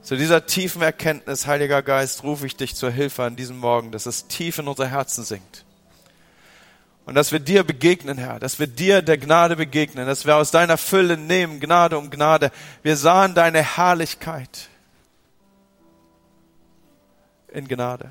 Zu 0.00 0.14
dieser 0.14 0.46
tiefen 0.46 0.80
Erkenntnis, 0.80 1.48
Heiliger 1.48 1.82
Geist, 1.82 2.22
rufe 2.22 2.46
ich 2.46 2.54
dich 2.54 2.76
zur 2.76 2.92
Hilfe 2.92 3.24
an 3.24 3.34
diesem 3.34 3.58
Morgen, 3.58 3.90
dass 3.90 4.06
es 4.06 4.28
tief 4.28 4.58
in 4.58 4.68
unser 4.68 4.86
Herzen 4.86 5.24
sinkt. 5.24 5.64
Und 7.06 7.14
dass 7.14 7.32
wir 7.32 7.38
dir 7.38 7.64
begegnen, 7.64 8.16
Herr, 8.16 8.38
dass 8.38 8.58
wir 8.58 8.66
dir 8.66 9.02
der 9.02 9.18
Gnade 9.18 9.56
begegnen, 9.56 10.06
dass 10.06 10.24
wir 10.24 10.36
aus 10.36 10.50
deiner 10.50 10.78
Fülle 10.78 11.18
nehmen, 11.18 11.60
Gnade 11.60 11.98
um 11.98 12.10
Gnade. 12.10 12.50
Wir 12.82 12.96
sahen 12.96 13.34
deine 13.34 13.62
Herrlichkeit 13.62 14.68
in 17.48 17.68
Gnade. 17.68 18.10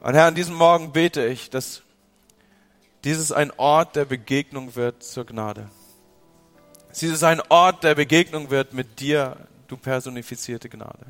Und 0.00 0.14
Herr, 0.14 0.26
an 0.26 0.36
diesem 0.36 0.54
Morgen 0.54 0.92
bete 0.92 1.26
ich, 1.26 1.50
dass 1.50 1.82
dieses 3.02 3.32
ein 3.32 3.50
Ort 3.56 3.96
der 3.96 4.04
Begegnung 4.04 4.76
wird 4.76 5.02
zur 5.02 5.26
Gnade. 5.26 5.68
Dieses 7.00 7.22
ein 7.24 7.40
Ort 7.48 7.82
der 7.82 7.96
Begegnung 7.96 8.50
wird 8.50 8.74
mit 8.74 9.00
dir, 9.00 9.36
du 9.66 9.76
personifizierte 9.76 10.68
Gnade. 10.68 11.06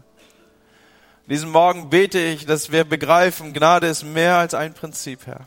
Diesen 1.29 1.51
Morgen 1.51 1.91
bete 1.91 2.19
ich, 2.19 2.47
dass 2.47 2.73
wir 2.73 2.85
begreifen, 2.85 3.53
Gnade 3.53 3.87
ist 3.87 4.03
mehr 4.03 4.37
als 4.37 4.55
ein 4.55 4.73
Prinzip, 4.73 5.27
Herr. 5.27 5.47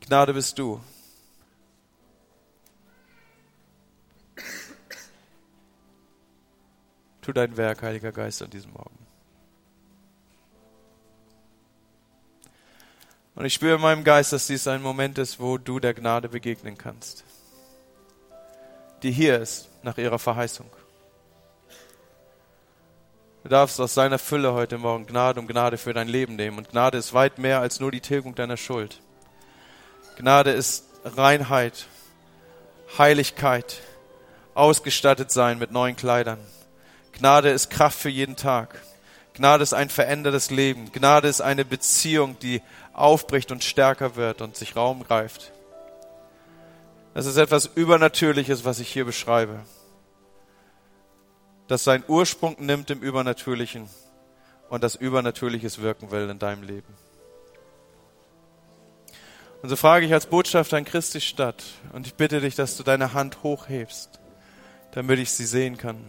Gnade 0.00 0.32
bist 0.32 0.58
du. 0.58 0.80
Tu 7.20 7.32
dein 7.34 7.58
Werk, 7.58 7.82
Heiliger 7.82 8.10
Geist, 8.10 8.40
an 8.40 8.48
diesem 8.48 8.72
Morgen. 8.72 8.98
Und 13.34 13.44
ich 13.44 13.52
spüre 13.52 13.74
in 13.74 13.82
meinem 13.82 14.02
Geist, 14.02 14.32
dass 14.32 14.46
dies 14.46 14.66
ein 14.66 14.80
Moment 14.80 15.18
ist, 15.18 15.40
wo 15.40 15.58
du 15.58 15.78
der 15.78 15.92
Gnade 15.92 16.30
begegnen 16.30 16.78
kannst, 16.78 17.22
die 19.02 19.12
hier 19.12 19.38
ist 19.38 19.68
nach 19.82 19.98
ihrer 19.98 20.18
Verheißung. 20.18 20.70
Du 23.48 23.54
darfst 23.54 23.80
aus 23.80 23.94
seiner 23.94 24.18
Fülle 24.18 24.52
heute 24.52 24.76
Morgen 24.76 25.06
Gnade 25.06 25.40
um 25.40 25.46
Gnade 25.46 25.78
für 25.78 25.94
dein 25.94 26.06
Leben 26.06 26.36
nehmen. 26.36 26.58
Und 26.58 26.68
Gnade 26.68 26.98
ist 26.98 27.14
weit 27.14 27.38
mehr 27.38 27.60
als 27.60 27.80
nur 27.80 27.90
die 27.90 28.02
Tilgung 28.02 28.34
deiner 28.34 28.58
Schuld. 28.58 29.00
Gnade 30.18 30.50
ist 30.50 30.84
Reinheit, 31.02 31.86
Heiligkeit, 32.98 33.80
ausgestattet 34.52 35.30
sein 35.30 35.58
mit 35.58 35.70
neuen 35.70 35.96
Kleidern. 35.96 36.36
Gnade 37.12 37.48
ist 37.48 37.70
Kraft 37.70 37.98
für 37.98 38.10
jeden 38.10 38.36
Tag. 38.36 38.82
Gnade 39.32 39.62
ist 39.62 39.72
ein 39.72 39.88
verändertes 39.88 40.50
Leben. 40.50 40.92
Gnade 40.92 41.28
ist 41.28 41.40
eine 41.40 41.64
Beziehung, 41.64 42.38
die 42.40 42.60
aufbricht 42.92 43.50
und 43.50 43.64
stärker 43.64 44.14
wird 44.16 44.42
und 44.42 44.56
sich 44.58 44.76
Raum 44.76 45.04
greift. 45.04 45.52
Das 47.14 47.24
ist 47.24 47.38
etwas 47.38 47.64
Übernatürliches, 47.64 48.66
was 48.66 48.78
ich 48.78 48.92
hier 48.92 49.06
beschreibe 49.06 49.60
das 51.68 51.84
seinen 51.84 52.04
Ursprung 52.08 52.56
nimmt 52.58 52.90
im 52.90 53.00
Übernatürlichen 53.00 53.88
und 54.68 54.82
das 54.82 54.96
Übernatürliches 54.96 55.80
wirken 55.80 56.10
will 56.10 56.28
in 56.28 56.38
deinem 56.38 56.62
Leben. 56.62 56.94
Und 59.62 59.68
so 59.68 59.76
frage 59.76 60.06
ich 60.06 60.12
als 60.12 60.26
Botschafter 60.26 60.78
in 60.78 60.84
Christi 60.84 61.20
Stadt 61.20 61.64
und 61.92 62.06
ich 62.06 62.14
bitte 62.14 62.40
dich, 62.40 62.54
dass 62.54 62.76
du 62.76 62.82
deine 62.82 63.12
Hand 63.12 63.42
hochhebst, 63.42 64.18
damit 64.92 65.18
ich 65.18 65.32
sie 65.32 65.46
sehen 65.46 65.76
kann. 65.76 66.04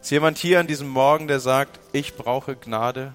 Ist 0.00 0.10
jemand 0.10 0.38
hier 0.38 0.60
an 0.60 0.66
diesem 0.66 0.88
Morgen, 0.88 1.26
der 1.26 1.40
sagt, 1.40 1.80
ich 1.92 2.16
brauche 2.16 2.54
Gnade? 2.54 3.14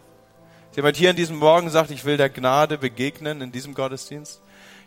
Ist 0.71 0.77
jemand 0.77 0.97
hier 0.97 1.11
an 1.11 1.15
diesem 1.15 1.37
Morgen, 1.37 1.69
sagt, 1.69 1.91
ich 1.91 2.05
will 2.05 2.17
der 2.17 2.29
Gnade 2.29 2.77
begegnen 2.77 3.41
in 3.41 3.51
diesem 3.51 3.73
Gottesdienst? 3.73 4.41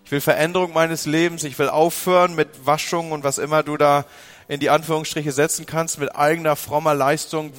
Ich 0.05 0.11
will 0.11 0.21
Veränderung 0.21 0.73
meines 0.73 1.07
Lebens, 1.07 1.45
ich 1.45 1.59
will 1.59 1.69
aufhören 1.69 2.35
mit 2.35 2.67
Waschung 2.67 3.13
und 3.13 3.23
was 3.23 3.39
immer 3.39 3.63
du 3.63 3.77
da 3.77 4.05
in 4.51 4.59
die 4.59 4.69
Anführungsstriche 4.69 5.31
setzen 5.31 5.65
kannst 5.65 6.01
mit 6.01 6.17
eigener 6.17 6.57
frommer 6.57 6.93
Leistung. 6.93 7.53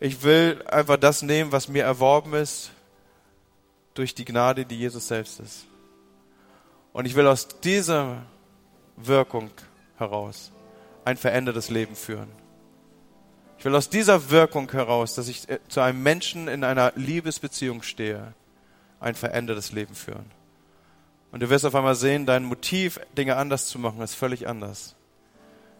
Ich 0.00 0.24
will 0.24 0.60
einfach 0.66 0.96
das 0.96 1.22
nehmen, 1.22 1.52
was 1.52 1.68
mir 1.68 1.84
erworben 1.84 2.34
ist 2.34 2.72
durch 3.94 4.16
die 4.16 4.24
Gnade, 4.24 4.64
die 4.64 4.76
Jesus 4.76 5.06
selbst 5.06 5.38
ist. 5.38 5.66
Und 6.92 7.04
ich 7.04 7.14
will 7.14 7.28
aus 7.28 7.46
dieser 7.60 8.24
Wirkung 8.96 9.52
heraus 9.96 10.50
ein 11.04 11.16
verändertes 11.16 11.70
Leben 11.70 11.94
führen. 11.94 12.28
Ich 13.56 13.64
will 13.64 13.76
aus 13.76 13.88
dieser 13.88 14.28
Wirkung 14.28 14.68
heraus, 14.72 15.14
dass 15.14 15.28
ich 15.28 15.48
äh, 15.48 15.60
zu 15.68 15.80
einem 15.80 16.02
Menschen 16.02 16.48
in 16.48 16.64
einer 16.64 16.92
Liebesbeziehung 16.96 17.82
stehe, 17.82 18.34
ein 18.98 19.14
verändertes 19.14 19.70
Leben 19.70 19.94
führen. 19.94 20.28
Und 21.30 21.44
du 21.44 21.48
wirst 21.48 21.64
auf 21.64 21.76
einmal 21.76 21.94
sehen, 21.94 22.26
dein 22.26 22.42
Motiv, 22.42 22.98
Dinge 23.16 23.36
anders 23.36 23.68
zu 23.68 23.78
machen, 23.78 24.00
ist 24.00 24.16
völlig 24.16 24.48
anders. 24.48 24.96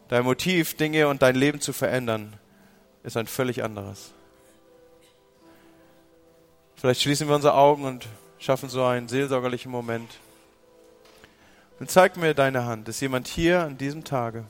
Dein 0.08 0.24
Motiv, 0.24 0.74
Dinge 0.74 1.08
und 1.08 1.22
dein 1.22 1.34
Leben 1.34 1.60
zu 1.60 1.72
verändern, 1.72 2.34
ist 3.02 3.16
ein 3.16 3.26
völlig 3.26 3.62
anderes. 3.62 4.12
Vielleicht 6.76 7.02
schließen 7.02 7.28
wir 7.28 7.34
unsere 7.34 7.54
Augen 7.54 7.84
und 7.84 8.06
schaffen 8.38 8.68
so 8.68 8.84
einen 8.84 9.08
seelsorgerlichen 9.08 9.70
Moment. 9.70 10.18
Und 11.80 11.90
zeig 11.90 12.16
mir 12.16 12.34
deine 12.34 12.64
Hand. 12.64 12.88
Ist 12.88 13.00
jemand 13.00 13.28
hier 13.28 13.62
an 13.62 13.78
diesem 13.78 14.04
Tage, 14.04 14.44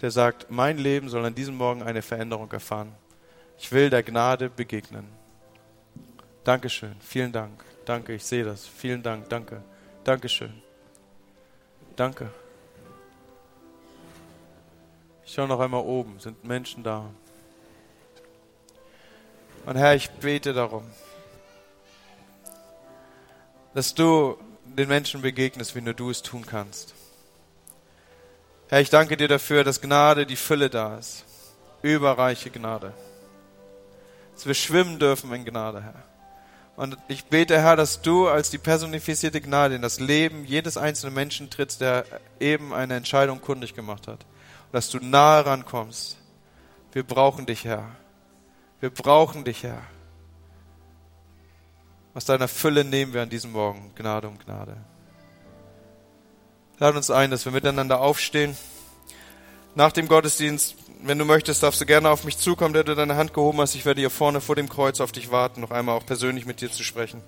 der 0.00 0.10
sagt, 0.10 0.50
mein 0.50 0.78
Leben 0.78 1.08
soll 1.08 1.24
an 1.24 1.34
diesem 1.34 1.56
Morgen 1.56 1.82
eine 1.82 2.02
Veränderung 2.02 2.50
erfahren? 2.50 2.92
Ich 3.58 3.70
will 3.72 3.90
der 3.90 4.02
Gnade 4.02 4.48
begegnen. 4.48 5.06
Dankeschön. 6.44 6.96
Vielen 7.00 7.32
Dank. 7.32 7.62
Danke, 7.84 8.14
ich 8.14 8.24
sehe 8.24 8.44
das. 8.44 8.66
Vielen 8.66 9.02
Dank. 9.02 9.28
Danke. 9.28 9.62
Dankeschön. 10.04 10.62
Danke. 11.96 12.30
Ich 15.30 15.36
schaue 15.36 15.46
noch 15.46 15.60
einmal 15.60 15.82
oben. 15.82 16.18
Sind 16.18 16.42
Menschen 16.42 16.82
da? 16.82 17.08
Und 19.64 19.76
Herr, 19.76 19.94
ich 19.94 20.10
bete 20.10 20.52
darum, 20.52 20.82
dass 23.72 23.94
du 23.94 24.36
den 24.64 24.88
Menschen 24.88 25.22
begegnest, 25.22 25.76
wie 25.76 25.82
nur 25.82 25.94
du 25.94 26.10
es 26.10 26.22
tun 26.22 26.44
kannst. 26.44 26.94
Herr, 28.70 28.80
ich 28.80 28.90
danke 28.90 29.16
dir 29.16 29.28
dafür, 29.28 29.62
dass 29.62 29.80
Gnade 29.80 30.26
die 30.26 30.34
Fülle 30.34 30.68
da 30.68 30.98
ist. 30.98 31.24
Überreiche 31.80 32.50
Gnade. 32.50 32.92
Dass 34.34 34.46
wir 34.46 34.54
schwimmen 34.54 34.98
dürfen 34.98 35.32
in 35.32 35.44
Gnade, 35.44 35.80
Herr. 35.80 36.02
Und 36.74 36.98
ich 37.06 37.26
bete, 37.26 37.60
Herr, 37.62 37.76
dass 37.76 38.02
du 38.02 38.26
als 38.26 38.50
die 38.50 38.58
personifizierte 38.58 39.40
Gnade 39.40 39.76
in 39.76 39.82
das 39.82 40.00
Leben 40.00 40.44
jedes 40.44 40.76
einzelnen 40.76 41.14
Menschen 41.14 41.50
trittst, 41.50 41.80
der 41.80 42.04
eben 42.40 42.74
eine 42.74 42.96
Entscheidung 42.96 43.40
kundig 43.40 43.76
gemacht 43.76 44.08
hat. 44.08 44.26
Dass 44.72 44.90
du 44.90 44.98
nahe 44.98 45.44
rankommst. 45.46 46.16
Wir 46.92 47.02
brauchen 47.02 47.46
dich, 47.46 47.64
Herr. 47.64 47.88
Wir 48.80 48.90
brauchen 48.90 49.44
dich, 49.44 49.62
Herr. 49.62 49.82
Aus 52.14 52.24
deiner 52.24 52.48
Fülle 52.48 52.84
nehmen 52.84 53.12
wir 53.12 53.22
an 53.22 53.30
diesem 53.30 53.52
Morgen 53.52 53.92
Gnade 53.94 54.28
um 54.28 54.38
Gnade. 54.38 54.76
Lade 56.78 56.96
uns 56.96 57.10
ein, 57.10 57.30
dass 57.30 57.44
wir 57.44 57.52
miteinander 57.52 58.00
aufstehen. 58.00 58.56
Nach 59.74 59.92
dem 59.92 60.08
Gottesdienst, 60.08 60.74
wenn 61.02 61.18
du 61.18 61.24
möchtest, 61.24 61.62
darfst 61.62 61.80
du 61.80 61.86
gerne 61.86 62.10
auf 62.10 62.24
mich 62.24 62.38
zukommen, 62.38 62.74
der 62.74 62.84
du 62.84 62.94
deine 62.94 63.16
Hand 63.16 63.34
gehoben 63.34 63.60
hast. 63.60 63.74
Ich 63.74 63.84
werde 63.84 64.00
hier 64.00 64.10
vorne 64.10 64.40
vor 64.40 64.56
dem 64.56 64.68
Kreuz 64.68 65.00
auf 65.00 65.12
dich 65.12 65.30
warten, 65.30 65.60
noch 65.60 65.70
einmal 65.70 65.96
auch 65.96 66.06
persönlich 66.06 66.46
mit 66.46 66.60
dir 66.60 66.70
zu 66.70 66.82
sprechen. 66.82 67.22